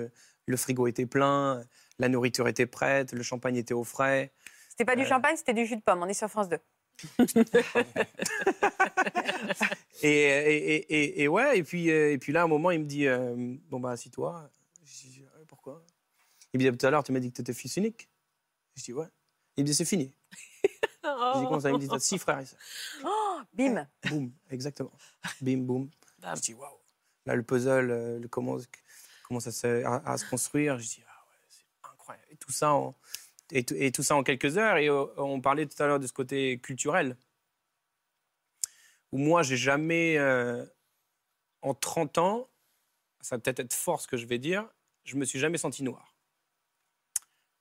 le 0.48 0.56
frigo 0.56 0.86
était 0.86 1.06
plein, 1.06 1.62
la 1.98 2.08
nourriture 2.08 2.48
était 2.48 2.66
prête, 2.66 3.12
le 3.12 3.22
champagne 3.22 3.56
était 3.56 3.74
au 3.74 3.84
frais. 3.84 4.32
C'était 4.70 4.84
pas 4.84 4.96
du 4.96 5.02
euh. 5.02 5.06
champagne, 5.06 5.36
c'était 5.36 5.54
du 5.54 5.66
jus 5.66 5.76
de 5.76 5.82
pomme. 5.82 6.02
On 6.02 6.06
est 6.06 6.14
sur 6.14 6.28
France 6.28 6.48
2. 6.48 6.58
et, 10.02 11.22
et, 11.22 11.28
ouais, 11.28 11.58
et 11.58 11.62
puis, 11.62 11.90
euh, 11.90 12.12
et 12.12 12.18
puis 12.18 12.32
là, 12.32 12.40
à 12.40 12.44
un 12.44 12.48
moment, 12.48 12.72
il 12.72 12.80
me 12.80 12.86
dit 12.86 13.06
euh, 13.06 13.36
Bon, 13.68 13.78
bah, 13.78 13.90
assis-toi. 13.90 14.50
Je 14.84 14.92
dis 14.92 15.24
Pourquoi? 15.46 15.84
Il 16.52 16.60
me 16.60 16.70
dit 16.70 16.76
Tout 16.76 16.86
à 16.86 16.90
l'heure, 16.90 17.04
tu 17.04 17.12
m'as 17.12 17.20
dit 17.20 17.30
que 17.30 17.36
tu 17.36 17.42
étais 17.42 17.52
fils 17.52 17.76
unique. 17.76 18.08
Je 18.74 18.82
dis 18.82 18.92
Ouais. 18.92 19.06
Il 19.56 19.62
me 19.62 19.66
dit 19.66 19.74
C'est 19.74 19.84
fini. 19.84 20.12
Je 21.04 21.38
dis 21.38 21.44
Comment 21.44 21.60
ça 21.60 21.70
Il 21.70 21.74
me 21.74 21.78
dit 21.78 21.88
T'as 21.88 22.00
six 22.00 22.18
frères 22.18 22.40
et 22.40 22.46
sœurs. 22.46 22.58
Oh, 23.04 23.40
bim 23.52 23.86
Boum, 24.08 24.32
exactement. 24.50 24.92
Bim, 25.40 25.58
boum. 25.58 25.88
Je 26.34 26.40
dis 26.40 26.54
Waouh. 26.54 26.74
Là, 27.26 27.36
le 27.36 27.42
puzzle, 27.42 28.18
le, 28.20 28.28
comment, 28.28 28.56
commence 29.28 29.64
à, 29.64 30.02
à, 30.04 30.18
se 30.18 30.28
construire. 30.28 30.78
Je 30.78 30.86
dis, 30.86 31.02
ah 31.06 31.24
ouais, 31.30 31.36
c'est 31.48 31.64
incroyable. 31.84 32.26
Et 32.32 32.36
tout, 32.36 32.50
ça 32.50 32.72
en, 32.72 32.94
et, 33.50 33.92
tout 33.92 34.02
ça 34.02 34.16
en 34.16 34.22
quelques 34.22 34.56
heures. 34.56 34.78
Et 34.78 34.88
euh, 34.88 35.06
on 35.16 35.40
parlait 35.40 35.66
tout 35.66 35.80
à 35.82 35.86
l'heure 35.86 36.00
de 36.00 36.06
ce 36.06 36.12
côté 36.12 36.58
culturel. 36.58 37.16
Où 39.12 39.18
moi, 39.18 39.42
j'ai 39.42 39.56
jamais, 39.56 40.18
euh, 40.18 40.64
en 41.62 41.74
30 41.74 42.18
ans, 42.18 42.48
ça 43.20 43.36
va 43.36 43.40
peut-être 43.40 43.60
être 43.60 43.74
fort 43.74 44.00
ce 44.00 44.08
que 44.08 44.16
je 44.16 44.26
vais 44.26 44.38
dire, 44.38 44.68
je 45.04 45.16
me 45.16 45.24
suis 45.24 45.38
jamais 45.38 45.58
senti 45.58 45.82
noir. 45.82 46.14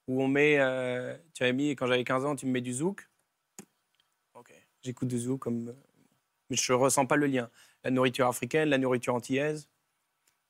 Où 0.07 0.21
on 0.21 0.27
met, 0.27 0.59
euh, 0.59 1.17
tu 1.33 1.43
avais 1.43 1.53
mis, 1.53 1.71
quand 1.71 1.87
j'avais 1.87 2.03
15 2.03 2.25
ans, 2.25 2.35
tu 2.35 2.45
me 2.45 2.51
mets 2.51 2.61
du 2.61 2.73
zouk. 2.73 3.09
Ok, 4.33 4.53
j'écoute 4.81 5.07
du 5.07 5.19
zouk 5.19 5.41
comme. 5.41 5.75
Mais 6.49 6.55
je 6.55 6.71
ressens 6.71 7.05
pas 7.05 7.17
le 7.17 7.25
lien. 7.25 7.49
La 7.83 7.91
nourriture 7.91 8.27
africaine, 8.27 8.69
la 8.69 8.77
nourriture 8.77 9.13
antillaise, 9.15 9.69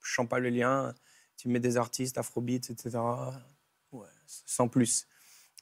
je 0.03 0.13
sens 0.13 0.27
pas 0.27 0.37
le 0.37 0.49
lien. 0.49 0.93
Tu 1.37 1.47
mets 1.47 1.59
des 1.59 1.77
artistes, 1.77 2.17
afrobeats, 2.17 2.69
etc. 2.69 2.99
Ouais, 3.91 4.07
sans 4.25 4.67
plus. 4.67 5.07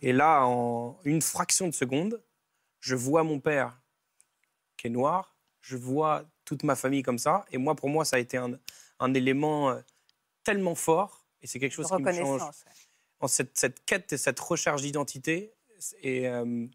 Et 0.02 0.14
là, 0.14 0.46
en 0.46 0.98
une 1.04 1.22
fraction 1.22 1.68
de 1.68 1.74
seconde, 1.74 2.22
je 2.80 2.96
vois 2.96 3.24
mon 3.24 3.40
père 3.40 3.82
qui 4.78 4.88
est 4.88 4.90
noir, 4.90 5.36
je 5.62 5.78
vois 5.78 6.24
toute 6.44 6.64
ma 6.64 6.76
famille 6.76 7.04
comme 7.04 7.18
ça. 7.18 7.46
Et 7.52 7.58
moi, 7.58 7.76
pour 7.76 7.90
moi, 7.90 8.06
ça 8.06 8.18
a 8.18 8.20
été 8.20 8.38
un, 8.38 8.60
un 9.00 9.14
élément 9.14 9.70
euh, 9.70 9.82
tellement 10.44 10.76
fort. 10.76 11.26
Et 11.42 11.48
c'est 11.48 11.60
quelque 11.60 11.74
chose 11.74 11.88
qui 11.88 12.02
me 12.02 12.14
change. 12.14 12.42
En 13.20 13.28
cette, 13.28 13.58
cette, 13.58 13.86
quête 13.86 14.12
et 14.14 14.18
cette 14.18 14.40
recherche 14.40 14.82
d'identité. 14.82 15.54
Et 16.02 16.28
euh, 16.28 16.68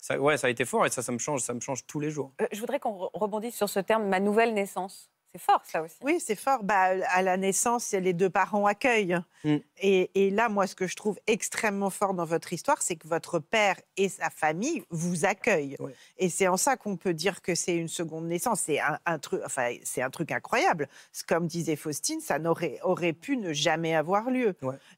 ça, 0.00 0.18
ouais, 0.18 0.36
ça 0.36 0.46
a 0.46 0.50
été 0.50 0.64
fort 0.64 0.86
et 0.86 0.90
ça, 0.90 1.02
ça 1.02 1.12
me 1.12 1.18
change, 1.18 1.42
ça 1.42 1.54
me 1.54 1.60
change 1.60 1.86
tous 1.86 2.00
les 2.00 2.10
jours. 2.10 2.32
Euh, 2.40 2.46
je 2.52 2.60
voudrais 2.60 2.80
qu'on 2.80 3.08
rebondisse 3.12 3.56
sur 3.56 3.68
ce 3.68 3.80
terme, 3.80 4.08
ma 4.08 4.20
nouvelle 4.20 4.54
naissance. 4.54 5.10
C'est 5.38 5.44
fort, 5.52 5.62
ça 5.64 5.82
aussi. 5.82 5.96
Oui, 6.02 6.18
c'est 6.20 6.34
fort. 6.34 6.64
Bah, 6.64 6.90
à 7.10 7.22
la 7.22 7.36
naissance, 7.36 7.92
les 7.92 8.12
deux 8.12 8.30
parents 8.30 8.66
accueillent. 8.66 9.18
Mm. 9.44 9.56
Et, 9.80 10.30
là, 10.30 10.48
moi, 10.48 10.66
ce 10.66 10.74
que 10.74 10.86
je 10.86 10.96
trouve 10.96 11.18
extrêmement 11.26 11.90
fort 11.90 12.14
dans 12.14 12.24
votre 12.24 12.52
histoire, 12.52 12.82
c'est 12.82 12.96
que 12.96 13.06
votre 13.06 13.38
père 13.38 13.76
et 13.96 14.08
sa 14.08 14.30
famille 14.30 14.82
vous 14.90 15.24
accueillent. 15.24 15.76
Et 16.18 16.28
c'est 16.28 16.48
en 16.48 16.56
ça 16.56 16.76
qu'on 16.76 16.96
peut 16.96 17.14
dire 17.14 17.40
que 17.42 17.54
c'est 17.54 17.76
une 17.76 17.88
seconde 17.88 18.26
naissance. 18.26 18.60
C'est 18.60 18.80
un, 18.80 19.18
truc, 19.18 19.42
enfin, 19.44 19.74
c'est 19.84 20.02
un 20.02 20.10
truc 20.10 20.32
incroyable. 20.32 20.88
Comme 21.28 21.46
disait 21.46 21.76
Faustine, 21.76 22.20
ça 22.20 22.38
n'aurait 22.38 22.80
aurait 22.82 23.12
pu 23.12 23.36
ne 23.36 23.52
jamais 23.52 23.94
avoir 23.94 24.30
lieu. 24.30 24.54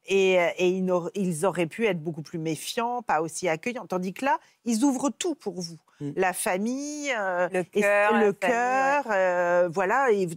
Et, 0.07 0.35
et 0.59 0.68
ils, 0.68 1.44
auraient 1.44 1.66
pu 1.66 1.87
être 1.87 2.00
beaucoup 2.00 2.22
plus 2.22 2.38
méfiants, 2.38 3.03
pas 3.03 3.20
aussi 3.20 3.48
accueillants. 3.48 3.87
Tandis 3.87 4.14
que 4.14 4.24
là, 4.24 4.38
ils 4.64 4.85
ouvrent 4.85 5.11
tout 5.11 5.35
pour 5.35 5.61
vous. 5.61 5.79
Mm. 6.01 6.11
La 6.16 6.33
famille, 6.33 7.12
euh, 7.16 7.49
le 7.53 7.62
cœur, 7.62 8.18
le 8.18 8.33
cœur, 8.33 9.05
euh, 9.11 9.68
voilà. 9.73 10.11
Et, 10.12 10.29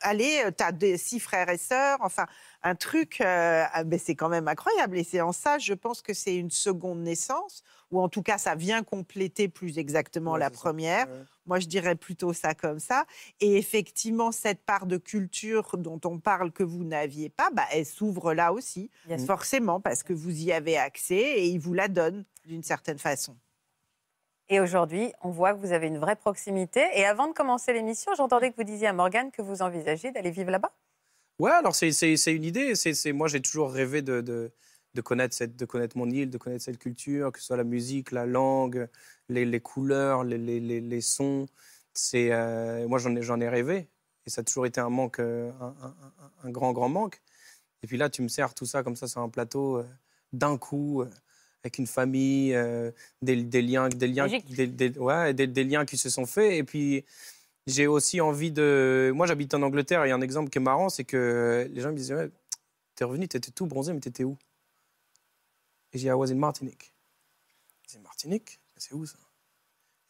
allez, 0.00 0.42
tu 0.56 0.64
as 0.64 0.72
des 0.72 0.96
six 0.96 1.20
frères 1.20 1.48
et 1.48 1.58
sœurs, 1.58 1.98
enfin, 2.00 2.26
un 2.62 2.74
truc, 2.74 3.20
euh, 3.20 3.64
ben, 3.84 3.98
c'est 3.98 4.14
quand 4.14 4.28
même 4.28 4.48
incroyable. 4.48 4.98
Et 4.98 5.04
c'est 5.04 5.20
en 5.20 5.32
ça, 5.32 5.58
je 5.58 5.74
pense 5.74 6.02
que 6.02 6.14
c'est 6.14 6.36
une 6.36 6.50
seconde 6.50 7.00
naissance, 7.00 7.62
ou 7.90 8.00
en 8.00 8.08
tout 8.08 8.22
cas, 8.22 8.38
ça 8.38 8.54
vient 8.54 8.82
compléter 8.82 9.48
plus 9.48 9.78
exactement 9.78 10.36
la 10.36 10.50
première. 10.50 11.06
Moi, 11.46 11.58
je 11.58 11.66
dirais 11.66 11.94
plutôt 11.94 12.32
ça 12.32 12.54
comme 12.54 12.80
ça. 12.80 13.04
Et 13.40 13.56
effectivement, 13.56 14.32
cette 14.32 14.62
part 14.62 14.86
de 14.86 14.96
culture 14.96 15.76
dont 15.76 16.00
on 16.04 16.18
parle 16.18 16.50
que 16.50 16.62
vous 16.62 16.84
n'aviez 16.84 17.28
pas, 17.28 17.50
bah, 17.52 17.66
elle 17.72 17.86
s'ouvre 17.86 18.32
là 18.32 18.52
aussi, 18.52 18.90
forcément, 19.26 19.80
parce 19.80 20.02
que 20.02 20.12
vous 20.12 20.42
y 20.42 20.52
avez 20.52 20.78
accès 20.78 21.14
et 21.14 21.46
ils 21.46 21.60
vous 21.60 21.74
la 21.74 21.88
donnent 21.88 22.24
d'une 22.46 22.62
certaine 22.62 22.98
façon. 22.98 23.36
Et 24.48 24.60
aujourd'hui, 24.60 25.12
on 25.22 25.30
voit 25.30 25.54
que 25.54 25.58
vous 25.58 25.72
avez 25.72 25.86
une 25.86 25.98
vraie 25.98 26.16
proximité. 26.16 26.82
Et 26.94 27.06
avant 27.06 27.28
de 27.28 27.32
commencer 27.32 27.72
l'émission, 27.72 28.12
j'entendais 28.16 28.50
que 28.50 28.56
vous 28.56 28.64
disiez 28.64 28.88
à 28.88 28.92
Morgane 28.92 29.30
que 29.30 29.42
vous 29.42 29.62
envisagez 29.62 30.10
d'aller 30.10 30.30
vivre 30.30 30.50
là-bas. 30.50 30.72
Ouais, 31.38 31.50
alors 31.50 31.74
c'est 31.74 31.90
une 32.26 32.44
idée. 32.44 32.74
C'est 32.74 33.12
moi, 33.12 33.26
j'ai 33.28 33.40
toujours 33.40 33.72
rêvé 33.72 34.02
de, 34.02 34.20
de, 34.20 34.52
de, 34.94 35.00
connaître 35.00 35.34
cette, 35.34 35.56
de 35.56 35.64
connaître 35.64 35.96
mon 35.96 36.10
île, 36.10 36.30
de 36.30 36.38
connaître 36.38 36.62
cette 36.62 36.78
culture, 36.78 37.32
que 37.32 37.40
ce 37.40 37.46
soit 37.46 37.56
la 37.56 37.64
musique, 37.64 38.12
la 38.12 38.26
langue, 38.26 38.88
les, 39.28 39.44
les 39.44 39.60
couleurs, 39.60 40.24
les, 40.24 40.38
les, 40.38 40.60
les, 40.60 41.00
sons. 41.00 41.46
Euh, 42.14 42.86
moi, 42.86 42.98
j'en 42.98 43.40
ai, 43.40 43.44
ai 43.44 43.48
rêvé. 43.48 43.88
Et 44.26 44.30
ça 44.30 44.42
a 44.42 44.44
toujours 44.44 44.66
été 44.66 44.80
un 44.80 44.90
manque, 44.90 45.20
euh, 45.20 45.50
un, 45.60 45.74
un, 45.82 45.94
un, 46.44 46.50
grand, 46.50 46.72
grand 46.72 46.88
manque. 46.88 47.20
Et 47.82 47.86
puis 47.86 47.96
là, 47.96 48.08
tu 48.10 48.22
me 48.22 48.28
sers 48.28 48.54
tout 48.54 48.66
ça 48.66 48.82
comme 48.82 48.96
ça 48.96 49.08
sur 49.08 49.20
un 49.20 49.28
plateau 49.28 49.78
euh, 49.78 49.86
d'un 50.32 50.56
coup 50.56 51.04
avec 51.64 51.78
une 51.78 51.86
famille, 51.86 52.54
euh, 52.54 52.90
des, 53.22 53.36
liens, 53.62 53.88
des 53.88 54.06
liens, 54.06 54.26
des, 54.26 54.98
ouais, 54.98 55.32
des, 55.32 55.64
liens 55.64 55.86
qui 55.86 55.96
se 55.96 56.10
sont 56.10 56.26
faits. 56.26 56.52
Et 56.52 56.62
puis 56.62 57.04
j'ai 57.66 57.86
aussi 57.86 58.20
envie 58.20 58.52
de. 58.52 59.10
Moi, 59.14 59.26
j'habite 59.26 59.54
en 59.54 59.62
Angleterre. 59.62 60.04
Et 60.04 60.12
un 60.12 60.20
exemple 60.20 60.50
qui 60.50 60.58
est 60.58 60.60
marrant, 60.60 60.90
c'est 60.90 61.04
que 61.04 61.68
les 61.72 61.80
gens 61.80 61.90
me 61.90 61.96
disaient 61.96 62.30
T'es 62.94 63.04
revenu, 63.04 63.26
t'étais 63.26 63.50
tout 63.50 63.66
bronzé, 63.66 63.92
mais 63.92 64.00
t'étais 64.00 64.24
où? 64.24 64.36
Et 65.92 65.98
j'ai 65.98 66.04
dit 66.04 66.08
I 66.08 66.12
was 66.12 66.30
in 66.30 66.36
Martinique. 66.36 66.92
C'est 67.86 68.00
Martinique? 68.02 68.60
C'est 68.76 68.92
où 68.92 69.06
ça? 69.06 69.18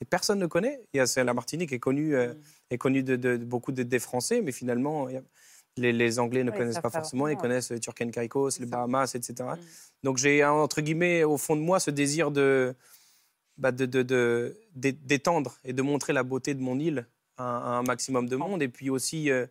Et 0.00 0.04
personne 0.04 0.40
ne 0.40 0.46
connaît. 0.46 0.80
la 0.92 1.34
Martinique 1.34 1.72
est 1.72 1.78
connue, 1.78 2.16
euh, 2.16 2.34
mm. 2.34 2.40
est 2.70 2.78
connue 2.78 3.02
de, 3.04 3.36
beaucoup 3.36 3.72
de, 3.72 3.84
des 3.84 3.98
Français, 4.00 4.42
mais 4.42 4.52
finalement, 4.52 5.08
les, 5.76 6.18
Anglais 6.18 6.44
ne 6.44 6.50
connaissent 6.50 6.80
pas 6.80 6.90
forcément, 6.90 7.28
ils 7.28 7.36
connaissent 7.36 7.72
euh, 7.72 7.78
Turken 7.78 8.10
Caicos, 8.10 8.50
les 8.60 8.66
Bahamas, 8.66 9.14
etc. 9.14 9.34
Mm. 9.40 9.58
Donc 10.04 10.18
j'ai, 10.18 10.44
entre 10.44 10.80
guillemets, 10.80 11.24
au 11.24 11.36
fond 11.36 11.56
de 11.56 11.60
moi, 11.60 11.80
ce 11.80 11.90
désir 11.90 12.30
de, 12.30 12.74
bah, 13.56 13.72
de, 13.72 13.86
de, 13.86 14.56
d'étendre 14.74 15.58
et 15.64 15.72
de 15.72 15.82
montrer 15.82 16.12
la 16.12 16.22
beauté 16.22 16.54
de 16.54 16.60
mon 16.60 16.78
île 16.78 17.06
à, 17.36 17.78
un 17.78 17.82
maximum 17.82 18.28
de 18.28 18.36
monde. 18.36 18.62
Et 18.62 18.68
puis 18.68 18.90
aussi, 18.90 19.30
euh, 19.30 19.46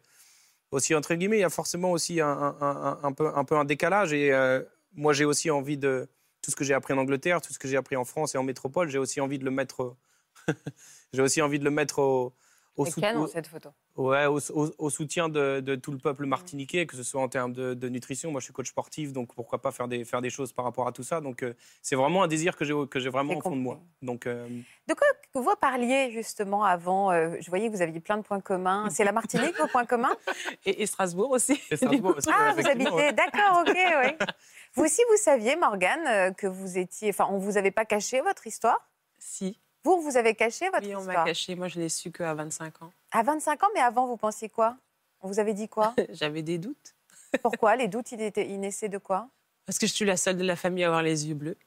aussi, 0.71 0.95
entre 0.95 1.13
guillemets, 1.15 1.37
il 1.37 1.41
y 1.41 1.45
a 1.45 1.49
forcément 1.49 1.91
aussi 1.91 2.21
un, 2.21 2.55
un, 3.03 3.11
peu, 3.11 3.27
un 3.33 3.43
peu 3.43 3.55
un 3.55 3.65
décalage. 3.65 4.13
Et 4.13 4.33
euh, 4.33 4.61
moi, 4.93 5.13
j'ai 5.13 5.25
aussi 5.25 5.49
envie 5.49 5.77
de... 5.77 6.07
Tout 6.41 6.51
ce 6.51 6.57
que 6.57 6.65
j'ai 6.65 6.73
appris 6.73 6.93
en 6.93 6.97
Angleterre, 6.97 7.39
tout 7.39 7.53
ce 7.53 7.59
que 7.59 7.69
j'ai 7.69 7.77
appris 7.77 7.95
en 7.95 8.03
France 8.03 8.35
et 8.35 8.37
en 8.37 8.43
métropole, 8.43 8.89
j'ai 8.89 8.97
aussi 8.97 9.21
envie 9.21 9.39
de 9.39 9.45
le 9.45 9.51
mettre... 9.51 9.95
j'ai 11.13 11.21
aussi 11.21 11.41
envie 11.41 11.57
de 11.57 11.63
le 11.63 11.71
mettre 11.71 11.99
au, 11.99 12.33
au, 12.75 12.85
canon, 12.85 13.27
cette 13.27 13.47
photo. 13.47 13.69
Ouais, 13.95 14.25
au, 14.25 14.89
soutien 14.89 15.29
de, 15.29 15.75
tout 15.75 15.91
le 15.91 15.97
peuple 15.97 16.25
martiniquais, 16.25 16.85
que 16.85 16.95
ce 16.95 17.03
soit 17.03 17.21
en 17.21 17.27
termes 17.27 17.53
de, 17.53 17.89
nutrition. 17.89 18.31
Moi, 18.31 18.39
je 18.39 18.45
suis 18.45 18.53
coach 18.53 18.69
sportif, 18.69 19.13
donc 19.13 19.33
pourquoi 19.35 19.61
pas 19.61 19.71
faire 19.71 19.87
des, 19.87 20.03
faire 20.05 20.21
des 20.21 20.29
choses 20.29 20.51
par 20.51 20.65
rapport 20.65 20.87
à 20.87 20.91
tout 20.91 21.03
ça. 21.03 21.21
Donc, 21.21 21.43
euh, 21.43 21.53
c'est 21.81 21.95
vraiment 21.95 22.23
un 22.23 22.27
désir 22.27 22.55
que 22.55 22.65
j'ai, 22.65 22.73
que 22.89 22.99
j'ai 22.99 23.09
vraiment 23.09 23.35
au 23.35 23.41
fond 23.41 23.55
de 23.55 23.61
moi. 23.61 23.79
Donc, 24.01 24.25
euh, 24.25 24.47
De 24.87 24.93
quoi 24.93 25.07
vous 25.35 25.55
parliez 25.59 26.11
justement 26.11 26.63
avant 26.63 27.11
euh, 27.11 27.35
Je 27.39 27.49
voyais 27.49 27.69
que 27.69 27.75
vous 27.75 27.81
aviez 27.81 27.99
plein 27.99 28.17
de 28.17 28.23
points 28.23 28.41
communs. 28.41 28.89
C'est 28.89 29.03
la 29.03 29.11
Martinique, 29.11 29.57
vos 29.59 29.67
points 29.67 29.85
communs? 29.85 30.15
Et, 30.65 30.85
Strasbourg 30.85 31.31
aussi. 31.31 31.55
Strasbourg 31.71 32.15
aussi 32.17 32.29
ah, 32.31 32.53
vous 32.55 32.67
habitez, 32.67 33.13
d'accord, 33.13 33.63
ok, 33.65 33.75
oui. 34.03 34.27
Vous 34.75 34.83
aussi, 34.83 35.01
vous 35.09 35.17
saviez, 35.17 35.55
Morgane, 35.55 36.33
que 36.35 36.47
vous 36.47 36.77
étiez. 36.77 37.09
Enfin, 37.09 37.27
on 37.29 37.37
ne 37.37 37.43
vous 37.43 37.57
avait 37.57 37.71
pas 37.71 37.85
caché 37.85 38.21
votre 38.21 38.47
histoire? 38.47 38.89
Si. 39.19 39.59
Vous, 39.83 40.01
vous 40.01 40.17
avez 40.17 40.33
caché 40.33 40.69
votre 40.69 40.83
histoire 40.83 41.01
Oui, 41.01 41.09
on 41.09 41.13
m'a 41.13 41.25
caché. 41.25 41.55
Moi, 41.55 41.67
je 41.67 41.79
l'ai 41.79 41.89
su 41.89 42.11
qu'à 42.11 42.33
25 42.33 42.81
ans. 42.83 42.91
À 43.11 43.23
25 43.23 43.63
ans, 43.63 43.67
mais 43.73 43.81
avant, 43.81 44.07
vous 44.07 44.17
pensiez 44.17 44.49
quoi? 44.49 44.77
On 45.21 45.27
vous 45.27 45.39
avait 45.39 45.53
dit 45.53 45.67
quoi? 45.67 45.93
J'avais 46.09 46.41
des 46.41 46.57
doutes. 46.57 46.95
Pourquoi? 47.41 47.75
Les 47.75 47.87
doutes, 47.87 48.11
ils, 48.11 48.21
étaient, 48.21 48.49
ils 48.49 48.59
naissaient 48.59 48.89
de 48.89 48.97
quoi? 48.97 49.27
Parce 49.65 49.77
que 49.77 49.87
je 49.87 49.93
suis 49.93 50.05
la 50.05 50.17
seule 50.17 50.37
de 50.37 50.43
la 50.43 50.55
famille 50.55 50.83
à 50.83 50.87
avoir 50.87 51.03
les 51.03 51.27
yeux 51.27 51.35
bleus. 51.35 51.57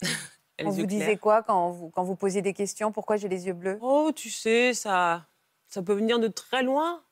on 0.62 0.70
vous 0.70 0.86
disait 0.86 1.16
quoi 1.16 1.42
quand 1.42 1.70
vous, 1.70 1.90
quand 1.90 2.04
vous 2.04 2.16
posiez 2.16 2.42
des 2.42 2.54
questions? 2.54 2.92
Pourquoi 2.92 3.16
j'ai 3.16 3.28
les 3.28 3.46
yeux 3.46 3.52
bleus? 3.52 3.78
Oh, 3.80 4.12
tu 4.14 4.30
sais, 4.30 4.74
ça, 4.74 5.26
ça 5.68 5.82
peut 5.82 5.94
venir 5.94 6.18
de 6.18 6.28
très 6.28 6.62
loin. 6.62 7.02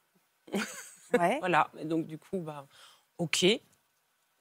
Ouais. 1.19 1.39
voilà. 1.41 1.71
Et 1.79 1.85
donc, 1.85 2.07
du 2.07 2.19
coup, 2.19 2.39
bah, 2.39 2.67
OK. 3.19 3.45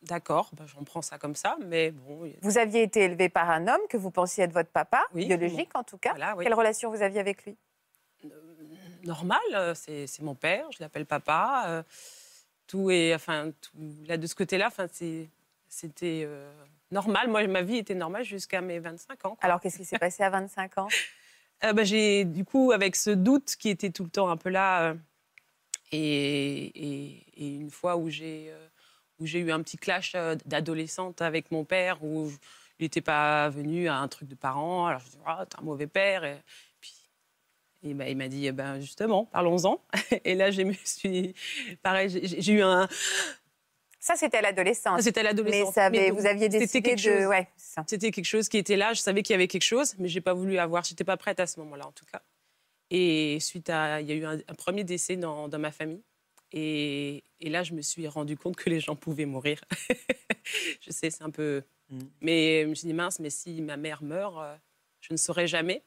D'accord, 0.04 0.50
ben, 0.54 0.66
j'en 0.66 0.84
prends 0.84 1.02
ça 1.02 1.18
comme 1.18 1.36
ça, 1.36 1.58
mais 1.66 1.92
bon. 1.92 2.32
Vous 2.42 2.58
aviez 2.58 2.84
été 2.84 3.02
élevé 3.02 3.28
par 3.28 3.50
un 3.50 3.68
homme 3.68 3.82
que 3.90 3.98
vous 3.98 4.12
pensiez 4.12 4.46
être 4.46 4.54
votre 4.54 4.70
papa, 4.70 5.04
biologique 5.14 5.72
en 5.76 5.84
tout 5.84 5.98
cas. 5.98 6.14
Quelle 6.42 6.54
relation 6.54 6.90
vous 6.90 7.02
aviez 7.02 7.20
avec 7.20 7.44
lui? 7.46 7.58
Euh, 8.24 8.30
Normal, 9.04 9.40
euh, 9.54 9.74
c'est 9.76 10.22
mon 10.22 10.36
père, 10.36 10.72
je 10.72 10.78
l'appelle 10.80 11.06
papa. 11.06 11.66
Euh, 11.68 11.84
tout 12.68 12.92
est, 12.92 13.14
enfin, 13.14 13.52
là 14.08 14.18
de 14.18 14.26
ce 14.26 14.36
côté-là, 14.36 14.68
enfin, 14.68 14.88
c'était 15.68 16.28
normal. 16.92 17.28
Moi, 17.28 17.46
ma 17.48 17.62
vie 17.62 17.78
était 17.78 17.96
normale 17.96 18.24
jusqu'à 18.24 18.62
mes 18.62 18.80
25 18.80 19.26
ans. 19.26 19.38
Alors, 19.42 19.60
qu'est-ce 19.60 19.78
qui 19.78 19.86
s'est 19.86 20.00
passé 20.00 20.24
à 20.24 20.30
25 20.30 20.78
ans? 20.78 20.88
Ben, 21.62 21.84
J'ai, 21.84 22.24
du 22.24 22.46
coup, 22.46 22.72
avec 22.72 22.96
ce 22.96 23.10
doute 23.10 23.58
qui 23.58 23.68
était 23.68 23.90
tout 23.90 24.06
le 24.06 24.10
temps 24.10 24.30
un 24.30 24.38
peu 24.38 24.48
là, 24.48 24.96
et, 25.92 27.18
et, 27.36 27.56
une 27.58 27.70
fois 27.70 27.98
où 27.98 28.10
j'ai 28.10 28.50
où 29.20 29.26
j'ai 29.26 29.40
eu 29.40 29.52
un 29.52 29.62
petit 29.62 29.78
clash 29.78 30.14
euh, 30.16 30.36
d'adolescente 30.46 31.22
avec 31.22 31.52
mon 31.52 31.66
père, 31.66 32.04
où 32.04 32.32
il 32.80 32.84
n'était 32.84 33.02
pas 33.02 33.50
venu 33.50 33.88
à 33.88 33.98
un 33.98 34.08
truc 34.08 34.28
de 34.28 34.36
parents. 34.36 34.88
Alors 34.88 35.02
je 35.02 35.10
dis, 35.10 35.18
oh, 35.28 35.46
t'es 35.50 35.58
un 35.60 35.64
mauvais 35.64 35.88
père. 35.88 36.24
Et 36.24 36.38
puis 36.80 36.94
il 37.84 37.96
m'a 37.96 38.28
dit, 38.28 38.48
eh 38.48 38.52
ben 38.52 38.80
justement, 38.80 39.26
parlons-en. 39.26 39.82
Et 40.24 40.36
là, 40.36 40.52
je 40.52 40.62
me 40.62 40.74
suis. 40.86 41.36
Pareil, 41.82 42.10
j'ai 42.10 42.54
eu 42.54 42.62
un. 42.62 42.88
Ça, 44.00 44.16
c'était 44.16 44.38
à 44.38 44.42
l'adolescence. 44.42 45.02
C'était 45.02 45.20
à 45.20 45.24
l'adolescence. 45.24 45.76
Mais, 45.92 46.10
vous 46.10 46.26
aviez 46.26 46.48
décidé 46.48 46.96
de... 46.96 47.28
Ouais, 47.28 47.50
c'était 47.58 48.12
quelque 48.12 48.26
chose 48.26 48.48
qui 48.48 48.58
était 48.58 48.78
là. 48.78 48.94
Je 48.94 49.02
savais 49.02 49.24
qu'il 49.24 49.34
y 49.34 49.36
avait 49.36 49.50
quelque 49.50 49.64
chose, 49.64 49.96
mais 50.00 50.08
j'ai 50.08 50.22
pas 50.22 50.34
voulu 50.34 50.58
avoir. 50.58 50.86
J'étais 50.86 51.04
pas 51.04 51.18
prête 51.18 51.42
à 51.42 51.46
ce 51.46 51.60
moment-là, 51.60 51.86
en 51.86 51.92
tout 51.92 52.06
cas. 52.06 52.22
Et 52.92 53.40
suite 53.42 53.70
à, 53.70 54.00
il 54.00 54.08
y 54.08 54.14
a 54.14 54.16
eu 54.16 54.26
un, 54.26 54.40
un 54.48 54.54
premier 54.56 54.86
décès 54.86 55.18
dans, 55.18 55.50
dans 55.50 55.60
ma 55.60 55.72
famille. 55.72 56.02
Et, 56.52 57.24
là, 57.42 57.64
je 57.64 57.74
me 57.74 57.82
suis 57.82 58.08
rendu 58.08 58.38
compte 58.38 58.56
que 58.56 58.70
les 58.70 58.80
gens 58.80 58.96
pouvaient 58.96 59.26
mourir. 59.26 59.64
je 60.82 60.92
sais, 60.92 61.10
c'est 61.10 61.24
un 61.24 61.30
peu. 61.30 61.64
Mm. 61.90 62.00
Mais 62.22 62.64
je 62.64 62.68
me 62.68 62.76
suis 62.76 62.88
dit, 62.88 62.94
mince, 62.94 63.20
mais 63.20 63.30
si 63.30 63.62
ma 63.62 63.78
mère 63.78 64.04
meurt, 64.04 64.38
euh, 64.38 64.56
je 65.02 65.14
ne 65.14 65.18
saurais 65.18 65.48
jamais. 65.48 65.84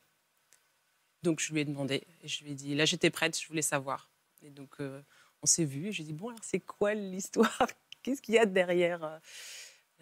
Donc, 1.23 1.41
je 1.41 1.53
lui 1.53 1.61
ai 1.61 1.65
demandé. 1.65 2.05
Et 2.23 2.29
je 2.29 2.45
lui 2.45 2.53
ai 2.53 2.55
dit, 2.55 2.75
là, 2.75 2.85
j'étais 2.85 3.11
prête, 3.11 3.39
je 3.39 3.47
voulais 3.49 3.63
savoir. 3.63 4.11
Et 4.43 4.51
donc, 4.51 4.75
euh, 4.81 5.01
on 5.43 5.47
s'est 5.47 5.65
vu. 5.65 5.93
J'ai 5.93 6.05
dit 6.05 6.13
bon, 6.13 6.29
alors 6.29 6.41
c'est 6.43 6.61
quoi 6.61 6.95
l'histoire? 6.95 7.67
Qu'est-ce 8.03 8.23
qu'il 8.23 8.35
y 8.35 8.39
a 8.39 8.47
derrière 8.47 9.21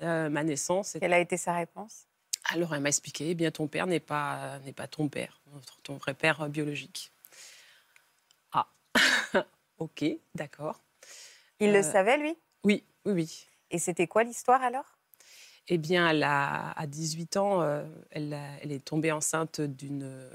ma 0.01 0.43
naissance? 0.43 0.97
Quelle 0.99 1.13
a 1.13 1.21
été 1.21 1.37
sa 1.37 1.55
réponse? 1.55 2.07
Alors 2.47 2.75
elle 2.75 2.81
m'a 2.81 2.89
expliqué, 2.89 3.31
eh 3.31 3.35
bien 3.35 3.51
ton 3.51 3.69
père 3.69 3.87
n'est 3.87 4.01
pas, 4.01 4.59
n'est 4.61 4.73
pas 4.73 4.89
ton 4.89 5.09
père, 5.09 5.43
ton 5.83 5.97
vrai 5.97 6.15
père 6.15 6.49
biologique. 6.49 7.13
Ok, 9.81 10.05
d'accord. 10.37 10.81
Il 11.59 11.73
le 11.73 11.79
euh, 11.79 11.83
savait, 11.83 12.17
lui? 12.19 12.37
Oui, 12.63 12.85
oui, 13.05 13.13
oui. 13.13 13.47
Et 13.73 13.79
c'était 13.79 14.07
quoi 14.07 14.23
l'histoire 14.23 14.63
alors? 14.63 14.99
Eh 15.67 15.79
bien, 15.79 16.09
elle 16.09 16.23
a, 16.23 16.71
à 16.73 16.87
18 16.87 17.37
ans, 17.37 17.63
euh, 17.63 17.85
elle, 18.11 18.39
elle, 18.63 18.71
est 18.71 18.85
tombée 18.85 19.11
enceinte 19.11 19.61
d'une, 19.61 20.31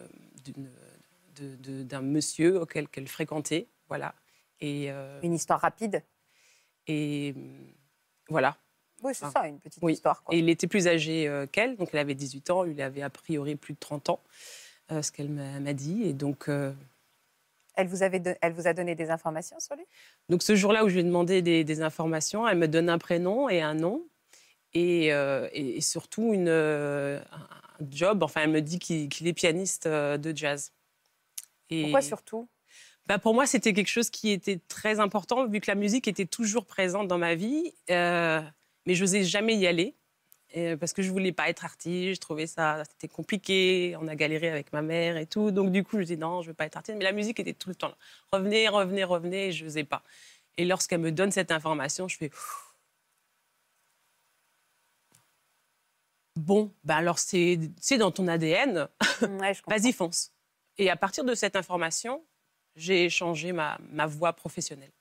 d'un 1.37 2.01
monsieur 2.01 2.61
auquel 2.61 2.87
elle 2.93 3.07
fréquentait, 3.07 3.69
voilà. 3.87 4.13
Et, 4.59 4.91
euh, 4.91 5.21
Une 5.21 5.33
histoire 5.33 5.61
rapide? 5.61 6.03
Et 6.87 7.33
voilà, 8.29 8.57
oui, 9.03 9.13
c'est 9.13 9.29
ça, 9.29 9.47
une 9.47 9.59
petite 9.59 9.83
histoire. 9.83 10.23
Et 10.31 10.39
il 10.39 10.49
était 10.49 10.67
plus 10.67 10.87
âgé 10.87 11.27
euh, 11.27 11.45
qu'elle, 11.45 11.75
donc 11.75 11.89
elle 11.93 11.99
avait 11.99 12.15
18 12.15 12.49
ans, 12.49 12.65
il 12.65 12.81
avait 12.81 13.01
a 13.01 13.09
priori 13.09 13.55
plus 13.55 13.73
de 13.73 13.79
30 13.79 14.09
ans, 14.09 14.19
euh, 14.91 15.01
ce 15.01 15.11
qu'elle 15.11 15.29
m'a 15.29 15.73
dit. 15.73 16.03
Et 16.03 16.13
donc. 16.13 16.49
Euh, 16.49 16.73
elle 17.75 17.87
vous, 17.87 18.03
avait 18.03 18.21
elle 18.41 18.53
vous 18.53 18.67
a 18.67 18.73
donné 18.73 18.95
des 18.95 19.09
informations 19.09 19.59
sur 19.59 19.75
lui? 19.75 19.85
Donc 20.29 20.43
ce 20.43 20.55
jour-là 20.55 20.83
où 20.83 20.89
je 20.89 20.93
lui 20.95 21.01
ai 21.01 21.03
demandé 21.03 21.41
des, 21.41 21.81
informations, 21.81 22.47
elle 22.47 22.57
me 22.57 22.67
donne 22.67 22.89
un 22.89 22.97
prénom 22.97 23.49
et 23.49 23.61
un 23.61 23.73
nom. 23.73 24.05
Et, 24.73 25.07
et, 25.07 25.79
surtout 25.79 26.33
une, 26.33 26.49
un 26.49 27.21
job. 27.89 28.23
Enfin, 28.23 28.41
elle 28.43 28.49
me 28.49 28.61
dit 28.61 28.77
qu'il 28.77 29.27
est 29.27 29.33
pianiste 29.33 29.87
de 29.87 30.35
jazz. 30.35 30.73
Et 31.69 31.83
Pourquoi 31.83 32.01
surtout? 32.01 32.49
Bah 33.07 33.17
pour 33.17 33.33
moi, 33.33 33.45
c'était 33.45 33.71
quelque 33.71 33.87
chose 33.87 34.09
qui 34.09 34.31
était 34.31 34.59
très 34.67 34.99
important, 34.99 35.47
vu 35.47 35.61
que 35.61 35.71
la 35.71 35.75
musique 35.75 36.09
était 36.09 36.25
toujours 36.25 36.65
présente 36.65 37.07
dans 37.07 37.17
ma 37.17 37.35
vie. 37.35 37.73
Mais 37.87 38.93
je 38.93 39.01
n'osais 39.01 39.23
jamais 39.23 39.55
y 39.55 39.65
aller 39.65 39.95
euh, 40.57 40.77
parce 40.77 40.93
que 40.93 41.01
je 41.01 41.11
voulais 41.11 41.31
pas 41.31 41.49
être 41.49 41.65
artiste. 41.65 42.15
Je 42.15 42.19
trouvais 42.21 42.47
ça 42.47 42.83
c'était 42.89 43.07
compliqué. 43.07 43.95
On 43.99 44.07
a 44.07 44.15
galéré 44.15 44.49
avec 44.49 44.71
ma 44.73 44.81
mère 44.81 45.17
et 45.17 45.25
tout. 45.25 45.51
Donc 45.51 45.71
du 45.71 45.83
coup, 45.83 45.99
je 45.99 46.03
dis 46.03 46.17
non, 46.17 46.41
je 46.41 46.47
veux 46.47 46.53
pas 46.53 46.65
être 46.65 46.77
artiste. 46.77 46.97
Mais 46.97 47.03
la 47.03 47.11
musique 47.11 47.39
était 47.39 47.53
tout 47.53 47.69
le 47.69 47.75
temps 47.75 47.89
là. 47.89 47.97
Revenez, 48.31 48.67
revenez, 48.67 49.03
revenez. 49.03 49.47
Et 49.47 49.51
je 49.51 49.65
n'osais 49.65 49.83
pas. 49.83 50.03
Et 50.57 50.65
lorsqu'elle 50.65 51.01
me 51.01 51.11
donne 51.11 51.31
cette 51.31 51.51
information, 51.51 52.07
je 52.07 52.17
fais 52.17 52.31
bon, 56.35 56.71
ben 56.83 56.95
alors 56.95 57.19
c'est 57.19 57.57
dans 57.97 58.11
ton 58.11 58.27
ADN. 58.27 58.87
Vas-y, 59.67 59.91
fonce. 59.91 60.31
Et 60.77 60.89
à 60.89 60.95
partir 60.95 61.23
de 61.23 61.35
cette 61.35 61.55
information, 61.55 62.23
j'ai 62.75 63.09
changé 63.09 63.51
ma, 63.51 63.77
ma 63.91 64.05
voie 64.05 64.33
professionnelle. 64.33 64.91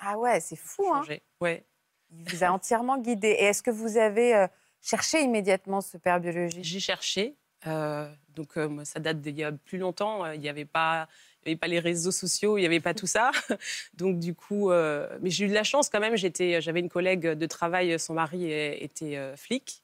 Ah 0.00 0.18
ouais, 0.18 0.40
c'est 0.40 0.56
fou, 0.56 0.86
hein 0.92 1.02
Ouais. 1.40 1.64
Il 2.10 2.30
vous 2.30 2.44
a 2.44 2.50
entièrement 2.50 2.98
guidé. 2.98 3.28
Et 3.28 3.44
est-ce 3.44 3.62
que 3.62 3.70
vous 3.70 3.96
avez 3.96 4.34
euh, 4.34 4.46
cherché 4.84 5.22
immédiatement 5.22 5.80
ce 5.80 5.96
père 5.96 6.20
biologique? 6.20 6.64
J'ai 6.64 6.80
cherché. 6.80 7.34
Euh, 7.66 8.08
donc, 8.34 8.56
euh, 8.56 8.84
ça 8.84 9.00
date 9.00 9.20
d'il 9.20 9.36
y 9.36 9.44
a 9.44 9.52
plus 9.52 9.78
longtemps. 9.78 10.30
Il 10.32 10.40
n'y 10.40 10.48
avait 10.48 10.64
pas. 10.64 11.08
Il 11.44 11.50
avait 11.50 11.58
pas 11.58 11.66
les 11.66 11.78
réseaux 11.78 12.10
sociaux, 12.10 12.56
il 12.56 12.62
n'y 12.62 12.66
avait 12.66 12.80
pas 12.80 12.94
tout 12.94 13.06
ça. 13.06 13.30
Donc, 13.94 14.18
du 14.18 14.34
coup, 14.34 14.70
mais 14.70 15.28
j'ai 15.28 15.44
eu 15.44 15.48
de 15.48 15.52
la 15.52 15.62
chance 15.62 15.90
quand 15.90 16.00
même. 16.00 16.16
J'avais 16.16 16.80
une 16.80 16.88
collègue 16.88 17.26
de 17.26 17.46
travail, 17.46 17.98
son 17.98 18.14
mari 18.14 18.50
était 18.50 19.36
flic. 19.36 19.82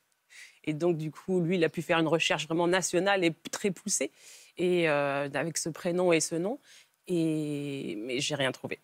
Et 0.65 0.73
donc, 0.73 0.97
du 0.97 1.11
coup, 1.11 1.41
lui, 1.43 1.57
il 1.57 1.65
a 1.65 1.69
pu 1.69 1.83
faire 1.83 1.99
une 1.99 2.09
recherche 2.09 2.47
vraiment 2.47 2.67
nationale 2.67 3.25
et 3.25 3.35
très 3.51 3.71
poussée, 3.71 4.11
et 4.57 4.89
avec 4.89 5.59
ce 5.59 5.69
prénom 5.69 6.15
et 6.15 6.21
ce 6.21 6.35
nom. 6.35 6.59
Et 7.09 7.99
mais 7.99 8.21
j'ai 8.21 8.37
rien 8.37 8.53
trouvé. 8.53 8.79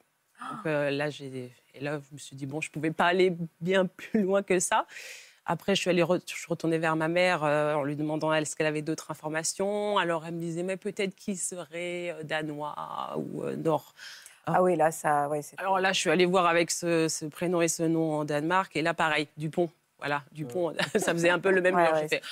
Là, 0.66 1.08
et 1.08 1.80
là, 1.80 1.98
je 1.98 2.14
me 2.14 2.18
suis 2.18 2.36
dit, 2.36 2.44
bon, 2.44 2.60
je 2.60 2.68
ne 2.68 2.72
pouvais 2.72 2.90
pas 2.90 3.06
aller 3.06 3.34
bien 3.62 3.86
plus 3.86 4.20
loin 4.20 4.42
que 4.42 4.60
ça. 4.60 4.86
Après, 5.48 5.76
je 5.76 5.80
suis, 5.80 5.90
allée 5.90 6.02
je 6.02 6.34
suis 6.34 6.46
retournée 6.48 6.78
vers 6.78 6.96
ma 6.96 7.06
mère 7.06 7.44
euh, 7.44 7.74
en 7.74 7.84
lui 7.84 7.94
demandant 7.94 8.32
est-ce 8.32 8.56
qu'elle 8.56 8.66
avait 8.66 8.82
d'autres 8.82 9.12
informations? 9.12 9.96
Alors, 9.96 10.26
elle 10.26 10.34
me 10.34 10.40
disait, 10.40 10.64
mais 10.64 10.76
peut-être 10.76 11.14
qu'il 11.14 11.38
serait 11.38 12.10
euh, 12.10 12.22
danois 12.24 13.14
ou 13.16 13.44
euh, 13.44 13.54
nord. 13.54 13.94
Ah 14.46 14.60
oui, 14.62 14.76
là, 14.76 14.90
ça. 14.90 15.28
Ouais, 15.28 15.40
Alors 15.58 15.78
là, 15.78 15.92
je 15.92 16.00
suis 16.00 16.10
allée 16.10 16.26
voir 16.26 16.46
avec 16.46 16.72
ce, 16.72 17.26
prénom 17.28 17.62
et 17.62 17.68
ce 17.68 17.84
nom 17.84 18.14
en 18.14 18.24
Danemark. 18.24 18.74
Et 18.76 18.82
là, 18.82 18.92
pareil, 18.92 19.28
Dupont. 19.36 19.70
Voilà, 19.98 20.22
Dupont, 20.32 20.74
ça 20.96 21.12
faisait 21.12 21.30
un 21.30 21.38
peu 21.38 21.50
le 21.50 21.60
même 21.60 21.76
ouais, 21.76 21.90
J'ai 22.00 22.08
fait, 22.08 22.22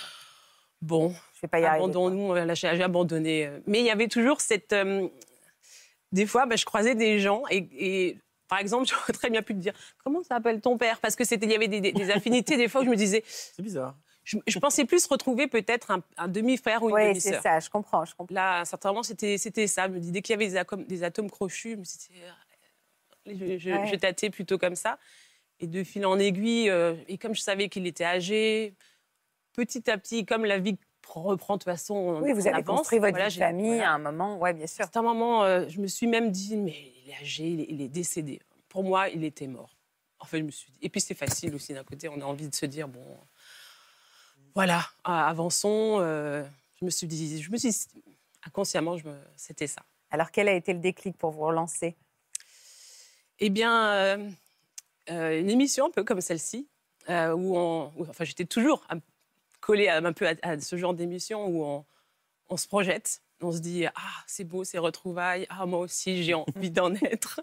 bon, 0.83 1.15
je 1.35 1.43
vais 1.43 1.49
pas 1.49 1.61
y 1.61 1.65
abandonnons-nous. 1.65 2.35
Là, 2.35 2.55
j'ai 2.55 2.83
abandonné. 2.83 3.49
Mais 3.67 3.79
il 3.79 3.87
y 3.87 3.91
avait 3.91 4.09
toujours 4.09 4.41
cette. 4.41 4.75
des 6.13 6.27
fois, 6.27 6.47
bah, 6.47 6.57
je 6.57 6.65
croisais 6.65 6.95
des 6.95 7.21
gens 7.21 7.43
et 7.49 8.19
par 8.49 8.59
exemple, 8.59 8.87
j'aurais 8.91 9.13
très 9.13 9.31
bien 9.31 9.43
pu 9.43 9.55
te 9.55 9.59
dire 9.59 9.73
comment 10.03 10.23
s'appelle 10.23 10.61
ton 10.61 10.77
père? 10.79 11.01
Parce 11.01 11.17
que 11.17 11.25
c'était, 11.25 11.47
il 11.47 11.53
y 11.53 11.55
avait 11.55 11.69
des, 11.69 12.11
affinités. 12.11 12.57
Des 12.57 12.69
fois, 12.69 12.83
où 12.83 12.85
je 12.85 12.91
me 12.91 12.97
disais. 12.97 13.23
C'est 13.27 13.63
bizarre. 13.63 13.97
Je, 14.25 14.59
pensais 14.59 14.87
plus 14.87 15.07
retrouver 15.07 15.49
peut-être 15.49 15.93
un, 16.17 16.29
demi-frère 16.29 16.83
ou 16.83 16.89
une 16.89 17.09
demi-sœur. 17.09 17.33
Oui, 17.33 17.39
c'est 17.43 17.43
ça, 17.43 17.61
je 17.61 17.69
comprends, 17.69 18.07
je 18.07 18.15
comprends. 18.15 18.35
Là, 18.35 18.65
certainement, 18.65 19.03
c'était, 19.03 19.37
c'était 19.37 19.67
ça. 19.67 19.87
Je 19.87 19.93
me 19.93 19.99
dis, 19.99 20.13
dès 20.13 20.23
qu'il 20.23 20.33
y 20.33 20.37
avait 20.37 20.49
des, 20.49 20.57
atomes, 20.57 20.85
des 20.85 21.05
atomes 21.05 21.31
crochus, 21.31 21.79
je, 23.27 23.59
je, 23.59 23.97
tâtais 23.97 24.31
plutôt 24.31 24.57
comme 24.57 24.77
ça. 24.77 24.99
Et 25.61 25.67
de 25.67 25.85
fil 25.85 26.07
en 26.07 26.19
aiguille, 26.19 26.71
euh, 26.71 26.95
et 27.07 27.19
comme 27.19 27.35
je 27.35 27.43
savais 27.43 27.69
qu'il 27.69 27.87
était 27.87 28.05
âgé, 28.05 28.75
petit 29.53 29.91
à 29.91 29.99
petit, 29.99 30.25
comme 30.25 30.47
la 30.47 30.59
vie 30.59 30.79
reprend 31.13 31.55
de 31.55 31.59
toute 31.59 31.65
façon. 31.65 32.21
Oui, 32.23 32.33
vous 32.33 32.47
avez 32.47 32.63
construit 32.63 32.99
votre 32.99 33.19
famille 33.31 33.81
à 33.81 33.93
un 33.93 33.99
moment, 33.99 34.39
oui, 34.41 34.53
bien 34.53 34.67
sûr. 34.67 34.87
À 34.93 34.99
un 34.99 35.03
moment, 35.03 35.45
euh, 35.45 35.67
je 35.69 35.81
me 35.81 35.87
suis 35.87 36.07
même 36.07 36.31
dit, 36.31 36.57
mais 36.57 36.93
il 37.05 37.11
est 37.11 37.17
âgé, 37.21 37.67
il 37.69 37.81
est, 37.81 37.89
décédé. 37.89 38.41
Pour 38.69 38.85
moi, 38.85 39.09
il 39.09 39.25
était 39.25 39.47
mort. 39.47 39.77
En 40.21 40.25
fait, 40.25 40.39
je 40.39 40.45
me 40.45 40.51
suis 40.51 40.71
dit. 40.73 40.79
Et 40.83 40.89
puis 40.89 41.01
c'est 41.01 41.15
facile 41.15 41.55
aussi 41.55 41.75
d'un 41.75 41.85
côté, 41.85 42.09
on 42.09 42.21
a 42.21 42.25
envie 42.25 42.49
de 42.49 42.55
se 42.55 42.67
dire, 42.67 42.89
bon, 42.89 43.05
voilà, 44.55 44.87
avançons. 45.05 45.99
Euh, 46.01 46.45
je 46.81 46.85
me 46.85 46.91
suis 46.91 47.07
dit, 47.07 47.43
je 47.43 47.51
me 47.51 47.57
suis 47.57 47.75
inconsciemment, 48.47 48.97
je 48.97 49.07
me... 49.07 49.15
c'était 49.37 49.67
ça. 49.67 49.83
Alors, 50.11 50.31
quel 50.31 50.49
a 50.49 50.53
été 50.53 50.73
le 50.73 50.79
déclic 50.79 51.17
pour 51.17 51.31
vous 51.31 51.43
relancer? 51.43 51.97
Eh 53.41 53.51
bien, 53.51 53.91
euh, 53.91 54.31
une 55.09 55.51
émission 55.51 55.87
un 55.87 55.91
peu 55.91 56.05
comme 56.05 56.21
celle-ci, 56.21 56.69
où, 57.09 57.59
on, 57.59 57.93
enfin, 58.01 58.25
j'étais 58.25 58.45
toujours 58.45 58.87
collé 59.65 59.89
un 59.89 60.13
peu 60.13 60.27
à, 60.43 60.61
ce 60.61 60.77
genre 60.77 60.93
d'émission 60.93 61.47
où 61.47 61.85
on, 62.51 62.57
se 62.57 62.69
projette, 62.69 63.23
on 63.41 63.51
se 63.51 63.61
dit 63.61 63.87
ah 63.87 64.23
c'est 64.27 64.45
beau 64.45 64.63
ces 64.63 64.77
retrouvailles, 64.77 65.47
ah 65.49 65.65
moi 65.65 65.79
aussi 65.79 66.23
j'ai 66.23 66.35
envie 66.57 66.71
d'en 66.71 66.95
être. 66.97 67.41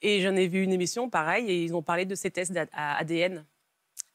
Et 0.00 0.22
j'en 0.22 0.34
ai 0.36 0.48
vu 0.48 0.62
une 0.62 0.72
émission 0.72 1.10
pareil 1.10 1.50
et 1.50 1.64
ils 1.64 1.74
ont 1.74 1.82
parlé 1.82 2.06
de 2.06 2.14
ces 2.14 2.30
tests 2.30 2.54
ADN 2.72 3.44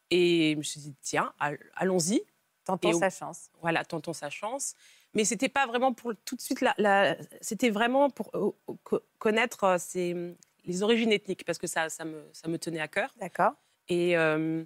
et 0.10 0.54
je 0.54 0.58
me 0.58 0.64
suis 0.64 0.80
dit 0.80 0.96
tiens 1.02 1.34
allons-y. 1.76 2.24
Tentons 2.66 2.94
sa 2.94 3.10
chance. 3.10 3.50
Voilà, 3.62 3.84
tentons 3.84 4.14
sa 4.14 4.30
chance. 4.30 4.74
Mais 5.14 5.26
c'était 5.26 5.50
pas 5.50 5.68
vraiment 5.68 5.94
pour 5.94 6.14
tout 6.26 6.36
de 6.36 6.42
suite 6.42 6.62
la, 6.62 7.18
c'était 7.42 7.70
vraiment 7.70 8.10
pour 8.10 8.32
connaître 9.20 9.64
euh, 9.66 10.34
les 10.66 10.82
origines 10.82 11.12
ethniques 11.12 11.46
parce 11.46 11.60
que 11.60 11.68
ça, 11.68 11.90
ça, 11.90 12.06
me, 12.06 12.28
ça 12.32 12.48
me 12.48 12.58
tenait 12.58 12.80
à 12.80 12.88
cœur. 12.88 13.14
D'accord. 13.20 13.54
Et 13.90 14.18
euh, 14.18 14.64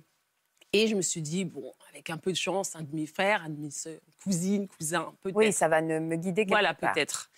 et 0.73 0.87
je 0.87 0.95
me 0.95 1.01
suis 1.01 1.21
dit, 1.21 1.45
bon, 1.45 1.71
avec 1.89 2.09
un 2.09 2.17
peu 2.17 2.31
de 2.31 2.37
chance, 2.37 2.75
un 2.75 2.81
demi-frère, 2.81 3.43
un 3.43 3.49
demi-sœur, 3.49 3.99
cousine, 4.23 4.67
cousin, 4.67 5.13
peut-être. 5.21 5.35
Oui, 5.35 5.53
ça 5.53 5.67
va 5.67 5.81
me 5.81 6.15
guider 6.15 6.41
quelque 6.41 6.49
Voilà, 6.49 6.73
peut-être. 6.73 7.29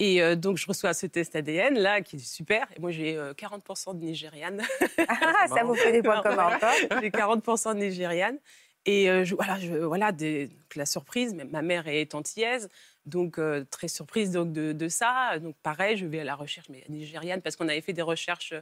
Et 0.00 0.20
euh, 0.20 0.34
donc, 0.34 0.56
je 0.56 0.66
reçois 0.66 0.92
ce 0.92 1.06
test 1.06 1.36
ADN, 1.36 1.78
là, 1.78 2.00
qui 2.00 2.16
est 2.16 2.18
super. 2.18 2.66
Et 2.76 2.80
moi, 2.80 2.90
j'ai 2.90 3.16
40% 3.16 3.90
euh, 3.90 3.92
de 3.94 4.04
nigériane. 4.04 4.62
Ah, 5.08 5.46
ça 5.48 5.64
vous 5.64 5.74
fait 5.74 5.92
des 5.92 6.02
points 6.02 6.22
communs 6.22 6.58
J'ai 7.00 7.10
40% 7.10 7.74
de 7.74 7.80
nigériane. 7.80 8.38
Et 8.86 9.08
euh, 9.08 9.24
je, 9.24 9.34
voilà, 9.34 9.58
je, 9.58 9.72
voilà 9.74 10.12
des, 10.12 10.50
la 10.76 10.84
surprise, 10.84 11.34
ma 11.34 11.62
mère 11.62 11.88
est 11.88 12.14
antillaise, 12.14 12.68
donc 13.06 13.40
très 13.70 13.88
surprise 13.88 14.32
donc, 14.32 14.52
de, 14.52 14.72
de, 14.72 14.88
ça. 14.88 15.38
Donc 15.38 15.56
pareil, 15.62 15.96
je 15.96 16.04
vais 16.04 16.20
à 16.20 16.24
la 16.24 16.34
recherche 16.34 16.68
mais 16.68 16.84
nigériane, 16.90 17.40
parce 17.40 17.56
qu'on 17.56 17.68
avait 17.68 17.80
fait 17.80 17.94
des 17.94 18.02
recherches 18.02 18.52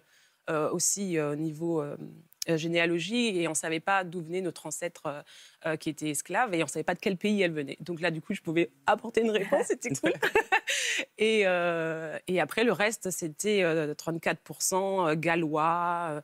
aussi 0.49 1.20
au 1.20 1.36
niveau 1.36 1.82
euh, 2.49 2.57
généalogie 2.57 3.38
et 3.38 3.47
on 3.47 3.53
ne 3.53 3.57
savait 3.57 3.78
pas 3.78 4.03
d'où 4.03 4.20
venait 4.20 4.40
notre 4.40 4.66
ancêtre 4.66 5.07
euh, 5.07 5.22
euh, 5.66 5.76
qui 5.76 5.88
était 5.88 6.11
esclave 6.11 6.53
et 6.55 6.62
on 6.62 6.66
ne 6.66 6.70
savait 6.70 6.82
pas 6.82 6.95
de 6.95 6.99
quel 6.99 7.16
pays 7.16 7.40
elle 7.40 7.53
venait. 7.53 7.76
Donc 7.78 8.01
là, 8.01 8.11
du 8.11 8.20
coup, 8.20 8.34
je 8.34 8.40
pouvais 8.40 8.72
apporter 8.86 9.20
une 9.20 9.30
réponse, 9.30 9.66
c'était 9.68 9.90
cool. 10.01 10.12
et, 11.18 11.43
et, 11.43 12.40
après, 12.40 12.64
le 12.64 12.72
reste, 12.72 13.11
c'était 13.11 13.62
34% 13.62 15.14
gallois, 15.14 16.20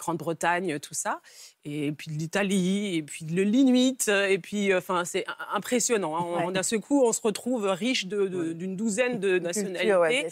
Grande-Bretagne, 0.00 0.78
tout 0.80 0.94
ça, 0.94 1.20
et 1.64 1.92
puis 1.92 2.10
de 2.10 2.16
l'Italie, 2.16 2.96
et 2.96 3.02
puis 3.02 3.26
le 3.26 3.42
l'Inuit, 3.42 4.08
et 4.08 4.38
puis 4.38 4.74
enfin 4.74 5.04
c'est 5.04 5.26
impressionnant. 5.52 6.16
Hein. 6.16 6.42
On, 6.46 6.54
a 6.54 6.62
ce 6.62 6.76
coup, 6.76 7.04
on 7.04 7.12
se 7.12 7.20
retrouve 7.20 7.66
riche 7.66 8.06
d'une 8.06 8.76
douzaine 8.76 9.20
de 9.20 9.38
nationalités. 9.38 10.28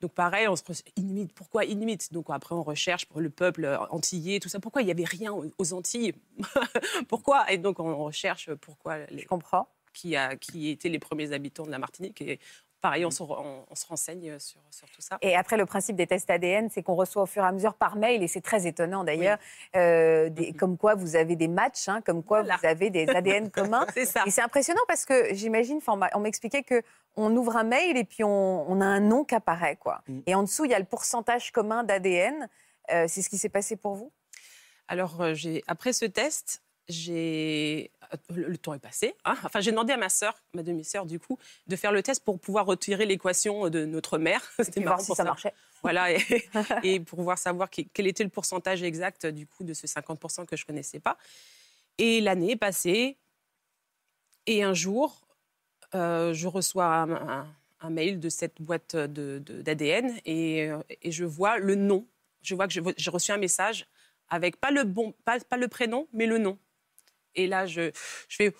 Donc 0.00 0.12
pareil, 0.12 0.48
on 0.48 0.56
se 0.56 0.62
Inuit. 0.96 1.32
Pourquoi 1.34 1.64
Inuit 1.64 2.12
Donc 2.12 2.26
après 2.30 2.54
on 2.54 2.62
recherche 2.62 3.06
pour 3.06 3.20
le 3.20 3.30
peuple 3.30 3.78
antillais, 3.90 4.40
tout 4.40 4.48
ça. 4.48 4.58
Pourquoi 4.58 4.82
il 4.82 4.86
n'y 4.86 4.90
avait 4.90 5.04
rien 5.04 5.32
aux 5.32 5.72
Antilles? 5.72 6.14
Pourquoi? 7.08 7.50
Et 7.52 7.58
donc 7.58 7.78
on 7.78 8.04
recherche 8.04 8.50
pourquoi. 8.54 8.98
Les... 9.10 9.22
Je 9.22 9.26
comprends. 9.26 9.68
Qui, 9.92 10.16
a, 10.16 10.36
qui 10.36 10.70
étaient 10.70 10.88
les 10.88 10.98
premiers 10.98 11.32
habitants 11.32 11.66
de 11.66 11.70
la 11.70 11.78
Martinique 11.78 12.22
et 12.22 12.40
pareil, 12.82 13.06
on 13.06 13.10
se, 13.10 13.22
on, 13.22 13.74
se 13.74 13.86
renseigne 13.86 14.38
sur, 14.38 14.60
sur, 14.70 14.86
tout 14.90 15.00
ça. 15.00 15.16
Et 15.22 15.34
après, 15.36 15.56
le 15.56 15.64
principe 15.64 15.96
des 15.96 16.06
tests 16.06 16.28
ADN, 16.28 16.68
c'est 16.68 16.82
qu'on 16.82 16.96
reçoit 16.96 17.22
au 17.22 17.26
fur 17.26 17.42
et 17.42 17.46
à 17.46 17.52
mesure 17.52 17.74
par 17.74 17.96
mail, 17.96 18.22
et 18.22 18.28
c'est 18.28 18.40
très 18.40 18.66
étonnant 18.66 19.04
d'ailleurs, 19.04 19.38
euh, 19.76 20.28
mm-hmm. 20.28 20.56
comme 20.56 20.76
quoi 20.76 20.94
vous 20.94 21.16
avez 21.16 21.36
des 21.36 21.48
matchs, 21.48 21.88
hein, 21.88 22.02
comme 22.04 22.22
quoi 22.22 22.42
vous 22.42 22.66
avez 22.66 22.90
des 22.90 23.08
ADN 23.14 23.50
communs. 23.50 23.86
c'est 23.94 24.04
ça. 24.04 24.24
Et 24.26 24.30
c'est 24.30 24.42
impressionnant 24.42 24.82
parce 24.88 25.06
que 25.06 25.32
j'imagine, 25.32 25.78
on 25.86 26.20
m'expliquait 26.20 26.64
que 26.64 26.82
on 27.16 27.34
ouvre 27.36 27.56
un 27.56 27.64
mail 27.64 27.96
et 27.96 28.04
puis 28.04 28.24
on, 28.24 28.80
a 28.80 28.84
un 28.84 29.00
nom 29.00 29.24
qui 29.24 29.34
apparaît, 29.34 29.76
quoi. 29.76 30.02
Mm. 30.08 30.20
Et 30.26 30.34
en 30.34 30.42
dessous, 30.42 30.64
il 30.64 30.70
y 30.70 30.74
a 30.74 30.78
le 30.78 30.84
pourcentage 30.84 31.52
commun 31.52 31.84
d'ADN. 31.84 32.48
Euh, 32.90 33.04
c'est 33.08 33.22
ce 33.22 33.28
qui 33.28 33.38
s'est 33.38 33.48
passé 33.48 33.76
pour 33.76 33.94
vous? 33.94 34.12
Alors, 34.88 35.20
euh, 35.20 35.34
après 35.68 35.92
ce 35.92 36.04
test, 36.04 36.62
j'ai 36.92 37.90
le, 38.34 38.58
temps 38.58 38.74
est 38.74 38.78
passé. 38.78 39.14
Hein. 39.24 39.36
Enfin, 39.44 39.60
j'ai 39.60 39.70
demandé 39.70 39.92
à 39.92 39.96
ma 39.96 40.08
sœur, 40.08 40.34
ma 40.54 40.62
demi-sœur 40.62 41.06
du 41.06 41.18
coup, 41.18 41.38
de 41.66 41.76
faire 41.76 41.92
le 41.92 42.02
test 42.02 42.24
pour 42.24 42.38
pouvoir 42.38 42.66
retirer 42.66 43.06
l'équation 43.06 43.70
de 43.70 43.84
notre 43.84 44.18
mère. 44.18 44.42
C'était 44.60 44.80
marrant 44.80 44.98
si 44.98 45.14
ça, 45.14 45.24
marchait. 45.24 45.54
Voilà, 45.82 46.12
et, 46.82 47.00
pour 47.00 47.16
pouvoir 47.18 47.38
savoir 47.38 47.68
quel 47.70 48.06
était 48.06 48.24
le 48.24 48.30
pourcentage 48.30 48.82
exact 48.82 49.26
du 49.26 49.46
coup 49.46 49.64
de 49.64 49.74
ce 49.74 49.86
50% 49.86 50.46
que 50.46 50.56
je 50.56 50.64
connaissais 50.64 51.00
pas. 51.00 51.16
Et 51.98 52.20
l'année 52.20 52.52
est 52.52 52.56
passée, 52.56 53.18
et 54.46 54.62
un 54.62 54.74
jour, 54.74 55.26
euh, 55.94 56.32
je 56.32 56.48
reçois 56.48 57.06
un, 57.80 57.90
mail 57.90 58.20
de 58.20 58.28
cette 58.28 58.62
boîte 58.62 58.94
d'ADN 58.96 60.12
et, 60.24 60.70
euh, 60.70 60.78
et, 61.02 61.10
je 61.10 61.24
vois 61.24 61.58
le 61.58 61.74
nom. 61.74 62.06
Je 62.40 62.54
vois 62.54 62.68
que 62.68 62.72
j'ai 62.96 63.10
reçu 63.10 63.32
un 63.32 63.38
message 63.38 63.86
avec 64.28 64.56
pas 64.56 64.70
le 64.70 64.84
bon, 64.84 65.14
pas, 65.24 65.40
pas 65.40 65.56
le 65.56 65.68
prénom, 65.68 66.08
mais 66.12 66.26
le 66.26 66.38
nom. 66.38 66.58
Et 67.34 67.46
là, 67.46 67.66
je, 67.66 67.90
je 68.28 68.36
fais 68.36 68.54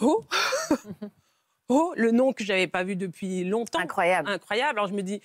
oh, 0.00 0.26
oh, 1.68 1.92
le 1.96 2.10
nom 2.10 2.32
que 2.32 2.44
j'avais 2.44 2.66
pas 2.66 2.84
vu 2.84 2.96
depuis 2.96 3.44
longtemps. 3.44 3.78
Incroyable. 3.78 4.28
Incroyable. 4.28 4.78
Alors 4.78 4.88
je 4.88 4.94
me 4.94 5.02
dis, 5.02 5.20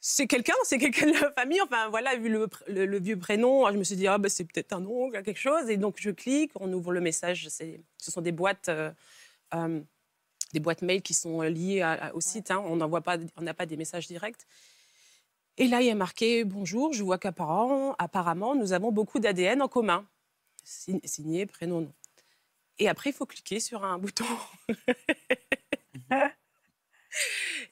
c'est 0.00 0.26
quelqu'un, 0.26 0.54
c'est 0.64 0.78
quelqu'un 0.78 1.06
de 1.06 1.18
la 1.20 1.30
famille. 1.32 1.60
Enfin 1.60 1.88
voilà, 1.88 2.16
vu 2.16 2.28
le, 2.28 2.48
le, 2.68 2.98
vieux 2.98 3.18
prénom, 3.18 3.70
je 3.72 3.78
me 3.78 3.84
suis 3.84 3.96
dit, 3.96 4.06
ah, 4.06 4.18
bah, 4.18 4.28
c'est 4.28 4.44
peut-être 4.44 4.72
un 4.72 4.80
nom, 4.80 5.10
quelque 5.10 5.34
chose. 5.34 5.68
Et 5.68 5.76
donc 5.76 5.96
je 5.98 6.10
clique, 6.10 6.52
on 6.56 6.72
ouvre 6.72 6.92
le 6.92 7.00
message. 7.00 7.48
Ce 7.48 8.10
sont 8.10 8.20
des 8.20 8.32
boîtes. 8.32 8.68
Euh, 8.68 8.90
euh, 9.54 9.80
des 10.54 10.60
boîtes 10.60 10.80
mail 10.80 11.02
qui 11.02 11.12
sont 11.12 11.42
liées 11.42 11.84
au 12.14 12.22
site. 12.22 12.50
Hein. 12.50 12.62
On 12.66 12.76
n'envoie 12.76 13.02
pas, 13.02 13.18
on 13.36 13.42
n'a 13.42 13.52
pas 13.52 13.66
des 13.66 13.76
messages 13.76 14.06
directs. 14.06 14.46
Et 15.58 15.66
là, 15.66 15.82
il 15.82 15.86
y 15.86 15.90
a 15.90 15.94
marqué 15.94 16.44
Bonjour, 16.44 16.92
je 16.92 17.02
vois 17.02 17.18
qu'apparemment, 17.18 17.94
apparemment, 17.98 18.54
nous 18.54 18.72
avons 18.72 18.92
beaucoup 18.92 19.18
d'ADN 19.18 19.60
en 19.60 19.68
commun 19.68 20.06
signé, 20.68 21.46
prénom, 21.46 21.80
nom. 21.82 21.94
Et 22.78 22.88
après, 22.88 23.10
il 23.10 23.12
faut 23.12 23.26
cliquer 23.26 23.60
sur 23.60 23.84
un 23.84 23.98
bouton. 23.98 24.24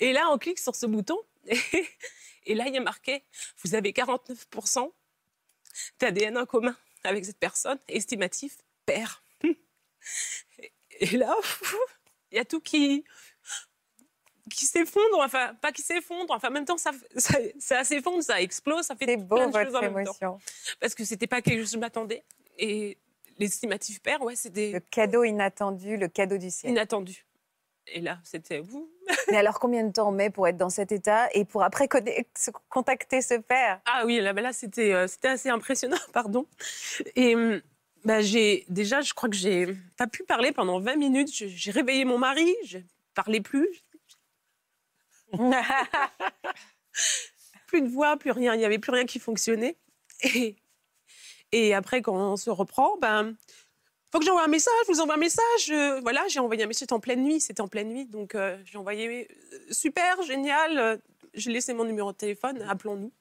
et 0.00 0.12
là, 0.12 0.28
on 0.30 0.38
clique 0.38 0.58
sur 0.58 0.74
ce 0.74 0.86
bouton. 0.86 1.18
Et, 2.46 2.54
là, 2.54 2.66
il 2.66 2.74
y 2.74 2.78
a 2.78 2.80
marqué 2.80 3.24
Vous 3.62 3.74
avez 3.74 3.92
49% 3.92 4.92
d'ADN 6.00 6.38
en 6.38 6.46
commun 6.46 6.76
avec 7.04 7.24
cette 7.24 7.38
personne, 7.38 7.78
estimatif, 7.88 8.58
père. 8.84 9.22
Et 10.98 11.16
là, 11.16 11.36
il 12.32 12.36
y 12.36 12.40
a 12.40 12.44
tout 12.44 12.60
qui, 12.60 13.04
qui 14.50 14.64
s'effondre, 14.64 15.18
enfin, 15.20 15.54
pas 15.54 15.70
qui 15.70 15.82
s'effondre, 15.82 16.32
enfin, 16.32 16.48
en 16.48 16.52
même 16.52 16.64
temps, 16.64 16.78
ça, 16.78 16.90
ça, 17.58 17.84
s'effondre, 17.84 18.22
ça 18.22 18.40
explose, 18.40 18.86
ça 18.86 18.96
fait 18.96 19.16
beau, 19.16 19.36
plein 19.36 19.48
de 19.48 19.64
choses 19.64 19.74
en 19.74 19.82
même 19.82 20.04
temps. 20.04 20.40
Parce 20.80 20.94
que 20.94 21.04
c'était 21.04 21.26
pas 21.26 21.42
quelque 21.42 21.60
chose 21.60 21.70
que 21.70 21.76
je 21.76 21.80
m'attendais. 21.80 22.24
Et 22.58 22.98
l'estimatif 23.38 24.02
père, 24.02 24.22
ouais, 24.22 24.36
c'était. 24.36 24.72
Le 24.72 24.80
cadeau 24.80 25.24
inattendu, 25.24 25.96
le 25.96 26.08
cadeau 26.08 26.38
du 26.38 26.50
ciel. 26.50 26.72
Inattendu. 26.72 27.26
Et 27.88 28.00
là, 28.00 28.18
c'était 28.24 28.58
vous. 28.58 28.90
Mais 29.30 29.36
alors, 29.36 29.60
combien 29.60 29.84
de 29.84 29.92
temps 29.92 30.08
on 30.08 30.12
met 30.12 30.30
pour 30.30 30.48
être 30.48 30.56
dans 30.56 30.70
cet 30.70 30.90
état 30.92 31.28
et 31.32 31.44
pour 31.44 31.62
après 31.62 31.88
contacter 32.68 33.22
ce 33.22 33.34
père? 33.34 33.80
Ah 33.86 34.02
oui, 34.04 34.20
là, 34.20 34.32
là 34.32 34.52
c'était, 34.52 34.92
euh, 34.92 35.06
assez 35.22 35.48
impressionnant, 35.48 35.96
pardon. 36.12 36.46
Et 37.14 37.36
bah, 38.04 38.20
j'ai 38.22 38.64
déjà, 38.68 39.00
je 39.00 39.14
crois 39.14 39.28
que 39.28 39.36
j'ai 39.36 39.76
pas 39.96 40.06
pu 40.06 40.24
parler 40.24 40.52
pendant 40.52 40.80
20 40.80 40.96
minutes. 40.96 41.30
J'ai 41.32 41.70
réveillé 41.70 42.04
mon 42.04 42.18
mari, 42.18 42.54
je 42.64 42.78
parlais 43.14 43.40
plus. 43.40 43.68
plus 47.66 47.82
de 47.82 47.88
voix, 47.88 48.16
plus 48.16 48.30
rien. 48.30 48.54
Il 48.54 48.58
n'y 48.58 48.64
avait 48.64 48.78
plus 48.78 48.92
rien 48.92 49.06
qui 49.06 49.18
fonctionnait. 49.18 49.76
Et 50.22 50.56
et 51.52 51.74
après, 51.74 52.02
quand 52.02 52.14
on 52.14 52.36
se 52.36 52.50
reprend, 52.50 52.96
ben, 52.98 53.34
faut 54.12 54.18
que 54.18 54.24
j'envoie 54.24 54.44
un 54.44 54.48
message, 54.48 54.72
je 54.86 54.92
vous 54.92 55.00
envoie 55.00 55.14
un 55.14 55.18
message. 55.18 55.70
Euh, 55.70 56.00
voilà, 56.00 56.24
j'ai 56.28 56.40
envoyé 56.40 56.64
un 56.64 56.66
message, 56.66 56.88
en 56.90 57.00
pleine 57.00 57.22
nuit, 57.22 57.40
c'était 57.40 57.60
en 57.60 57.68
pleine 57.68 57.88
nuit. 57.88 58.06
Donc, 58.06 58.34
euh, 58.34 58.56
j'ai 58.64 58.78
envoyé 58.78 59.28
euh, 59.52 59.58
super, 59.70 60.22
génial. 60.22 61.00
j'ai 61.34 61.50
laissé 61.50 61.74
mon 61.74 61.84
numéro 61.84 62.12
de 62.12 62.16
téléphone, 62.16 62.62
appelons-nous. 62.62 63.12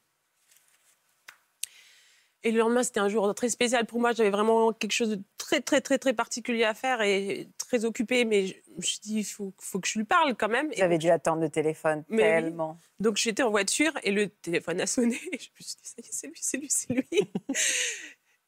Et 2.44 2.52
le 2.52 2.60
lendemain, 2.60 2.84
c'était 2.84 3.00
un 3.00 3.10
jour 3.10 3.34
très 3.34 3.50
spécial 3.50 3.88
pour 3.88 4.00
moi. 4.00 4.14
J'avais 4.14 4.30
vraiment 4.30 4.72
quelque 4.72 4.92
chose 4.92 5.10
de 5.10 5.20
très, 5.40 5.62
très, 5.62 5.82
très, 5.82 5.98
très 5.98 6.14
particulier 6.14 6.64
à 6.64 6.76
faire 6.76 7.02
et 7.02 7.50
très 7.58 7.86
occupé. 7.86 8.24
Mais 8.24 8.46
je 8.46 8.54
me 8.78 8.82
suis 8.84 9.00
dit, 9.00 9.16
il 9.18 9.24
faut, 9.24 9.52
faut, 9.60 9.80
que 9.80 9.88
je 9.88 9.98
lui 9.98 10.06
parle 10.06 10.36
quand 10.36 10.48
même. 10.48 10.72
Vous 10.72 10.84
avez 10.84 11.00
dû 11.00 11.10
attendre 11.10 11.42
le 11.42 11.50
téléphone 11.50 12.04
tellement. 12.06 12.78
Donc, 13.00 13.18
j'étais 13.18 13.42
en 13.42 13.50
voiture 13.50 13.94
et 14.04 14.12
le 14.12 14.30
téléphone 14.30 14.80
a 14.80 14.86
sonné. 14.86 15.20
Et 15.32 15.40
je 15.40 15.50
me 15.50 15.60
suis 15.60 15.76
dit, 15.76 16.10
c'est 16.12 16.28
lui, 16.28 16.38
c'est 16.40 16.58
lui, 16.58 16.70
c'est 16.70 16.94
lui. 16.94 17.08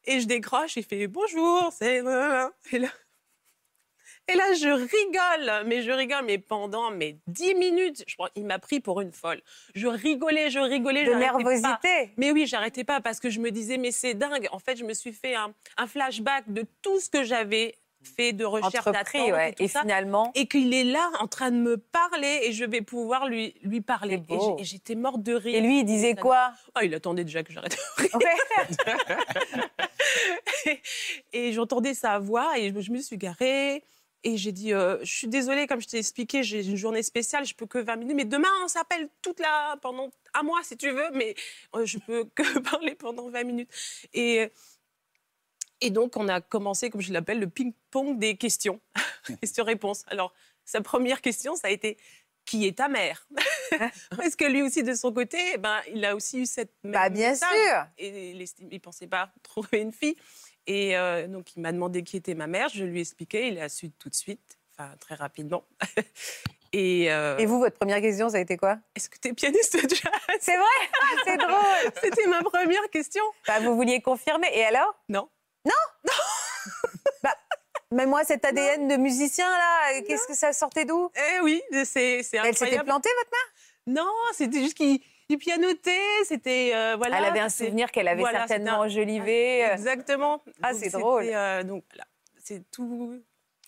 Et 0.07 0.21
je 0.21 0.25
décroche, 0.25 0.77
il 0.77 0.83
fait 0.83 1.05
bonjour, 1.07 1.69
c'est. 1.77 1.97
Et 1.97 2.79
là, 2.79 2.89
et 4.29 4.35
là, 4.35 4.53
je 4.53 4.67
rigole, 4.67 5.67
mais 5.67 5.83
je 5.83 5.91
rigole, 5.91 6.25
mais 6.25 6.37
pendant 6.37 6.91
mes 6.91 7.17
dix 7.27 7.55
minutes, 7.55 8.03
je 8.05 8.13
crois, 8.15 8.29
il 8.35 8.45
m'a 8.45 8.59
pris 8.59 8.81
pour 8.81 8.99
une 8.99 9.13
folle. 9.13 9.41
Je 9.73 9.87
rigolais, 9.87 10.49
je 10.49 10.59
rigolais. 10.59 11.05
De 11.05 11.13
nervosité. 11.13 12.11
Mais 12.17 12.31
oui, 12.31 12.45
j'arrêtais 12.45 12.83
pas 12.83 12.99
parce 12.99 13.21
que 13.21 13.29
je 13.29 13.39
me 13.39 13.51
disais, 13.51 13.77
mais 13.77 13.91
c'est 13.91 14.15
dingue. 14.15 14.49
En 14.51 14.59
fait, 14.59 14.75
je 14.75 14.83
me 14.83 14.93
suis 14.93 15.13
fait 15.13 15.35
un, 15.35 15.53
un 15.77 15.87
flashback 15.87 16.51
de 16.51 16.65
tout 16.81 16.99
ce 16.99 17.09
que 17.09 17.23
j'avais 17.23 17.75
fait 18.07 18.33
de 18.33 18.45
recherche 18.45 18.85
d'attente 18.85 19.31
ouais. 19.31 19.53
et, 19.59 19.67
finalement 19.67 20.31
et 20.35 20.47
qu'il 20.47 20.73
est 20.73 20.83
là 20.83 21.09
en 21.19 21.27
train 21.27 21.51
de 21.51 21.57
me 21.57 21.77
parler 21.77 22.39
et 22.43 22.51
je 22.51 22.65
vais 22.65 22.81
pouvoir 22.81 23.27
lui 23.27 23.53
lui 23.63 23.81
parler. 23.81 24.21
Et 24.57 24.63
j'étais 24.63 24.95
morte 24.95 25.21
de 25.21 25.33
rire. 25.33 25.55
Et 25.55 25.61
lui 25.61 25.79
il 25.79 25.85
disait 25.85 26.15
quoi? 26.15 26.51
Oh, 26.75 26.79
il 26.83 26.93
attendait 26.95 27.23
déjà 27.23 27.43
que 27.43 27.51
j'arrête 27.53 27.77
de 27.97 28.03
rire. 28.03 28.17
Et, 31.33 31.53
j'entendais 31.53 31.93
sa 31.93 32.19
voix 32.19 32.57
et 32.57 32.73
je 32.81 32.91
me 32.91 32.99
suis 32.99 33.17
garée 33.17 33.83
et 34.23 34.35
j'ai 34.35 34.51
dit, 34.51 34.73
euh, 34.73 34.97
je 35.03 35.13
suis 35.13 35.27
désolée, 35.27 35.67
comme 35.67 35.79
je 35.79 35.87
t'ai 35.87 35.99
expliqué, 35.99 36.43
j'ai 36.43 36.65
une 36.65 36.75
journée 36.75 37.03
spéciale, 37.03 37.45
je 37.45 37.53
peux 37.53 37.65
que 37.65 37.77
20 37.77 37.95
minutes, 37.97 38.15
mais 38.15 38.25
demain 38.25 38.49
on 38.63 38.67
s'appelle 38.67 39.09
toute 39.21 39.39
la 39.39 39.77
pendant 39.81 40.09
un 40.33 40.43
mois 40.43 40.59
si 40.63 40.75
tu 40.75 40.89
veux, 40.89 41.11
mais 41.13 41.35
euh, 41.75 41.85
je 41.85 41.97
peux 41.99 42.25
que 42.35 42.59
parler 42.71 42.95
pendant 42.95 43.29
20 43.29 43.43
minutes. 43.43 43.69
Et 44.13 44.49
et 45.81 45.89
donc, 45.89 46.17
on 46.17 46.27
a 46.27 46.41
commencé, 46.41 46.89
comme 46.89 47.01
je 47.01 47.13
l'appelle, 47.13 47.39
le 47.39 47.49
ping-pong 47.49 48.17
des 48.19 48.35
questions, 48.37 48.79
questions-réponses. 49.41 50.03
Alors, 50.07 50.33
sa 50.65 50.81
première 50.81 51.21
question, 51.21 51.55
ça 51.55 51.67
a 51.67 51.71
été 51.71 51.97
qui 52.45 52.65
est 52.65 52.77
ta 52.77 52.87
mère? 52.87 53.27
Parce 54.17 54.35
que 54.35 54.45
lui 54.45 54.63
aussi, 54.63 54.81
de 54.81 54.93
son 54.93 55.11
côté, 55.11 55.37
eh 55.53 55.57
ben, 55.57 55.81
il 55.93 56.03
a 56.05 56.15
aussi 56.15 56.39
eu 56.39 56.45
cette 56.45 56.71
même 56.83 56.93
bah, 56.93 57.09
bien 57.09 57.35
sûr. 57.35 57.47
Et 57.97 58.31
il 58.31 58.67
ne 58.71 58.77
pensait 58.79 59.07
pas 59.07 59.29
trouver 59.43 59.81
une 59.81 59.91
fille. 59.91 60.15
Et 60.65 60.97
euh, 60.97 61.27
donc, 61.27 61.55
il 61.55 61.61
m'a 61.61 61.71
demandé 61.71 62.03
qui 62.03 62.17
était 62.17 62.35
ma 62.35 62.47
mère. 62.47 62.69
Je 62.69 62.83
lui 62.83 62.99
ai 62.99 63.01
expliqué. 63.01 63.49
Il 63.49 63.59
a 63.59 63.69
su 63.69 63.91
tout 63.91 64.09
de 64.09 64.15
suite, 64.15 64.57
enfin, 64.77 64.91
très 64.99 65.15
rapidement. 65.15 65.65
Et, 66.73 67.11
euh, 67.11 67.37
Et, 67.37 67.45
vous, 67.45 67.59
votre 67.59 67.77
première 67.77 68.01
question, 68.01 68.29
ça 68.29 68.37
a 68.37 68.39
été 68.41 68.57
quoi? 68.57 68.77
Est-ce 68.95 69.09
que 69.09 69.17
tu 69.19 69.29
es 69.29 69.33
pianiste 69.33 69.75
de 69.75 69.89
jazz 69.89 70.11
C'est 70.39 70.57
vrai? 70.57 71.23
C'est 71.25 71.37
drôle 71.37 71.93
C'était 72.03 72.27
ma 72.27 72.43
première 72.43 72.89
question. 72.91 73.23
Bah, 73.47 73.59
vous 73.61 73.75
vouliez 73.75 74.01
confirmer. 74.01 74.47
Et 74.53 74.63
alors? 74.63 74.93
Non. 75.07 75.29
Mais 77.93 78.05
moi, 78.05 78.23
cet 78.25 78.43
ADN 78.43 78.87
de 78.87 78.97
musicien, 78.97 79.49
là, 79.49 80.01
qu'est-ce 80.01 80.27
que 80.27 80.35
ça 80.35 80.51
sortait 80.51 80.85
d'où? 80.85 81.09
Eh 81.15 81.39
oui, 81.41 81.61
c'est 81.85 82.19
incroyable. 82.19 82.47
Elle 82.49 82.57
s'était 82.57 82.83
plantée, 82.83 83.09
votre 83.17 83.31
mère? 83.31 84.03
Non, 84.03 84.11
c'était 84.33 84.59
juste 84.59 84.75
qu'il 84.75 85.37
pianotait, 85.37 86.23
c'était... 86.25 86.71
Euh, 86.75 86.95
voilà, 86.97 87.19
Elle 87.19 87.25
avait 87.25 87.39
un 87.39 87.49
souvenir 87.49 87.89
qu'elle 87.91 88.09
avait 88.09 88.23
certainement 88.23 88.79
enjolivé. 88.79 89.65
Euh. 89.65 89.73
Exactement. 89.73 90.43
Ah, 90.61 90.73
c'est 90.73 90.89
drôle. 90.89 91.29
Euh, 91.33 91.63
donc, 91.63 91.85
voilà, 91.89 92.05
c'est 92.43 92.69
tout... 92.71 93.21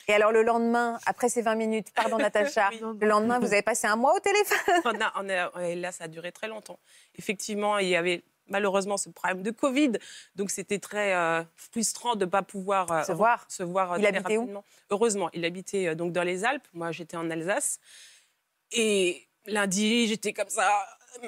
Et 0.09 0.13
alors 0.13 0.31
le 0.31 0.41
lendemain, 0.41 0.97
après 1.05 1.29
ces 1.29 1.43
20 1.43 1.53
minutes, 1.53 1.87
pardon 1.93 2.17
Natacha, 2.17 2.71
le 2.81 3.07
lendemain, 3.07 3.37
vous 3.37 3.53
avez 3.53 3.61
passé 3.61 3.85
un 3.85 3.95
mois 3.95 4.15
au 4.15 4.19
téléphone? 4.19 4.57
On 4.85 4.99
a, 4.99 5.13
on 5.17 5.29
a, 5.29 5.75
Là, 5.75 5.91
ça 5.91 6.05
a 6.05 6.07
duré 6.07 6.31
très 6.31 6.47
longtemps. 6.47 6.79
Effectivement, 7.15 7.77
il 7.77 7.89
y 7.89 7.95
avait 7.95 8.23
malheureusement 8.49 8.97
ce 8.97 9.09
problème 9.09 9.43
de 9.43 9.51
Covid. 9.51 9.93
Donc 10.35 10.51
c'était 10.51 10.79
très 10.79 11.15
euh, 11.15 11.43
frustrant 11.55 12.15
de 12.15 12.25
ne 12.25 12.29
pas 12.29 12.41
pouvoir 12.41 12.91
euh, 12.91 13.03
se 13.03 13.11
voir. 13.11 13.45
Se 13.49 13.63
voir 13.63 13.93
euh, 13.93 13.97
il 13.99 14.05
habitait 14.05 14.37
où 14.37 14.49
Heureusement, 14.89 15.29
il 15.33 15.45
habitait 15.45 15.95
donc 15.95 16.11
dans 16.11 16.23
les 16.23 16.45
Alpes. 16.45 16.67
Moi, 16.73 16.91
j'étais 16.91 17.17
en 17.17 17.29
Alsace. 17.29 17.79
Et 18.71 19.27
lundi, 19.45 20.07
j'étais 20.07 20.33
comme 20.33 20.49
ça. 20.49 20.69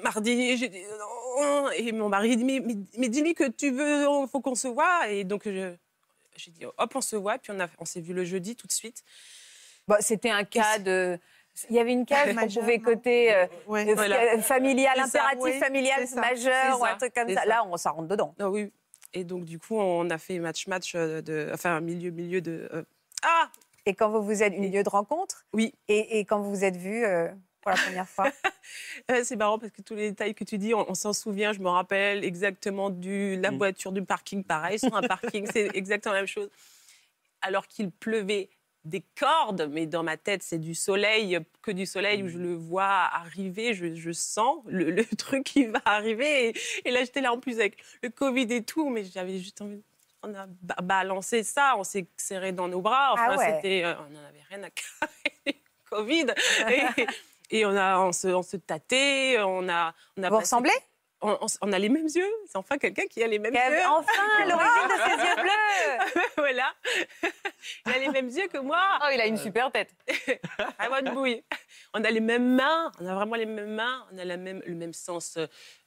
Mardi, 0.04 0.58
j'ai 0.58 0.70
dit 0.70 0.84
non. 1.00 1.72
Et 1.72 1.92
mon 1.92 2.10
mari 2.10 2.38
dit 2.38 2.44
mais, 2.44 2.62
mais, 2.98 3.10
dis-lui 3.10 3.34
que 3.34 3.48
tu 3.50 3.72
veux, 3.72 4.04
il 4.04 4.28
faut 4.32 4.42
qu'on 4.42 4.56
se 4.56 4.68
voit. 4.68 5.10
Et 5.10 5.24
donc 5.24 5.44
j'ai 5.44 6.52
dit 6.52 6.66
hop, 6.66 6.96
on 6.96 7.02
se 7.02 7.16
voit. 7.16 7.38
Puis 7.40 7.52
on, 7.52 7.68
on 7.80 7.86
s'est 7.86 8.02
vu 8.02 8.14
le 8.14 8.24
jeudi 8.24 8.56
tout 8.56 8.68
de 8.68 8.72
suite. 8.72 9.04
Bon, 9.88 9.98
c'était 10.00 10.30
un 10.30 10.44
cas 10.44 10.80
de 10.80 11.20
Il 11.70 11.76
y 11.76 11.80
avait 11.80 11.92
une 11.92 12.06
case 12.06 12.36
qu'on 12.36 12.48
pouvait 12.48 12.80
coter 12.80 13.34
euh, 13.34 13.46
euh, 13.70 14.42
familial, 14.42 15.00
impératif 15.00 15.60
familial 15.60 16.06
majeur 16.16 16.80
ou 16.80 16.86
un 16.86 16.96
truc 16.98 17.14
comme 17.14 17.30
ça. 17.30 17.46
Là, 17.46 17.66
on 17.66 17.78
s'en 17.78 17.94
rentre 17.94 18.08
dedans. 18.08 18.34
Ah 18.40 18.50
oui. 18.50 18.72
Et 19.14 19.24
donc, 19.24 19.44
du 19.44 19.60
coup, 19.60 19.78
on 19.78 20.10
a 20.10 20.18
fait 20.18 20.40
match-match, 20.40 20.96
de, 20.96 21.52
enfin, 21.54 21.82
milieu, 21.82 22.12
milieu 22.12 22.42
de. 22.42 22.70
Ah 23.24 23.50
Et 23.86 23.94
quand 23.94 24.10
vous 24.10 24.24
vous 24.24 24.44
êtes. 24.44 24.58
Milieu 24.58 24.84
de 24.84 24.90
rencontre? 24.90 25.46
Oui. 25.54 25.74
Et, 25.88 26.20
et 26.20 26.26
quand 26.26 26.40
vous 26.40 26.50
vous 26.50 26.64
êtes 26.64 26.78
vus 26.78 27.06
pour 27.62 27.72
la 27.72 27.78
première 27.78 28.10
fois? 28.10 28.32
C'est 29.24 29.36
marrant 29.36 29.60
parce 29.60 29.72
que 29.72 29.82
tous 29.82 29.96
les 29.96 30.10
détails 30.10 30.34
que 30.34 30.44
tu 30.44 30.58
dis, 30.58 30.74
on, 30.74 30.94
s'en 30.94 31.14
souvient. 31.14 31.54
Je 31.54 31.60
me 31.60 31.70
rappelle 31.70 32.24
exactement 32.24 32.90
de 32.90 33.40
la 33.40 33.52
mm. 33.52 33.58
voiture 33.58 33.92
du 33.92 34.04
parking, 34.04 34.44
pareil, 34.44 34.80
sur 34.80 34.96
un 34.96 35.02
parking, 35.02 35.48
c'est 35.52 35.70
exactement 35.76 36.14
la 36.14 36.22
même 36.22 36.28
chose. 36.28 36.50
Alors 37.42 37.68
qu'il 37.68 37.92
pleuvait 37.92 38.50
des 38.84 39.04
cordes, 39.20 39.70
mais 39.72 39.86
dans 39.86 40.04
ma 40.04 40.18
tête, 40.18 40.44
c'est 40.44 40.58
du 40.58 40.74
soleil, 40.74 41.40
que 41.62 41.72
du 41.72 41.86
soleil 41.86 42.24
où 42.24 42.28
je 42.28 42.38
le 42.38 42.56
vois 42.56 43.10
arriver, 43.14 43.74
je, 43.74 44.12
sens 44.12 44.60
le, 44.66 45.04
truc 45.18 45.44
qui 45.44 45.66
va 45.66 45.82
arriver. 45.86 46.54
Et, 46.86 46.92
là, 46.92 47.04
j'étais 47.04 47.22
là 47.22 47.32
en 47.32 47.40
plus 47.40 47.60
avec 47.60 47.78
le 48.02 48.10
Covid 48.10 48.48
et 48.50 48.64
tout, 48.64 48.90
mais 48.90 49.04
j'avais 49.04 49.38
juste 49.40 49.62
envie. 49.62 49.84
On 50.24 50.34
a 50.36 50.46
balancé 50.82 51.44
ça, 51.44 51.76
on 51.78 51.84
s'est 51.84 52.08
serré 52.16 52.52
dans 52.52 52.68
nos 52.68 52.82
bras. 52.82 53.14
Enfin, 53.14 53.36
ah 53.40 53.56
c'était, 53.56 53.84
euh, 53.84 53.96
on 54.08 54.12
n'en 54.12 54.24
avait 54.28 54.44
rien 54.50 54.64
à 54.64 54.70
carrer. 54.70 55.62
Covid. 55.90 56.28
Et, 57.54 57.66
on, 57.66 57.76
a, 57.76 58.00
on, 58.00 58.14
se, 58.14 58.30
on 58.30 58.44
se 58.44 58.56
tâtait, 58.56 59.38
on 59.42 59.68
a... 59.68 59.94
On 60.16 60.24
a 60.24 60.30
Vous 60.30 60.38
ressemblez 60.38 60.72
on, 61.22 61.72
a 61.72 61.80
les 61.80 61.90
mêmes 61.90 62.08
yeux. 62.08 62.32
C'est 62.48 62.58
enfin 62.58 62.78
quelqu'un 62.78 63.06
qui 63.06 63.24
a 63.24 63.28
les 63.28 63.40
mêmes 63.40 63.54
yeux. 63.54 63.86
Enfin, 63.88 64.46
l'origine 64.48 64.88
de 64.88 65.04
ses 65.04 65.28
yeux 65.28 65.36
bleus. 65.36 66.22
voilà. 66.38 66.74
Il 67.86 67.92
a 67.92 68.00
les 68.00 68.10
mêmes 68.10 68.30
yeux 68.30 68.48
que 68.48 68.58
moi. 68.58 69.00
Oh, 69.04 69.08
il 69.14 69.22
a 69.22 69.28
une 69.28 69.38
super 69.38 69.72
tête. 69.72 69.94
vraiment 70.80 71.00
une 71.00 71.14
bouille. 71.14 71.44
On 71.94 72.04
a 72.04 72.10
les 72.10 72.20
mêmes 72.20 72.56
mains. 72.56 72.92
On 73.00 73.06
a 73.06 73.14
vraiment 73.14 73.36
les 73.36 73.46
mêmes 73.46 73.76
mains. 73.76 74.08
On 74.12 74.18
a 74.18 74.26
la 74.26 74.38
même, 74.38 74.62
le 74.66 74.76
même 74.76 74.94
sens 74.94 75.38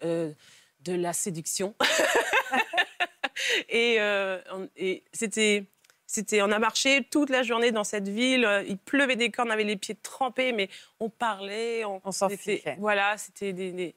euh, 0.05 0.33
de 0.81 0.93
la 0.95 1.13
séduction. 1.13 1.75
et, 3.69 3.97
euh, 4.01 4.41
et 4.77 5.05
c'était 5.13 5.65
c'était, 6.07 6.43
on 6.43 6.53
a 6.53 6.61
marché 6.61 7.03
toute 7.11 7.29
la 7.29 7.43
journée 7.43 7.73
dans 7.73 7.83
cette 7.83 8.07
ville. 8.07 8.49
Il 8.69 8.79
pleuvait 8.79 9.17
des 9.17 9.33
cornes, 9.33 9.49
on 9.49 9.53
avait 9.53 9.65
les 9.65 9.75
pieds 9.75 9.97
trempés, 9.97 10.53
mais 10.53 10.69
on 11.01 11.11
parlait. 11.11 11.85
On, 11.85 12.13
s'en 12.13 12.29
fichait. 12.29 12.77
Voilà, 12.79 13.17
c'était 13.19 13.53
des, 13.53 13.97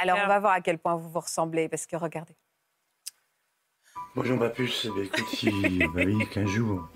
alors, 0.00 0.18
on 0.24 0.28
va 0.28 0.38
voir 0.38 0.52
à 0.52 0.60
quel 0.60 0.78
point 0.78 0.96
vous 0.96 1.08
vous 1.08 1.20
ressemblez, 1.20 1.68
parce 1.68 1.86
que 1.86 1.96
regardez. 1.96 2.36
Bonjour, 4.14 4.38
Papus. 4.38 4.88
Eh 4.96 5.02
écoute, 5.02 5.28
si, 5.28 5.50
bah 5.94 6.02
oui, 6.04 6.26
qu'un 6.30 6.46
jour, 6.46 6.88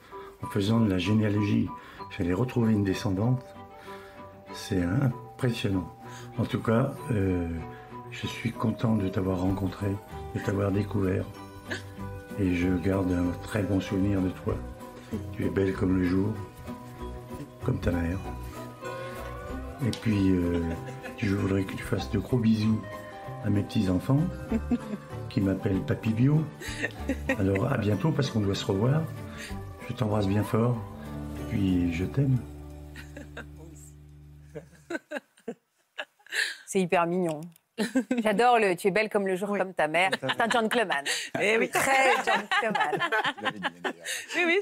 en 0.42 0.46
faisant 0.46 0.80
de 0.80 0.90
la 0.90 0.98
généalogie, 0.98 1.68
j'allais 2.10 2.32
retrouver 2.32 2.72
une 2.72 2.84
descendante, 2.84 3.44
c'est 4.54 4.82
impressionnant. 4.82 5.88
En 6.38 6.44
tout 6.44 6.60
cas, 6.60 6.92
euh, 7.10 7.48
je 8.10 8.26
suis 8.26 8.52
content 8.52 8.96
de 8.96 9.08
t'avoir 9.08 9.40
rencontré, 9.40 9.86
de 10.34 10.40
t'avoir 10.40 10.70
découvert. 10.72 11.24
Et 12.38 12.54
je 12.54 12.68
garde 12.68 13.12
un 13.12 13.30
très 13.42 13.62
bon 13.62 13.80
souvenir 13.80 14.20
de 14.20 14.30
toi. 14.30 14.54
Tu 15.32 15.44
es 15.44 15.50
belle 15.50 15.74
comme 15.74 15.98
le 15.98 16.04
jour, 16.04 16.32
comme 17.64 17.78
ta 17.78 17.90
mère. 17.90 18.18
Et 19.86 19.90
puis, 19.90 20.30
euh, 20.30 20.60
je 21.22 21.34
voudrais 21.34 21.64
que 21.64 21.72
tu 21.72 21.82
fasses 21.82 22.10
de 22.10 22.18
gros 22.18 22.38
bisous 22.38 22.80
à 23.44 23.50
mes 23.50 23.62
petits-enfants 23.62 24.20
qui 25.30 25.40
m'appellent 25.40 25.82
Papy 25.82 26.12
Bio. 26.12 26.44
Alors 27.38 27.72
à 27.72 27.78
bientôt 27.78 28.10
parce 28.10 28.30
qu'on 28.30 28.40
doit 28.40 28.54
se 28.54 28.64
revoir. 28.64 29.02
Je 29.88 29.94
t'embrasse 29.94 30.26
bien 30.26 30.42
fort. 30.42 30.76
Et 31.40 31.44
puis 31.50 31.92
je 31.92 32.04
t'aime. 32.04 32.38
C'est 36.66 36.80
hyper 36.80 37.06
mignon. 37.06 37.40
J'adore 38.22 38.58
le 38.58 38.76
tu 38.76 38.88
es 38.88 38.90
belle 38.90 39.08
comme 39.08 39.26
le 39.26 39.36
jour, 39.36 39.56
comme 39.56 39.74
ta 39.74 39.88
mère. 39.88 40.10
C'est 40.20 40.40
un 40.40 40.48
gentleman. 40.48 41.04
Eh 41.40 41.58
oui. 41.58 41.70
Très 41.70 42.14
gentleman. 42.16 43.00
oui, 44.36 44.44
oui, 44.46 44.60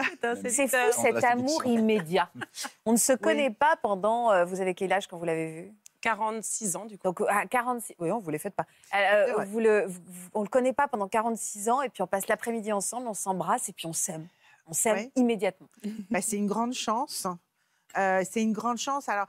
c'est 0.48 0.68
fou 0.68 1.02
cet 1.02 1.24
amour 1.24 1.66
immédiat. 1.66 2.30
On 2.86 2.92
ne 2.92 2.98
se 2.98 3.12
connaît 3.12 3.50
pas 3.50 3.76
pendant. 3.82 4.30
Euh, 4.30 4.44
vous 4.44 4.60
avez 4.60 4.74
quel 4.74 4.92
âge 4.92 5.06
quand 5.06 5.18
vous 5.18 5.24
l'avez 5.24 5.50
vu? 5.50 5.72
46 6.00 6.76
ans, 6.76 6.86
du 6.86 6.96
coup. 6.98 7.04
Donc, 7.04 7.20
à 7.28 7.46
46... 7.46 7.94
Oui, 7.98 8.10
on 8.10 8.18
vous 8.18 8.30
les 8.30 8.38
faites 8.38 8.54
pas. 8.54 8.66
Euh, 8.94 9.44
vous 9.44 9.60
le, 9.60 9.88
on 10.34 10.40
ne 10.40 10.44
le 10.44 10.50
connaît 10.50 10.72
pas 10.72 10.88
pendant 10.88 11.08
46 11.08 11.68
ans, 11.68 11.82
et 11.82 11.88
puis 11.88 12.02
on 12.02 12.06
passe 12.06 12.28
l'après-midi 12.28 12.72
ensemble, 12.72 13.08
on 13.08 13.14
s'embrasse, 13.14 13.68
et 13.68 13.72
puis 13.72 13.86
on 13.86 13.92
s'aime. 13.92 14.26
On 14.66 14.72
s'aime 14.72 15.10
immédiatement. 15.16 15.68
Bah, 16.10 16.20
c'est 16.20 16.36
une 16.36 16.46
grande 16.46 16.72
chance. 16.72 17.26
Euh, 17.96 18.22
c'est 18.28 18.42
une 18.42 18.52
grande 18.52 18.78
chance. 18.78 19.08
Alors, 19.08 19.26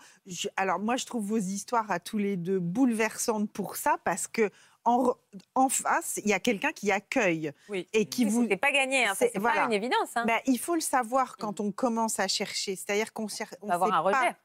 alors, 0.55 0.79
moi, 0.79 0.95
je 0.95 1.05
trouve 1.05 1.25
vos 1.25 1.37
histoires 1.37 1.89
à 1.89 1.99
tous 1.99 2.17
les 2.17 2.37
deux 2.37 2.59
bouleversantes 2.59 3.49
pour 3.51 3.75
ça, 3.75 3.97
parce 4.03 4.27
que 4.27 4.49
en, 4.85 5.69
face, 5.69 6.19
il 6.23 6.29
y 6.29 6.33
a 6.33 6.39
quelqu'un 6.39 6.71
qui 6.71 6.91
accueille. 6.91 7.51
Oui. 7.69 7.87
Et 7.93 8.05
qui 8.05 8.25
vous. 8.25 8.47
C'est 8.49 8.57
pas 8.57 8.71
gagné, 8.71 9.05
hein. 9.05 9.13
c'est 9.17 9.39
pas 9.39 9.65
une 9.65 9.73
évidence. 9.73 10.09
Hein. 10.15 10.25
Ben, 10.25 10.39
il 10.45 10.57
faut 10.57 10.75
le 10.75 10.81
savoir 10.81 11.37
quand 11.37 11.59
on 11.59 11.71
commence 11.71 12.19
à 12.19 12.27
chercher. 12.27 12.75
C'est-à-dire 12.75 13.13
qu'on 13.13 13.27
on 13.61 13.67
va 13.67 13.73
avoir 13.75 13.93
un 13.93 13.99
rejet. 13.99 14.35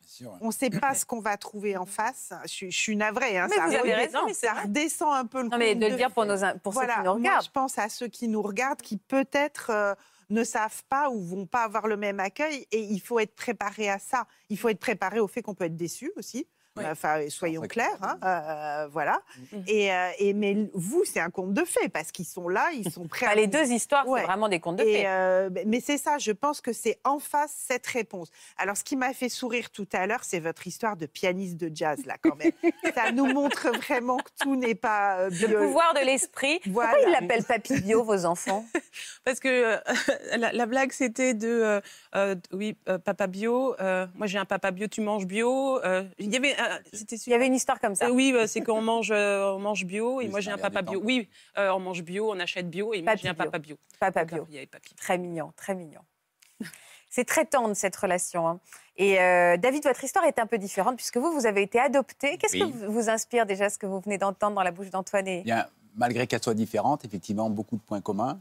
On 0.41 0.49
ne 0.49 0.53
sait 0.53 0.71
pas 0.71 0.95
ce 0.95 1.05
qu'on 1.05 1.21
va 1.21 1.37
trouver 1.37 1.77
en 1.77 1.87
face. 1.87 2.33
Je, 2.45 2.69
suis 2.69 2.97
navrée. 2.97 3.39
Hein, 3.39 3.49
mais 3.51 3.57
vous 3.57 3.75
avez 3.75 3.95
raison, 3.95 4.21
mais 4.27 4.35
ça 4.35 4.53
redescend 4.55 5.15
un 5.15 5.27
peu 5.27 5.43
le. 5.43 5.49
Non, 5.49 5.59
mais 5.59 5.75
de, 5.75 5.87
le 5.87 5.97
dire 5.97 6.13
pour, 6.13 6.27
nos, 6.27 6.39
pour 6.63 6.75
ceux 6.75 6.81
qui 6.81 7.01
nous 7.05 7.13
regardent. 7.13 7.21
Moi, 7.21 7.41
je 7.45 7.51
pense 7.51 7.79
à 7.79 7.89
ceux 7.89 8.09
qui 8.09 8.29
nous 8.29 8.43
regardent, 8.43 8.83
qui 8.83 8.97
peut-être. 8.97 9.71
Euh, 9.71 9.95
ne 10.29 10.45
savent 10.45 10.83
pas 10.89 11.09
ou 11.09 11.23
vont 11.23 11.47
pas 11.47 11.63
avoir 11.63 11.87
le 11.87 11.97
même 11.97 12.19
accueil 12.19 12.67
et 12.73 12.81
il 12.81 13.01
faut 13.01 13.21
être 13.21 13.35
préparé 13.35 13.89
à 13.89 14.01
ça. 14.01 14.27
Il 14.51 14.59
faut 14.59 14.69
être 14.69 14.81
préparé 14.81 15.21
au 15.21 15.29
fait 15.29 15.41
qu'on 15.41 15.55
peut 15.55 15.67
être 15.67 15.77
déçu 15.77 16.11
aussi. 16.17 16.49
Enfin, 16.85 17.29
soyons 17.29 17.63
clairs, 17.63 17.99
hein, 18.03 18.19
euh, 18.25 18.89
voilà. 18.93 19.21
Mm. 19.53 19.57
Et, 19.67 19.93
euh, 19.93 20.11
et, 20.19 20.35
mais 20.35 20.57
vous, 20.75 21.05
c'est 21.05 21.21
un 21.21 21.31
conte 21.31 21.53
de 21.53 21.65
fées 21.65 21.89
parce 21.89 22.13
qu'ils 22.13 22.27
sont 22.27 22.49
là, 22.49 22.71
ils 22.75 22.91
sont 22.91 23.07
prêts. 23.07 23.35
les 23.35 23.47
deux 23.47 23.71
histoires, 23.71 24.05
c'est 24.05 24.23
vraiment 24.23 24.49
des 24.49 24.61
contes 24.61 24.77
de 24.77 24.85
fées. 24.85 25.07
Euh, 25.07 25.51
mais 25.67 25.81
c'est 25.81 25.99
ça, 25.99 26.19
je 26.19 26.33
pense 26.33 26.61
que 26.61 26.73
c'est 26.73 26.99
en 27.05 27.19
face 27.19 27.55
cette 27.69 27.87
réponse. 27.87 28.31
Alors, 28.59 28.77
ce 28.77 28.85
qui 28.85 28.97
m'a 28.97 29.13
fait 29.13 29.29
sourire 29.29 29.71
tout 29.71 29.89
à 29.93 30.07
l'heure, 30.07 30.25
c'est 30.25 30.41
votre 30.41 30.67
histoire 30.67 30.97
de 30.97 31.07
pianiste 31.07 31.57
de 31.57 31.71
jazz 31.75 32.05
là, 32.07 32.17
quand 32.21 32.37
même. 32.37 32.53
ça 32.95 33.13
nous 33.13 33.27
montre 33.27 33.69
vraiment 33.77 34.19
que 34.19 34.31
tout 34.41 34.57
n'est 34.57 34.75
pas 34.75 35.29
le 35.29 35.59
pouvoir 35.59 35.95
de 35.95 36.05
l'esprit. 36.05 36.61
Pourquoi 36.65 36.99
ils 37.07 37.11
l'appellent 37.11 37.45
Papy 37.45 37.81
Bio, 37.81 38.05
vos 38.05 38.25
enfants? 38.25 38.65
Parce 39.25 39.41
que 39.41 39.79
la, 40.37 40.67
blague, 40.67 40.93
c'était 40.93 41.35
de 41.35 41.81
oui, 42.53 42.77
papa 43.05 43.27
bio. 43.27 43.75
moi, 44.15 44.27
j'ai 44.27 44.39
un 44.39 44.45
papa 44.45 44.71
bio, 44.71 44.87
tu 44.87 45.01
manges 45.01 45.27
bio. 45.27 45.81
il 46.19 46.33
y 46.33 46.37
avait 46.37 46.57
il 46.93 47.31
y 47.31 47.35
avait 47.35 47.47
une 47.47 47.55
histoire 47.55 47.81
comme 47.81 47.95
ça. 47.95 48.07
Euh, 48.07 48.11
oui, 48.11 48.33
bah, 48.33 48.47
c'est 48.47 48.63
qu'on 48.63 48.83
mange, 48.83 49.11
euh, 49.11 49.53
on 49.53 49.59
mange 49.59 49.85
bio 49.85 50.21
et 50.21 50.29
moi 50.29 50.41
j'ai 50.41 50.51
un 50.51 50.59
papa 50.59 50.83
bio. 50.83 51.01
Oui, 51.03 51.29
euh, 51.59 51.71
on 51.71 51.81
mange 51.81 52.03
bio, 52.03 52.31
on 52.31 52.39
achète 52.39 52.69
bio 52.69 52.95
et 52.95 53.03
moi 53.03 53.17
j'ai 53.17 53.29
un 53.29 53.35
papa 53.35 53.59
bio. 53.59 53.77
Papa 53.99 54.25
bio. 54.25 54.47
Très 54.97 55.19
mignon, 55.19 55.53
très 55.57 55.75
mignon. 55.75 56.01
C'est 57.09 57.25
très 57.25 57.47
tendre 57.47 57.75
cette 57.75 57.97
relation. 57.97 58.49
Hein. 58.49 58.61
Et 58.97 59.17
David, 59.17 59.85
votre 59.85 60.03
histoire 60.05 60.25
est 60.25 60.39
un 60.39 60.47
peu 60.47 60.59
différente 60.59 60.97
puisque 60.97 61.17
vous, 61.17 61.33
vous 61.33 61.47
avez 61.47 61.63
été 61.63 61.79
adopté. 61.79 62.37
Qu'est-ce 62.39 62.59
que 62.59 62.65
vous 62.65 63.09
inspire 63.09 63.47
déjà 63.47 63.71
ce 63.71 63.79
que 63.79 63.87
vous 63.87 64.01
venez 64.01 64.19
d'entendre 64.19 64.57
dans 64.57 64.63
la 64.63 64.73
bouche 64.73 64.91
d'Antoine 64.91 65.27
et... 65.27 65.43
Bien, 65.43 65.67
malgré 65.95 66.27
qu'elles 66.27 66.43
soient 66.43 66.55
différentes, 66.55 67.05
effectivement, 67.05 67.49
beaucoup 67.49 67.77
de 67.77 67.83
points 67.83 68.01
communs. 68.01 68.41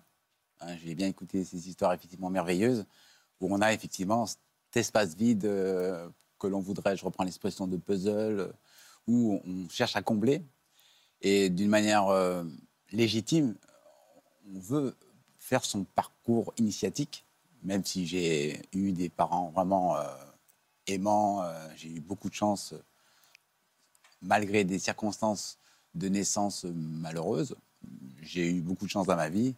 Hein, 0.62 0.76
j'ai 0.84 0.96
bien 0.96 1.08
écouté 1.08 1.44
ces 1.44 1.70
histoires 1.70 1.94
effectivement 1.94 2.30
merveilleuses 2.30 2.86
où 3.40 3.54
on 3.54 3.62
a 3.62 3.74
effectivement 3.74 4.26
cet 4.26 4.40
espace 4.76 5.16
vide 5.16 5.46
que 6.40 6.48
l'on 6.48 6.60
voudrait, 6.60 6.98
je 6.98 7.06
reprends 7.06 7.24
l'expression 7.24 7.68
de 7.68 7.78
puzzle, 7.78 8.40
euh, 8.40 8.52
où 9.08 9.42
on 9.46 9.70
cherche 9.70 9.96
à 9.96 10.02
combler. 10.02 10.44
Et 11.22 11.50
d'une 11.50 11.70
manière 11.70 12.08
euh, 12.08 12.44
légitime, 12.92 13.56
on 14.54 14.60
veut 14.60 14.96
faire 15.40 15.64
son 15.64 15.84
parcours 15.84 16.54
initiatique, 16.58 17.26
même 17.64 17.84
si 17.84 18.06
j'ai 18.06 18.62
eu 18.74 18.92
des 18.92 19.10
parents 19.10 19.52
vraiment 19.52 19.98
euh, 19.98 20.04
aimants, 20.88 21.44
j'ai 21.76 21.90
eu 21.90 22.00
beaucoup 22.00 22.30
de 22.30 22.34
chance, 22.36 22.76
malgré 24.22 24.64
des 24.64 24.78
circonstances 24.78 25.58
de 25.96 26.10
naissance 26.10 26.66
malheureuses. 26.66 27.56
J'ai 28.22 28.52
eu 28.52 28.62
beaucoup 28.62 28.86
de 28.86 28.92
chance 28.92 29.08
dans 29.08 29.16
ma 29.16 29.30
vie, 29.30 29.56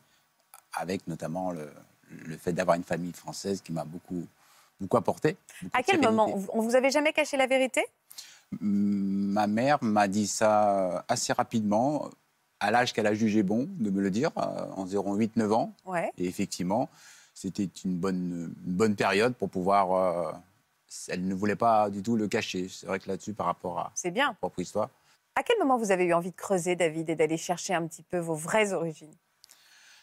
avec 0.74 1.06
notamment 1.08 1.52
le, 1.52 1.70
le 2.10 2.38
fait 2.38 2.54
d'avoir 2.54 2.78
une 2.78 2.84
famille 2.84 3.14
française 3.14 3.62
qui 3.62 3.72
m'a 3.72 3.84
beaucoup 3.84 4.26
beaucoup 4.80 4.98
apporté. 4.98 5.38
à 5.74 5.84
quel 5.84 6.02
moment 6.02 6.40
On 6.54 6.62
vous 6.62 6.76
avait 6.76 6.92
jamais 6.92 7.14
caché 7.14 7.38
la 7.38 7.48
vérité? 7.48 7.86
Ma 8.62 9.48
mère 9.48 9.78
m'a 9.84 10.08
dit 10.08 10.28
ça 10.28 11.04
assez 11.08 11.34
rapidement, 11.34 12.10
à 12.60 12.72
l'âge 12.72 12.94
qu'elle 12.94 13.08
a 13.08 13.14
jugé 13.14 13.44
bon 13.44 13.68
de 13.78 13.90
me 13.90 14.02
le 14.02 14.10
dire, 14.10 14.32
euh, 14.38 14.66
environ 14.76 15.16
8-9 15.16 15.52
ans. 15.52 15.74
Ouais. 15.86 16.12
Et 16.18 16.26
effectivement, 16.26 16.90
c'était 17.34 17.70
une 17.84 17.98
bonne, 17.98 18.54
bonne 18.58 18.96
période 18.96 19.36
pour 19.36 19.50
pouvoir. 19.50 19.94
Euh, 19.94 20.32
elle 21.10 21.28
ne 21.28 21.36
voulait 21.36 21.58
pas 21.58 21.90
du 21.90 22.02
tout 22.02 22.16
le 22.16 22.28
cacher. 22.30 22.70
C'est 22.70 22.88
vrai 22.88 23.00
que 23.00 23.10
là-dessus, 23.10 23.34
par 23.34 23.48
rapport 23.48 23.80
à 23.80 23.92
C'est 23.94 24.12
bien. 24.12 24.34
propre 24.36 24.60
histoire. 24.60 24.90
À 25.36 25.44
quel 25.44 25.60
moment 25.60 25.78
vous 25.78 25.92
avez 25.92 26.06
eu 26.06 26.14
envie 26.14 26.32
de 26.32 26.36
creuser, 26.36 26.76
David, 26.76 27.10
et 27.10 27.16
d'aller 27.16 27.38
chercher 27.38 27.74
un 27.76 27.86
petit 27.86 28.02
peu 28.04 28.18
vos 28.18 28.34
vraies 28.34 28.72
origines? 28.74 29.14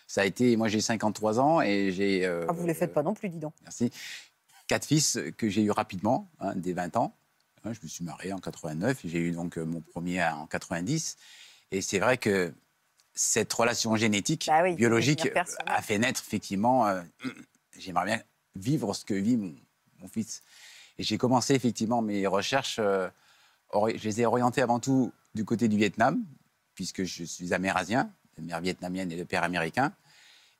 Ça 0.07 0.21
a 0.21 0.25
été, 0.27 0.55
moi 0.57 0.69
j'ai 0.69 0.83
53 0.83 1.41
ans 1.41 1.63
et 1.63 1.91
j'ai. 1.91 2.27
Euh, 2.27 2.45
ah, 2.49 2.53
vous 2.53 2.63
ne 2.63 2.69
les 2.69 2.75
faites 2.75 2.93
pas 2.93 3.03
non 3.03 3.15
plus, 3.15 3.31
dis 3.31 3.39
donc. 3.39 3.55
Merci 3.63 3.91
quatre 4.67 4.87
fils 4.87 5.19
que 5.37 5.49
j'ai 5.49 5.63
eu 5.63 5.71
rapidement, 5.71 6.31
hein, 6.41 6.55
dès 6.57 6.73
20 6.73 6.97
ans. 6.97 7.15
je 7.65 7.79
me 7.83 7.89
suis 7.89 8.05
marié 8.05 8.33
en 8.33 8.39
89, 8.39 9.01
j'ai 9.05 9.19
eu 9.19 9.33
donc 9.33 9.57
mon 9.57 9.81
premier 9.81 10.25
en 10.25 10.47
90. 10.47 11.17
Et 11.71 11.81
c'est 11.81 11.99
vrai 11.99 12.19
que 12.19 12.53
cette 13.15 13.53
relation 13.53 13.97
génétique, 13.97 14.47
bah 14.49 14.71
biologique, 14.73 15.29
a 15.67 15.83
fait 15.83 15.99
naître 15.99 16.23
effectivement. 16.27 16.87
Euh, 16.87 17.03
j'aimerais 17.79 18.05
bien 18.05 18.23
vivre 18.57 18.95
ce 18.95 19.05
que 19.05 19.15
vit 19.15 19.37
mon, 19.37 19.55
fils. 20.13 20.43
Et 20.99 21.03
j'ai 21.03 21.17
commencé 21.17 21.55
effectivement 21.55 22.03
mes 22.03 22.27
recherches. 22.27 22.79
Euh, 22.79 23.09
je 23.73 24.05
les 24.05 24.21
ai 24.21 24.27
orientées 24.27 24.61
avant 24.63 24.79
tout 24.79 25.13
du 25.35 25.45
côté 25.45 25.67
du 25.67 25.77
Vietnam, 25.77 26.23
puisque 26.75 27.05
je 27.05 27.25
suis 27.25 27.55
amérasien, 27.55 28.11
mère 28.39 28.61
vietnamienne 28.61 29.11
et 29.11 29.17
de 29.17 29.25
père 29.25 29.45
américain. 29.45 29.93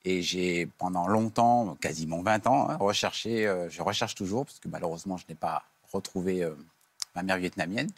Et 0.05 0.23
j'ai 0.23 0.67
pendant 0.67 1.07
longtemps, 1.09 1.77
quasiment 1.81 2.23
20 2.23 2.47
ans, 2.47 2.71
hein, 2.71 2.77
recherché, 2.79 3.47
euh, 3.47 3.71
je 3.71 3.83
recherche 3.83 4.15
toujours, 4.15 4.45
parce 4.45 4.59
que 4.59 4.69
malheureusement 4.69 5.17
je 5.17 5.25
n'ai 5.29 5.35
pas 5.35 5.65
retrouvé 5.93 6.47
ma 7.15 7.23
mère 7.23 7.39
vietnamienne. 7.39 7.91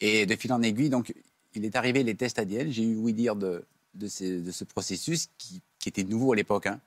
Et 0.00 0.26
de 0.26 0.36
fil 0.36 0.52
en 0.52 0.62
aiguille, 0.62 0.90
donc, 0.90 1.14
il 1.54 1.64
est 1.64 1.76
arrivé 1.76 2.02
les 2.02 2.14
tests 2.14 2.38
ADN. 2.38 2.70
J'ai 2.70 2.82
eu 2.82 2.96
oui 2.96 3.12
dire 3.12 3.36
de, 3.36 3.64
ce 4.08 4.64
processus 4.64 5.28
qui, 5.38 5.62
était 5.86 6.04
nouveau 6.04 6.32
à 6.32 6.36
l'époque. 6.36 6.66
Hein. 6.66 6.80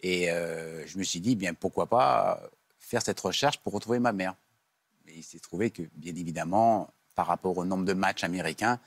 Et 0.00 0.30
euh, 0.30 0.86
je 0.86 0.98
me 0.98 1.02
suis 1.02 1.20
dit, 1.20 1.36
bien, 1.36 1.54
pourquoi 1.54 1.86
pas 1.86 2.40
faire 2.78 3.02
cette 3.02 3.20
recherche 3.20 3.58
pour 3.58 3.72
retrouver 3.72 3.98
ma 3.98 4.12
mère. 4.12 4.34
Mais 5.06 5.14
il 5.16 5.22
s'est 5.22 5.38
trouvé 5.38 5.70
que, 5.70 5.82
bien 5.94 6.14
évidemment, 6.14 6.90
par 7.14 7.26
rapport 7.26 7.56
au 7.56 7.64
nombre 7.64 7.84
de 7.84 7.92
matchs 7.92 8.24
américains, 8.24 8.80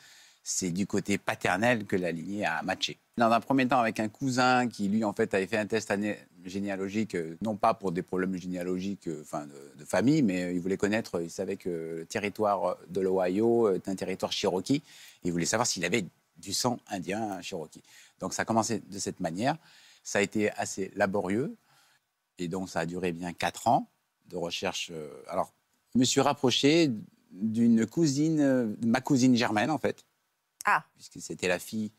c'est 0.50 0.72
du 0.72 0.88
côté 0.88 1.18
paternel 1.18 1.86
que 1.86 1.98
la 1.98 2.10
lignée 2.10 2.46
a 2.46 2.62
matché. 2.64 2.98
Dans 3.18 3.30
un 3.30 3.42
premier 3.42 3.68
temps, 3.68 3.80
avec 3.80 4.00
un 4.00 4.08
cousin 4.08 4.70
qui, 4.70 4.88
lui, 4.88 5.04
en 5.04 5.12
fait, 5.12 5.34
avait 5.34 5.46
fait 5.46 5.58
un 5.58 5.66
test 5.66 5.94
généalogique, 6.46 7.16
euh, 7.16 7.36
non 7.42 7.58
pas 7.58 7.74
pour 7.74 7.92
des 7.92 8.02
problèmes 8.02 8.38
généalogiques 8.38 9.10
euh, 9.10 9.24
enfin, 9.24 9.46
de, 9.78 9.84
famille, 9.84 10.22
mais 10.22 10.56
il 10.56 10.62
voulait 10.62 10.78
connaître, 10.78 11.22
il 11.22 11.30
savait 11.30 11.58
que 11.58 11.98
le 12.00 12.06
territoire 12.06 12.78
de 12.88 13.02
l'Ohio 13.02 13.74
est 13.74 13.90
un 13.90 13.96
territoire 13.96 14.32
cherokee. 14.32 14.82
Il 15.26 15.34
voulait 15.34 15.46
savoir 15.46 15.68
s'il 15.68 15.84
avait 15.84 16.06
du 16.38 16.54
sang 16.54 16.80
indien 16.88 17.42
cherokee. 17.42 17.84
Donc 18.22 18.34
ça 18.34 18.44
a 18.44 18.46
commencé 18.46 18.80
de 18.80 19.00
cette 19.00 19.20
manière. 19.20 19.58
Ça 20.02 20.20
a 20.20 20.22
été 20.22 20.52
assez 20.52 20.94
laborieux. 20.96 21.58
Et 22.38 22.48
donc 22.48 22.70
ça 22.70 22.80
a 22.80 22.86
duré 22.86 23.12
bien 23.12 23.34
quatre 23.34 23.68
ans 23.68 23.90
de 24.30 24.38
recherche. 24.38 24.92
Euh, 24.94 25.10
alors, 25.28 25.52
je 25.94 26.00
me 26.00 26.06
suis 26.06 26.22
rapproché 26.22 26.90
d'une 27.32 27.86
cousine, 27.86 28.40
euh, 28.40 28.68
ma 28.86 29.02
cousine 29.02 29.36
germaine 29.36 29.72
en 29.72 29.78
fait. 29.78 30.06
Ah. 30.68 30.86
Puisque 30.94 31.20
c'était 31.20 31.48
la 31.48 31.58
fille 31.58 31.92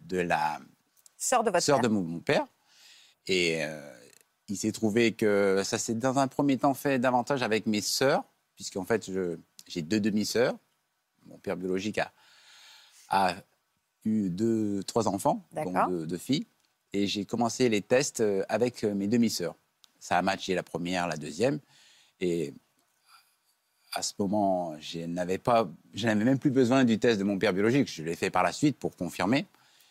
de 0.00 0.18
la 0.18 0.58
sœur 1.18 1.44
de 1.44 1.50
votre 1.50 1.62
sœur 1.62 1.80
de 1.80 1.88
mon, 1.88 2.20
père. 2.20 2.46
Et 3.26 3.64
euh, 3.64 3.92
il 4.48 4.56
s'est 4.56 4.72
trouvé 4.72 5.12
que 5.12 5.60
ça 5.64 5.76
s'est 5.76 5.94
dans 5.94 6.18
un 6.18 6.28
premier 6.28 6.56
temps 6.56 6.72
fait 6.72 6.98
davantage 6.98 7.42
avec 7.42 7.66
mes 7.66 7.82
sœurs, 7.82 8.24
puisqu'en 8.54 8.84
fait 8.84 9.10
j'ai 9.66 9.82
deux 9.82 10.00
demi-sœurs. 10.00 10.56
Mon 11.26 11.36
père 11.38 11.56
biologique 11.56 11.98
a 11.98 12.10
a 13.12 13.34
eu 14.04 14.30
deux, 14.30 14.82
trois 14.84 15.06
enfants, 15.06 15.46
donc 15.52 15.76
deux, 16.06 16.18
filles. 16.18 16.46
Et 16.92 17.06
j'ai 17.06 17.24
commencé 17.24 17.68
les 17.68 17.82
tests 17.82 18.20
euh, 18.20 18.44
avec 18.48 18.84
euh, 18.84 18.94
mes 18.94 19.06
demi-sœurs. 19.06 19.54
Ça 20.00 20.18
a 20.18 20.22
matché 20.22 20.54
la 20.54 20.62
première, 20.62 21.06
la 21.06 21.16
deuxième. 21.16 21.60
Et 22.20 22.52
à 23.92 24.02
ce 24.02 24.14
moment, 24.18 24.74
je 24.80 25.00
n'avais 25.00 25.38
pas, 25.38 25.68
je 25.94 26.06
n'avais 26.06 26.24
même 26.24 26.38
plus 26.38 26.50
besoin 26.50 26.84
du 26.84 26.98
test 26.98 27.18
de 27.18 27.24
mon 27.24 27.38
père 27.38 27.52
biologique. 27.52 27.90
Je 27.90 28.02
l'ai 28.02 28.16
fait 28.16 28.30
par 28.30 28.42
la 28.42 28.52
suite 28.52 28.78
pour 28.78 28.96
confirmer. 28.96 29.46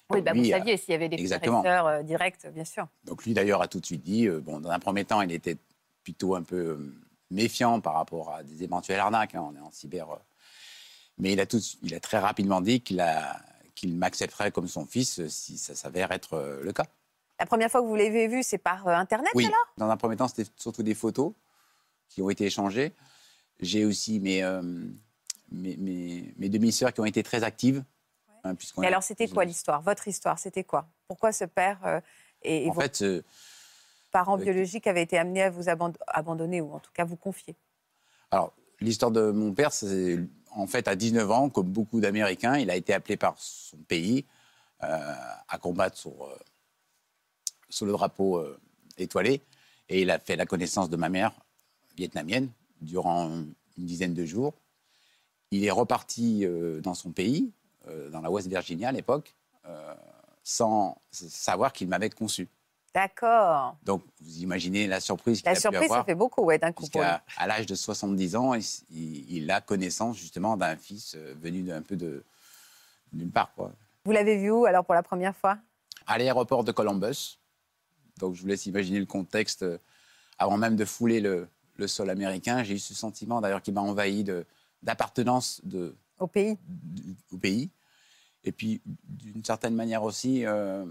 Oui, 0.10 0.22
bah 0.22 0.34
vous 0.34 0.44
saviez 0.44 0.76
s'il 0.76 0.92
y 0.92 0.96
avait 0.96 1.08
des 1.08 1.18
Exactement. 1.18 1.64
Euh, 1.66 2.04
directs, 2.04 2.46
bien 2.54 2.66
sûr. 2.66 2.88
Donc 3.06 3.24
lui, 3.24 3.34
d'ailleurs, 3.34 3.62
a 3.62 3.68
tout 3.68 3.80
de 3.80 3.86
suite 3.86 4.04
dit, 4.04 4.28
bon, 4.28 4.60
dans 4.60 4.70
un 4.70 4.80
premier 4.80 5.06
temps, 5.06 5.22
il 5.22 5.32
était 5.32 5.58
plutôt 6.04 6.36
un 6.36 6.44
peu 6.44 6.78
méfiant 7.30 7.80
par 7.80 7.94
rapport 7.94 8.34
à 8.34 8.44
des 8.44 8.64
éventuelles 8.64 9.00
arnaques. 9.00 9.36
Hein. 9.36 9.50
on 9.50 9.56
est 9.56 9.62
en 9.62 9.72
cyber 9.72 10.08
mais 11.18 11.34
il 11.34 11.40
a, 11.40 11.46
tout, 11.46 11.62
il 11.84 11.94
a 11.94 12.00
très 12.00 12.18
rapidement 12.18 12.62
dit 12.62 12.82
qu'il 12.82 13.04
qu'il 13.76 13.96
m'accepterait 13.96 14.52
comme 14.52 14.68
son 14.68 14.86
fils 14.86 15.20
euh, 15.20 15.30
si 15.30 15.58
ça 15.58 15.76
s'avère 15.76 16.12
être 16.12 16.34
euh, 16.34 16.62
le 16.62 16.74
cas. 16.74 16.86
La 17.40 17.46
première 17.46 17.72
fois 17.72 17.82
que 17.82 17.88
vous 17.88 17.96
l'avez 17.96 18.28
vu, 18.28 18.44
c'est 18.44 18.58
par 18.58 18.88
euh, 18.88 18.94
Internet 18.94 19.32
Oui, 19.34 19.46
alors? 19.46 19.74
Dans 19.78 19.90
un 19.90 19.98
premier 19.98 20.16
temps, 20.16 20.28
c'était 20.28 20.50
surtout 20.58 20.84
des 20.84 20.94
photos 20.94 21.34
qui 22.10 22.22
ont 22.22 22.30
été 22.30 22.46
échangées. 22.46 22.94
J'ai 23.62 23.86
aussi 23.86 24.20
mes, 24.20 24.42
mes, 25.52 25.78
mes, 26.38 26.50
demi-sœurs 26.50 26.94
qui 26.94 27.00
ont 27.00 27.06
été 27.06 27.24
très 27.24 27.44
actives. 27.44 27.84
Hein, 28.44 28.56
et 28.82 28.88
alors, 28.88 29.04
c'était 29.04 29.28
quoi 29.28 29.46
l'histoire? 29.46 29.82
Votre 29.82 30.08
histoire, 30.08 30.40
c'était 30.40 30.64
quoi? 30.64 30.88
Pourquoi 31.08 31.32
ce 31.32 31.46
père 31.46 32.02
et, 32.44 32.68
en 32.70 32.74
fait, 32.74 33.04
parents 34.12 34.38
biologiques 34.38 34.88
avaient 34.88 35.04
été 35.04 35.18
amenés 35.18 35.44
à 35.44 35.50
vous 35.50 35.70
abandonner 36.08 36.60
ou 36.62 36.74
en 36.74 36.80
tout 36.80 36.92
cas 36.92 37.06
vous 37.06 37.16
confier? 37.16 37.56
Alors, 38.32 38.54
l'histoire 38.80 39.12
de 39.12 39.30
mon 39.32 39.54
père, 39.54 39.72
c'est 39.72 40.20
en 40.52 40.68
fait, 40.68 40.88
à 40.88 40.96
19 40.96 41.32
ans, 41.32 41.50
comme 41.50 41.68
beaucoup 41.68 42.00
d'Américains, 42.00 42.58
il 42.58 42.70
a 42.70 42.76
été 42.76 42.94
appelé 42.94 43.18
par 43.18 43.36
son 43.38 43.78
pays 43.78 44.26
euh, 44.84 45.16
à 45.48 45.58
combattre 45.58 45.98
sur, 45.98 46.26
euh, 46.26 46.38
sur 47.70 47.86
le 47.86 47.94
drapeau 47.94 48.38
euh, 48.38 48.60
étoilé. 48.98 49.42
Et 49.90 50.02
il 50.02 50.12
a 50.12 50.20
fait 50.20 50.36
la 50.36 50.46
connaissance 50.46 50.90
de 50.90 50.98
ma 50.98 51.10
mère 51.10 51.34
vietnamienne 51.98 52.50
durant 52.82 53.30
une 53.30 53.86
dizaine 53.86 54.14
de 54.14 54.26
jours. 54.26 54.54
Il 55.52 55.64
est 55.66 55.72
reparti 55.72 56.46
dans 56.82 56.94
son 56.94 57.12
pays, 57.12 57.52
dans 58.12 58.22
la 58.22 58.32
West 58.32 58.48
Virginia 58.48 58.90
à 58.90 58.92
l'époque, 58.92 59.36
sans 60.44 60.98
savoir 61.12 61.74
qu'il 61.74 61.90
m'avait 61.90 62.10
conçu. 62.10 62.48
D'accord. 62.94 63.78
Donc, 63.84 64.04
vous 64.20 64.40
imaginez 64.40 64.86
la 64.86 65.00
surprise 65.00 65.42
qu'il 65.42 65.50
a 65.50 65.54
pu 65.54 65.58
avoir. 65.58 65.74
La 65.74 65.80
surprise, 65.80 65.98
ça 65.98 66.04
fait 66.04 66.16
beaucoup, 66.16 66.44
ouais, 66.44 66.58
d'un 66.58 66.74
coup. 66.74 66.86
À, 66.96 67.22
à 67.38 67.48
l'âge 67.48 67.66
de 67.66 67.76
70 67.76 68.36
ans, 68.36 68.54
il, 68.90 69.50
a 69.50 69.62
connaissance 69.62 70.18
justement 70.18 70.58
d'un 70.58 70.76
fils 70.76 71.16
euh, 71.16 71.34
venu 71.40 71.64
d'un 71.64 71.82
peu 71.82 71.96
de 71.96 72.24
d'une 73.14 73.32
part, 73.32 73.54
quoi. 73.56 73.74
Vous 74.06 74.12
l'avez 74.14 74.38
vu 74.38 74.52
où, 74.52 74.66
alors, 74.66 74.86
pour 74.86 74.96
la 74.96 75.04
première 75.04 75.36
fois? 75.36 75.58
À 76.08 76.18
l'aéroport 76.18 76.64
de 76.64 76.72
Columbus. 76.72 77.40
Donc, 78.20 78.36
je 78.36 78.42
vous 78.42 78.48
laisse 78.48 78.66
imaginer 78.66 79.00
le 79.00 79.06
contexte. 79.06 79.64
Euh, 79.64 79.78
avant 80.38 80.58
même 80.58 80.76
de 80.76 80.86
fouler 80.86 81.20
le, 81.20 81.48
le 81.76 81.88
sol 81.88 82.10
américain, 82.10 82.64
j'ai 82.64 82.76
eu 82.76 82.80
ce 82.80 82.94
sentiment, 82.94 83.42
d'ailleurs, 83.42 83.62
qui 83.62 83.72
m'a 83.72 83.82
envahi 83.82 84.26
d'appartenance 84.82 85.62
de, 85.64 85.96
au 86.20 86.28
pays. 86.28 86.58
au 87.32 87.38
pays. 87.38 87.70
Et 88.44 88.52
puis, 88.52 88.82
d'une 88.86 89.44
certaine 89.44 89.76
manière 89.76 90.04
aussi, 90.04 90.46
euh, 90.46 90.86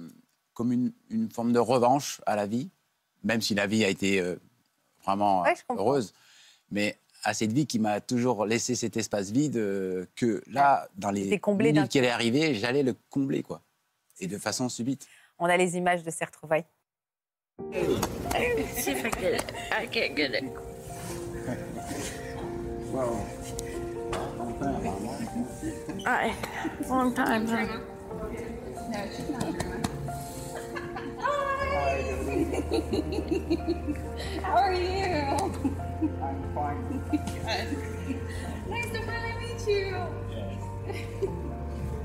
comme 0.54 0.72
une, 0.72 1.30
forme 1.30 1.52
de 1.52 1.58
revanche 1.58 2.20
à 2.26 2.36
la 2.36 2.46
vie, 2.46 2.70
même 3.24 3.40
si 3.40 3.54
la 3.54 3.66
vie 3.66 3.84
a 3.84 3.88
été 3.88 4.20
euh, 4.20 4.36
vraiment 5.04 5.44
heureuse. 5.70 6.12
Mais 6.70 6.96
à 7.22 7.34
cette 7.34 7.52
vie 7.52 7.66
qui 7.66 7.78
m'a 7.78 8.00
toujours 8.00 8.46
laissé 8.46 8.74
cet 8.74 8.96
espace 8.96 9.30
vide, 9.30 9.56
euh, 9.56 10.06
que 10.16 10.42
là, 10.46 10.88
dans 10.96 11.10
les 11.10 11.40
minutes 11.48 11.88
qui 11.88 11.98
allaient 11.98 12.10
arriver, 12.10 12.54
j'allais 12.54 12.82
le 12.82 12.94
combler, 13.10 13.42
quoi. 13.42 13.62
Et 14.20 14.26
de 14.26 14.38
façon 14.38 14.68
subite. 14.68 15.06
On 15.38 15.46
a 15.46 15.56
les 15.56 15.76
images 15.76 16.02
de 16.02 16.10
ces 16.10 16.24
retrouvailles. 16.24 16.64
Long 27.00 27.14
time. 27.14 27.46
How 34.42 34.56
are 34.56 34.74
you? 34.74 35.14
I'm 36.20 36.38
fine. 36.54 36.80
Good. 37.10 37.68
Nice 38.68 38.90
to 38.92 39.00
finally 39.02 39.34
meet 39.40 39.66
you. 39.66 39.96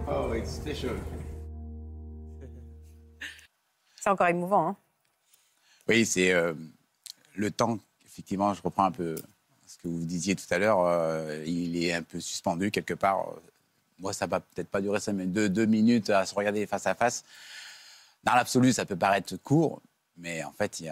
Oh, 0.07 0.31
it's 0.31 0.51
special. 0.51 0.95
C'est 3.95 4.09
encore 4.09 4.27
émouvant, 4.27 4.67
hein? 4.67 4.77
Oui, 5.87 6.05
c'est 6.05 6.31
euh, 6.31 6.53
le 7.35 7.51
temps. 7.51 7.79
Effectivement, 8.05 8.53
je 8.53 8.61
reprends 8.61 8.85
un 8.85 8.91
peu 8.91 9.15
vous 9.89 10.05
disiez 10.05 10.36
tout 10.36 10.45
à 10.51 10.57
l'heure. 10.57 10.86
Euh, 10.86 11.43
il 11.45 11.83
est 11.83 11.93
un 11.93 12.03
peu 12.03 12.19
suspendu 12.19 12.71
quelque 12.71 12.93
part. 12.93 13.27
Moi, 13.99 14.13
ça 14.13 14.27
va 14.27 14.39
peut-être 14.39 14.69
pas 14.69 14.81
durer 14.81 14.99
ça, 14.99 15.13
mais 15.13 15.25
deux, 15.25 15.65
minutes 15.65 16.09
à 16.09 16.25
se 16.25 16.36
regarder 16.36 16.67
face 16.67 16.86
à 16.88 16.95
face. 16.95 17.23
Dans 18.23 18.33
l'absolu, 18.33 18.73
ça 18.73 18.86
peut 18.86 18.95
paraître 18.95 19.36
court, 19.38 19.81
mais 20.17 20.43
en 20.43 20.51
fait, 20.51 20.83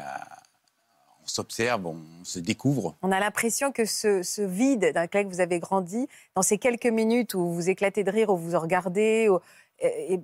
on 1.23 1.27
s'observe, 1.27 1.85
on 1.85 2.23
se 2.23 2.39
découvre. 2.39 2.95
On 3.01 3.11
a 3.11 3.19
l'impression 3.19 3.71
que 3.71 3.85
ce, 3.85 4.41
vide 4.41 4.91
dans 4.93 5.01
lequel 5.01 5.27
vous 5.27 5.41
avez 5.41 5.59
grandi, 5.59 6.07
dans 6.35 6.43
ces 6.43 6.57
quelques 6.57 6.85
minutes 6.85 7.33
où 7.33 7.51
vous 7.51 7.69
éclatez 7.69 8.03
de 8.03 8.11
rire, 8.11 8.29
où 8.29 8.37
vous 8.37 8.57
regardez, 8.57 9.27
et, 9.83 10.19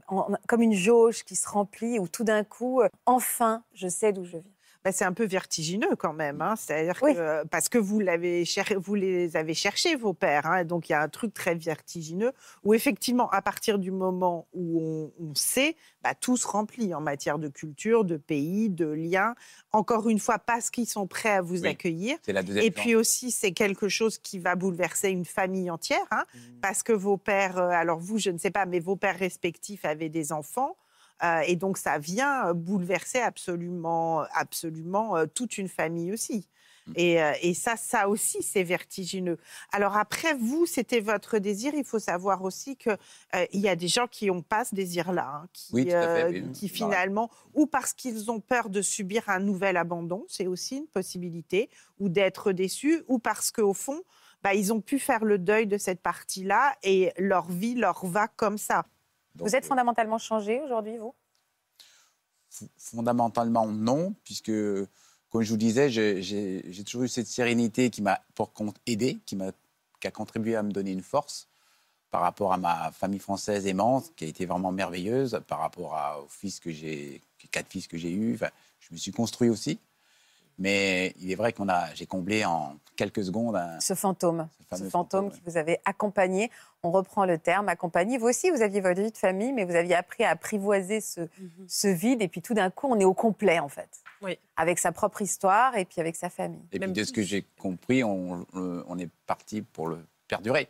comme 0.48 0.62
une 0.62 0.74
jauge 0.74 1.24
qui 1.24 1.36
se 1.36 1.48
remplit, 1.48 2.00
où 2.00 2.08
tout 2.08 2.24
d'un 2.24 2.44
coup, 2.44 2.82
euh, 2.82 2.90
enfin, 3.06 3.64
je 3.74 3.88
sais 3.88 4.14
d'où 4.14 4.24
je 4.24 4.38
viens. 4.38 4.52
Bah, 4.84 4.94
c'est 4.94 5.06
un 5.06 5.14
peu 5.14 5.26
vertigineux 5.26 5.96
quand 5.98 6.14
même. 6.14 6.42
Hein. 6.42 6.56
C'est-à-dire 6.56 7.00
que 7.00 7.46
parce 7.48 7.68
que 7.68 7.78
vous, 7.78 8.00
l'avez 8.00 8.44
vous 8.78 8.96
les 8.96 9.36
avez 9.36 9.54
cherchés, 9.54 9.96
vos 9.96 10.14
pères. 10.14 10.46
Hein. 10.46 10.64
donc 10.64 10.90
il 10.90 10.94
y 10.94 10.96
a 10.96 11.02
un 11.02 11.10
truc 11.10 11.34
très 11.34 11.56
vertigineux 11.56 12.32
où 12.64 12.74
effectivement, 12.74 13.30
à 13.32 13.42
partir 13.42 13.78
du 13.78 13.92
moment 13.92 14.48
où 14.54 15.12
on, 15.20 15.36
sait, 15.36 15.76
bah, 16.02 16.16
tout 16.16 16.38
se 16.38 16.48
remplit 16.48 16.94
en 16.94 17.02
matière 17.02 17.40
de 17.40 17.50
culture, 17.50 18.06
de 18.06 18.18
pays, 18.18 18.70
de 18.70 18.86
liens. 18.86 19.36
Encore 19.72 20.10
une 20.10 20.20
fois, 20.20 20.40
parce 20.40 20.70
qu'ils 20.70 20.88
sont 20.88 21.08
prêts 21.08 21.30
à 21.30 21.42
vous 21.42 21.66
accueillir. 21.66 22.18
Et 22.28 22.72
puis 22.72 22.96
aussi, 22.96 23.32
c'est 23.32 23.52
quelque 23.52 23.90
chose 23.90 24.18
qui 24.18 24.40
va 24.40 24.56
bouleverser 24.56 25.10
une 25.10 25.26
famille 25.26 25.70
entière, 25.70 26.06
hein, 26.12 26.24
mmh. 26.34 26.40
parce 26.62 26.84
que 26.84 26.94
vos 26.94 27.18
pères, 27.18 27.58
euh, 27.58 27.70
alors 27.70 28.00
vous, 28.00 28.18
je 28.18 28.30
ne 28.30 28.38
sais 28.38 28.52
pas, 28.52 28.66
mais 28.66 28.80
vos 28.80 28.96
pères 28.96 29.18
respectifs 29.18 29.86
avaient 29.86 30.10
des 30.10 30.32
enfants. 30.32 30.78
Euh, 31.24 31.42
et 31.48 31.56
donc, 31.56 31.78
ça 31.78 31.98
vient 31.98 32.48
euh, 32.48 32.54
bouleverser 32.54 33.20
absolument, 33.20 34.24
absolument 34.34 35.16
toute 35.28 35.58
une 35.58 35.68
famille 35.68 36.12
aussi. 36.12 36.48
Mmh. 36.88 36.92
Et, 36.96 37.54
ça, 37.54 37.76
ça 37.76 38.10
aussi, 38.10 38.42
c'est 38.42 38.64
vertigineux. 38.64 39.38
Alors 39.72 39.98
après, 39.98 40.34
vous, 40.34 40.66
c'était 40.66 41.02
votre 41.02 41.38
désir. 41.38 41.74
Il 41.76 41.84
faut 41.84 42.00
savoir 42.00 42.44
aussi 42.44 42.78
qu'il 42.78 42.98
il 43.52 43.60
y 43.60 43.70
a 43.70 43.76
des 43.76 43.88
gens 43.88 44.08
qui 44.08 44.28
n'ont 44.28 44.42
pas 44.42 44.66
ce 44.66 44.74
désir-là, 44.74 45.44
hein, 45.44 45.48
qui, 45.54 45.88
qui 46.54 46.70
finalement, 46.70 47.30
ou 47.54 47.68
parce 47.68 47.94
qu'ils 47.94 48.32
ont 48.32 48.40
peur 48.40 48.70
de 48.70 48.82
subir 48.82 49.30
un 49.30 49.40
nouvel 49.40 49.78
abandon, 49.78 50.26
c'est 50.28 50.48
aussi 50.48 50.78
une 50.78 50.88
possibilité, 50.88 51.70
ou 52.00 52.10
d'être 52.10 52.54
déçus, 52.54 53.04
ou 53.08 53.20
parce 53.20 53.52
qu'au 53.52 53.74
fond, 53.74 54.02
bah, 54.44 54.54
ils 54.54 54.72
ont 54.72 54.82
pu 54.82 55.00
faire 55.00 55.26
le 55.26 55.38
deuil 55.38 55.68
de 55.68 55.78
cette 55.78 56.02
partie-là 56.02 56.76
et 56.84 57.12
leur 57.18 57.50
vie 57.52 57.76
leur 57.76 58.06
va 58.06 58.28
comme 58.28 58.58
ça. 58.58 58.86
Vous 59.36 59.56
êtes 59.56 59.66
fondamentalement 59.66 60.18
changé 60.18 60.62
aujourd'hui, 60.62 60.98
vous? 60.98 61.14
Fondamentalement, 62.78 63.68
non, 63.68 64.14
puisque, 64.24 64.52
comme 65.30 65.42
je 65.42 65.50
vous 65.50 65.58
disais, 65.58 65.90
j'ai 65.90 66.84
toujours 66.84 67.04
eu 67.04 67.08
cette 67.08 67.28
sérénité 67.28 67.90
qui 67.90 68.02
m'a 68.02 68.22
pour 68.36 68.54
compte 68.54 68.78
aidé, 68.86 69.20
qui, 69.26 69.36
m'a, 69.36 69.52
qui 70.00 70.08
a 70.08 70.12
contribué 70.12 70.56
à 70.56 70.64
me 70.64 70.72
donner 70.72 70.92
une 70.92 71.04
force 71.04 71.48
par 72.12 72.22
rapport 72.22 72.54
à 72.54 72.58
ma 72.58 72.92
famille 72.92 73.20
française 73.20 73.68
aimante, 73.68 74.12
qui 74.16 74.26
a 74.26 74.28
été 74.28 74.46
vraiment 74.46 74.72
merveilleuse, 74.72 75.42
par 75.48 75.60
rapport 75.60 75.96
à, 75.96 76.20
aux 76.20 76.28
fils 76.28 76.60
que 76.60 76.72
j'ai, 76.72 77.22
quatre 77.52 77.70
fils 77.70 77.88
que 77.88 77.98
j'ai 77.98 78.12
eus. 78.12 78.38
je 78.80 78.88
me 78.92 78.98
suis 78.98 79.12
construit 79.12 79.50
aussi. 79.50 79.80
Mais 80.60 81.14
il 81.20 81.32
est 81.32 81.36
vrai 81.36 81.54
qu'on 81.54 81.70
a, 81.70 81.94
j'ai 81.96 82.06
comblé 82.06 82.44
en 82.44 82.76
quelques 82.98 83.24
secondes 83.24 83.58
ce 83.80 83.94
fantôme, 83.94 84.50
ce, 84.76 84.84
fantôme, 84.84 85.32
qui 85.32 85.42
vous 85.46 85.56
avait 85.56 85.80
accompagné. 85.86 86.52
On 86.84 86.92
reprend 86.92 87.26
le 87.26 87.38
terme, 87.38 87.70
accompagné. 87.70 88.18
Vous 88.18 88.28
aussi, 88.28 88.50
vous 88.50 88.62
aviez 88.62 88.82
votre 88.82 89.02
vie 89.02 89.12
de 89.12 89.18
famille, 89.18 89.54
mais 89.54 89.64
vous 89.64 89.76
aviez 89.76 89.96
appris 89.96 90.26
à 90.26 90.32
apprivoiser 90.32 91.00
ce, 91.00 91.22
mhm. 91.22 91.50
ce 91.68 91.88
vide. 91.88 92.22
Et 92.22 92.28
puis 92.28 92.42
tout 92.42 92.54
d'un 92.54 92.70
coup, 92.70 92.88
on 92.90 93.00
est 93.00 93.06
au 93.06 93.14
complet, 93.14 93.60
en 93.60 93.70
fait. 93.70 93.90
Oui. 94.22 94.38
Avec 94.58 94.80
sa 94.80 94.92
propre 94.92 95.22
histoire 95.22 95.78
et 95.78 95.86
puis 95.86 96.02
avec 96.02 96.18
sa 96.18 96.30
famille. 96.30 96.62
Et 96.74 96.80
puis 96.80 96.92
de 96.92 97.04
ce 97.06 97.14
que 97.14 97.22
j'ai 97.22 97.46
compris, 97.58 98.04
on, 98.04 98.46
on 98.54 98.98
est 99.00 99.10
parti 99.26 99.62
pour 99.62 99.88
le 99.88 100.06
perdurer. 100.28 100.68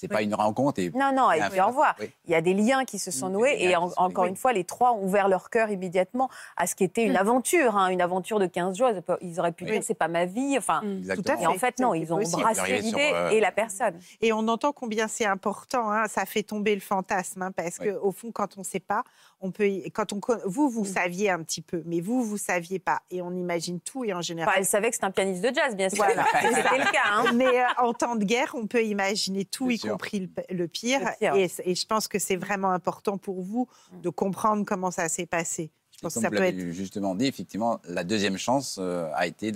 C'est 0.00 0.08
pas 0.08 0.22
une 0.22 0.34
rencontre. 0.34 0.80
Et 0.80 0.90
non, 0.94 1.12
non, 1.14 1.30
et 1.30 1.40
puis 1.50 1.60
au 1.60 1.66
revoir. 1.66 1.94
Il 2.24 2.30
y 2.30 2.34
a 2.34 2.40
des 2.40 2.54
liens 2.54 2.84
qui 2.84 2.98
se 2.98 3.10
sont 3.10 3.28
noués 3.28 3.56
et 3.58 3.76
encore 3.76 4.24
une 4.24 4.36
fois, 4.36 4.52
les 4.52 4.64
trois 4.64 4.92
ont 4.92 5.04
ouvert 5.04 5.28
leur 5.28 5.50
cœur 5.50 5.70
immédiatement 5.70 6.30
à 6.56 6.66
ce 6.66 6.74
qui 6.74 6.84
était 6.84 7.04
une 7.04 7.12
mm. 7.12 7.16
aventure, 7.16 7.76
hein, 7.76 7.88
une 7.88 8.00
aventure 8.00 8.38
de 8.38 8.46
15 8.46 8.78
jours. 8.78 8.88
Ils 9.20 9.40
auraient 9.40 9.52
pu 9.52 9.64
dire 9.64 9.82
c'est 9.82 9.94
pas 9.94 10.08
ma 10.08 10.24
vie. 10.24 10.56
Enfin, 10.56 10.80
mm. 10.82 11.14
tout 11.14 11.22
à 11.26 11.36
fait. 11.36 11.42
Et 11.42 11.46
en 11.46 11.54
fait, 11.54 11.78
non, 11.80 11.92
ils 11.94 12.12
ont 12.12 12.20
embrassé 12.20 12.80
l'idée 12.80 13.10
euh, 13.12 13.30
et 13.30 13.40
la 13.40 13.52
personne. 13.52 13.98
Et 14.20 14.32
on 14.32 14.48
entend 14.48 14.72
combien 14.72 15.06
c'est 15.08 15.26
important. 15.26 15.90
Hein, 15.90 16.06
ça 16.08 16.24
fait 16.24 16.42
tomber 16.42 16.74
le 16.74 16.80
fantasme 16.80 17.42
hein, 17.42 17.52
parce 17.52 17.78
que 17.78 17.90
au 17.98 18.12
fond, 18.12 18.30
quand 18.32 18.56
on 18.56 18.60
ne 18.60 18.64
sait 18.64 18.80
pas, 18.80 19.02
on 19.40 19.50
peut, 19.50 19.68
quand 19.92 20.12
on, 20.12 20.20
vous, 20.46 20.68
vous 20.68 20.82
mm. 20.82 20.86
saviez 20.86 21.30
un 21.30 21.42
petit 21.42 21.62
peu, 21.62 21.82
mais 21.86 22.00
vous, 22.00 22.22
vous 22.22 22.38
saviez 22.38 22.78
pas. 22.78 23.00
Et 23.10 23.22
on 23.22 23.32
imagine 23.32 23.80
tout 23.80 24.04
et 24.04 24.12
en 24.12 24.22
général. 24.22 24.54
elle 24.56 24.64
savait 24.64 24.88
que 24.88 24.94
c'était 24.94 25.06
un 25.06 25.10
pianiste 25.10 25.42
de 25.42 25.54
jazz, 25.54 25.76
bien 25.76 25.88
sûr. 25.88 26.04
Voilà. 26.04 26.24
c'était 26.40 26.78
le 26.78 26.92
cas. 26.92 27.00
Hein. 27.10 27.32
Mais 27.34 27.60
euh, 27.60 27.64
en 27.78 27.92
temps 27.92 28.16
de 28.16 28.24
guerre, 28.24 28.54
on 28.54 28.66
peut 28.66 28.84
imaginer 28.84 29.44
tout, 29.44 29.70
y 29.70 29.89
compris 29.90 30.30
le, 30.50 30.68
pire. 30.68 31.00
Et, 31.20 31.48
je 31.74 31.86
pense 31.86 32.08
que 32.08 32.18
c'est 32.18 32.36
vraiment 32.36 32.70
important 32.70 33.18
pour 33.18 33.42
vous 33.42 33.68
mm. 33.92 34.00
de 34.02 34.08
comprendre 34.10 34.64
comment 34.64 34.90
ça 34.90 35.08
s'est 35.08 35.26
passé. 35.26 35.70
Je 35.90 35.98
pense 36.00 36.14
que 36.14 36.20
ça 36.20 36.30
peut 36.30 36.42
être 36.42 36.58
justement 36.70 37.14
dit. 37.14 37.26
Effectivement, 37.26 37.80
la 37.84 38.04
deuxième 38.04 38.38
chance 38.38 38.78
euh, 38.80 39.10
a 39.14 39.26
été 39.26 39.52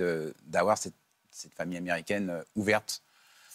d'avoir 0.46 0.76
cette, 0.76 0.94
cette, 1.30 1.54
famille 1.54 1.78
américaine 1.78 2.30
euh, 2.30 2.42
ouverte 2.54 3.02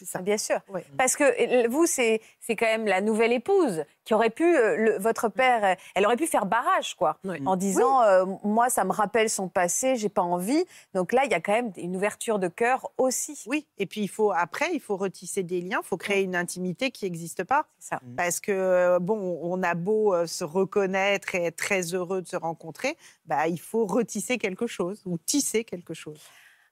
ça. 0.05 0.19
Bien 0.19 0.37
sûr. 0.37 0.59
Parce 0.97 1.15
que 1.15 1.67
vous, 1.67 1.85
c'est 1.85 2.21
quand 2.49 2.65
même 2.65 2.85
la 2.85 3.01
nouvelle 3.01 3.33
épouse 3.33 3.83
qui 4.09 4.15
aurait 4.15 4.31
pu, 4.31 4.57
euh, 4.57 4.97
votre 4.97 5.29
père, 5.29 5.63
euh, 5.63 5.75
elle 5.93 6.03
aurait 6.07 6.15
pu 6.15 6.25
faire 6.25 6.47
barrage, 6.47 6.95
quoi, 6.95 7.19
en 7.45 7.55
disant 7.55 8.01
euh, 8.01 8.25
Moi, 8.43 8.71
ça 8.71 8.83
me 8.83 8.91
rappelle 8.91 9.29
son 9.29 9.49
passé, 9.49 9.97
j'ai 9.97 10.09
pas 10.09 10.23
envie. 10.23 10.65
Donc 10.95 11.13
là, 11.13 11.25
il 11.25 11.31
y 11.31 11.35
a 11.35 11.39
quand 11.39 11.51
même 11.51 11.71
une 11.77 11.95
ouverture 11.95 12.39
de 12.39 12.47
cœur 12.47 12.89
aussi. 12.97 13.43
Oui, 13.45 13.67
et 13.77 13.85
puis 13.85 14.01
il 14.01 14.07
faut, 14.07 14.31
après, 14.31 14.71
il 14.73 14.79
faut 14.79 14.97
retisser 14.97 15.43
des 15.43 15.61
liens, 15.61 15.81
il 15.83 15.87
faut 15.87 15.97
créer 15.97 16.23
une 16.23 16.35
intimité 16.35 16.89
qui 16.89 17.05
n'existe 17.05 17.43
pas. 17.43 17.67
Ça. 17.77 17.97
Mmh. 17.97 18.15
Parce 18.15 18.39
que, 18.39 18.97
bon, 18.97 19.39
on 19.43 19.61
a 19.61 19.75
beau 19.75 20.25
se 20.25 20.43
reconnaître 20.43 21.35
et 21.35 21.45
être 21.45 21.57
très 21.57 21.93
heureux 21.93 22.23
de 22.23 22.27
se 22.27 22.35
rencontrer, 22.35 22.97
bah, 23.27 23.47
il 23.47 23.59
faut 23.59 23.85
retisser 23.85 24.39
quelque 24.39 24.65
chose 24.65 25.03
ou 25.05 25.19
tisser 25.19 25.63
quelque 25.63 25.93
chose. 25.93 26.19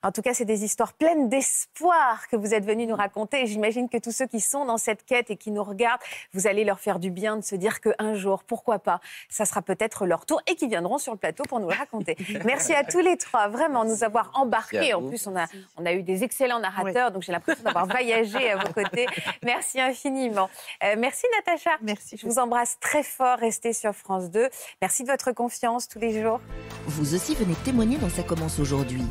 En 0.04 0.12
tout 0.12 0.22
cas, 0.22 0.34
c'est 0.34 0.46
des 0.46 0.64
histoires 0.64 0.94
pleines 0.94 1.28
d'espoir 1.30 2.28
que 2.28 2.36
vous 2.36 2.54
êtes 2.54 2.66
venus 2.66 2.88
nous 2.88 2.96
raconter. 2.96 3.48
J'imagine 3.48 3.90
que 3.90 3.98
tous 3.98 4.12
ceux 4.12 4.28
qui 4.28 4.40
sont 4.40 4.66
dans 4.66 4.78
cette 4.78 5.04
quête 5.04 5.32
et 5.32 5.38
qui 5.38 5.52
nous 5.52 5.64
regardent, 5.64 6.02
vous 6.34 6.48
allez 6.48 6.64
leur 6.64 6.80
faire 6.80 7.00
du 7.00 7.10
bien 7.10 7.38
de 7.38 7.42
se 7.42 7.56
dire 7.56 7.82
qu'un 7.82 8.14
jour, 8.14 8.44
pourquoi 8.44 8.80
pas, 8.80 9.00
ça 9.30 9.46
sera 9.46 9.62
peut-être 9.62 10.06
leur 10.06 10.26
tour 10.26 10.42
et 10.48 10.56
qu'ils 10.56 10.70
viendront 10.70 10.98
sur 10.98 11.14
le 11.14 11.18
plateau 11.18 11.44
pour 11.44 11.60
nous 11.60 11.70
le 11.70 11.76
raconter. 11.76 12.16
Merci 12.46 12.74
à 12.74 12.84
tous 12.84 13.00
les 13.00 13.18
trois, 13.18 13.48
vraiment, 13.48 13.86
nous 13.86 14.04
avoir 14.04 14.32
embarqués. 14.36 14.94
En 14.94 15.08
plus, 15.08 15.26
on 15.28 15.36
a, 15.36 15.46
on 15.78 15.86
a 15.86 15.94
eu 15.94 16.04
des 16.04 16.24
excellents 16.24 16.60
narrateurs, 16.60 17.12
donc 17.12 17.24
j'ai 17.24 17.32
l'impression 17.32 17.64
d'avoir 17.64 17.88
voyagé 17.88 18.52
à 18.52 18.58
vos 18.58 18.74
côtés. 18.74 19.08
Merci 19.44 19.80
infiniment. 19.80 20.50
Euh, 20.84 20.96
merci 20.98 21.26
Natacha. 21.38 21.72
Merci. 21.82 22.18
Je 22.18 22.26
vous 22.28 22.40
embrasse 22.40 22.78
très 22.80 23.04
fort. 23.04 23.38
Restez 23.40 23.74
sur 23.74 23.94
France 23.94 24.30
2. 24.30 24.50
Merci 24.82 25.04
de 25.04 25.10
votre 25.10 25.32
confiance 25.32 25.88
tous 25.88 26.00
les 26.00 26.22
jours. 26.22 26.40
Vous 26.86 27.16
aussi 27.16 27.36
venez 27.36 27.56
témoigner 27.66 27.98
dans 27.98 28.10
Ça 28.10 28.24
commence 28.24 28.60
aujourd'hui. 28.60 29.04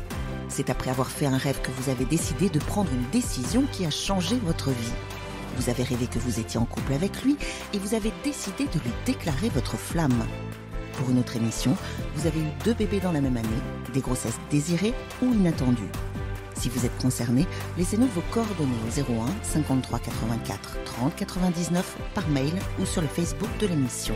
C'est 0.49 0.69
après 0.69 0.89
avoir 0.89 1.09
fait 1.09 1.25
un 1.25 1.37
rêve 1.37 1.61
que 1.61 1.71
vous 1.71 1.89
avez 1.89 2.05
décidé 2.05 2.49
de 2.49 2.59
prendre 2.59 2.89
une 2.91 3.09
décision 3.11 3.63
qui 3.71 3.85
a 3.85 3.89
changé 3.89 4.37
votre 4.43 4.69
vie. 4.69 4.93
Vous 5.57 5.69
avez 5.69 5.83
rêvé 5.83 6.07
que 6.07 6.19
vous 6.19 6.39
étiez 6.39 6.59
en 6.59 6.65
couple 6.65 6.93
avec 6.93 7.23
lui 7.23 7.37
et 7.73 7.79
vous 7.79 7.95
avez 7.95 8.11
décidé 8.23 8.65
de 8.65 8.79
lui 8.79 8.91
déclarer 9.05 9.49
votre 9.49 9.75
flamme. 9.75 10.25
Pour 10.93 11.09
une 11.09 11.19
autre 11.19 11.35
émission, 11.35 11.75
vous 12.15 12.27
avez 12.27 12.39
eu 12.39 12.47
deux 12.63 12.73
bébés 12.73 12.99
dans 12.99 13.11
la 13.11 13.21
même 13.21 13.37
année, 13.37 13.47
des 13.93 14.01
grossesses 14.01 14.39
désirées 14.49 14.93
ou 15.21 15.33
inattendues. 15.33 15.91
Si 16.55 16.69
vous 16.69 16.85
êtes 16.85 16.97
concerné, 16.97 17.45
laissez-nous 17.77 18.07
vos 18.07 18.23
coordonnées 18.31 18.71
au 18.87 19.13
01 19.21 19.27
53 19.43 19.99
84 19.99 20.77
30 20.85 21.15
99 21.15 21.97
par 22.15 22.27
mail 22.29 22.53
ou 22.79 22.85
sur 22.85 23.01
le 23.01 23.07
Facebook 23.07 23.49
de 23.59 23.67
l'émission. 23.67 24.15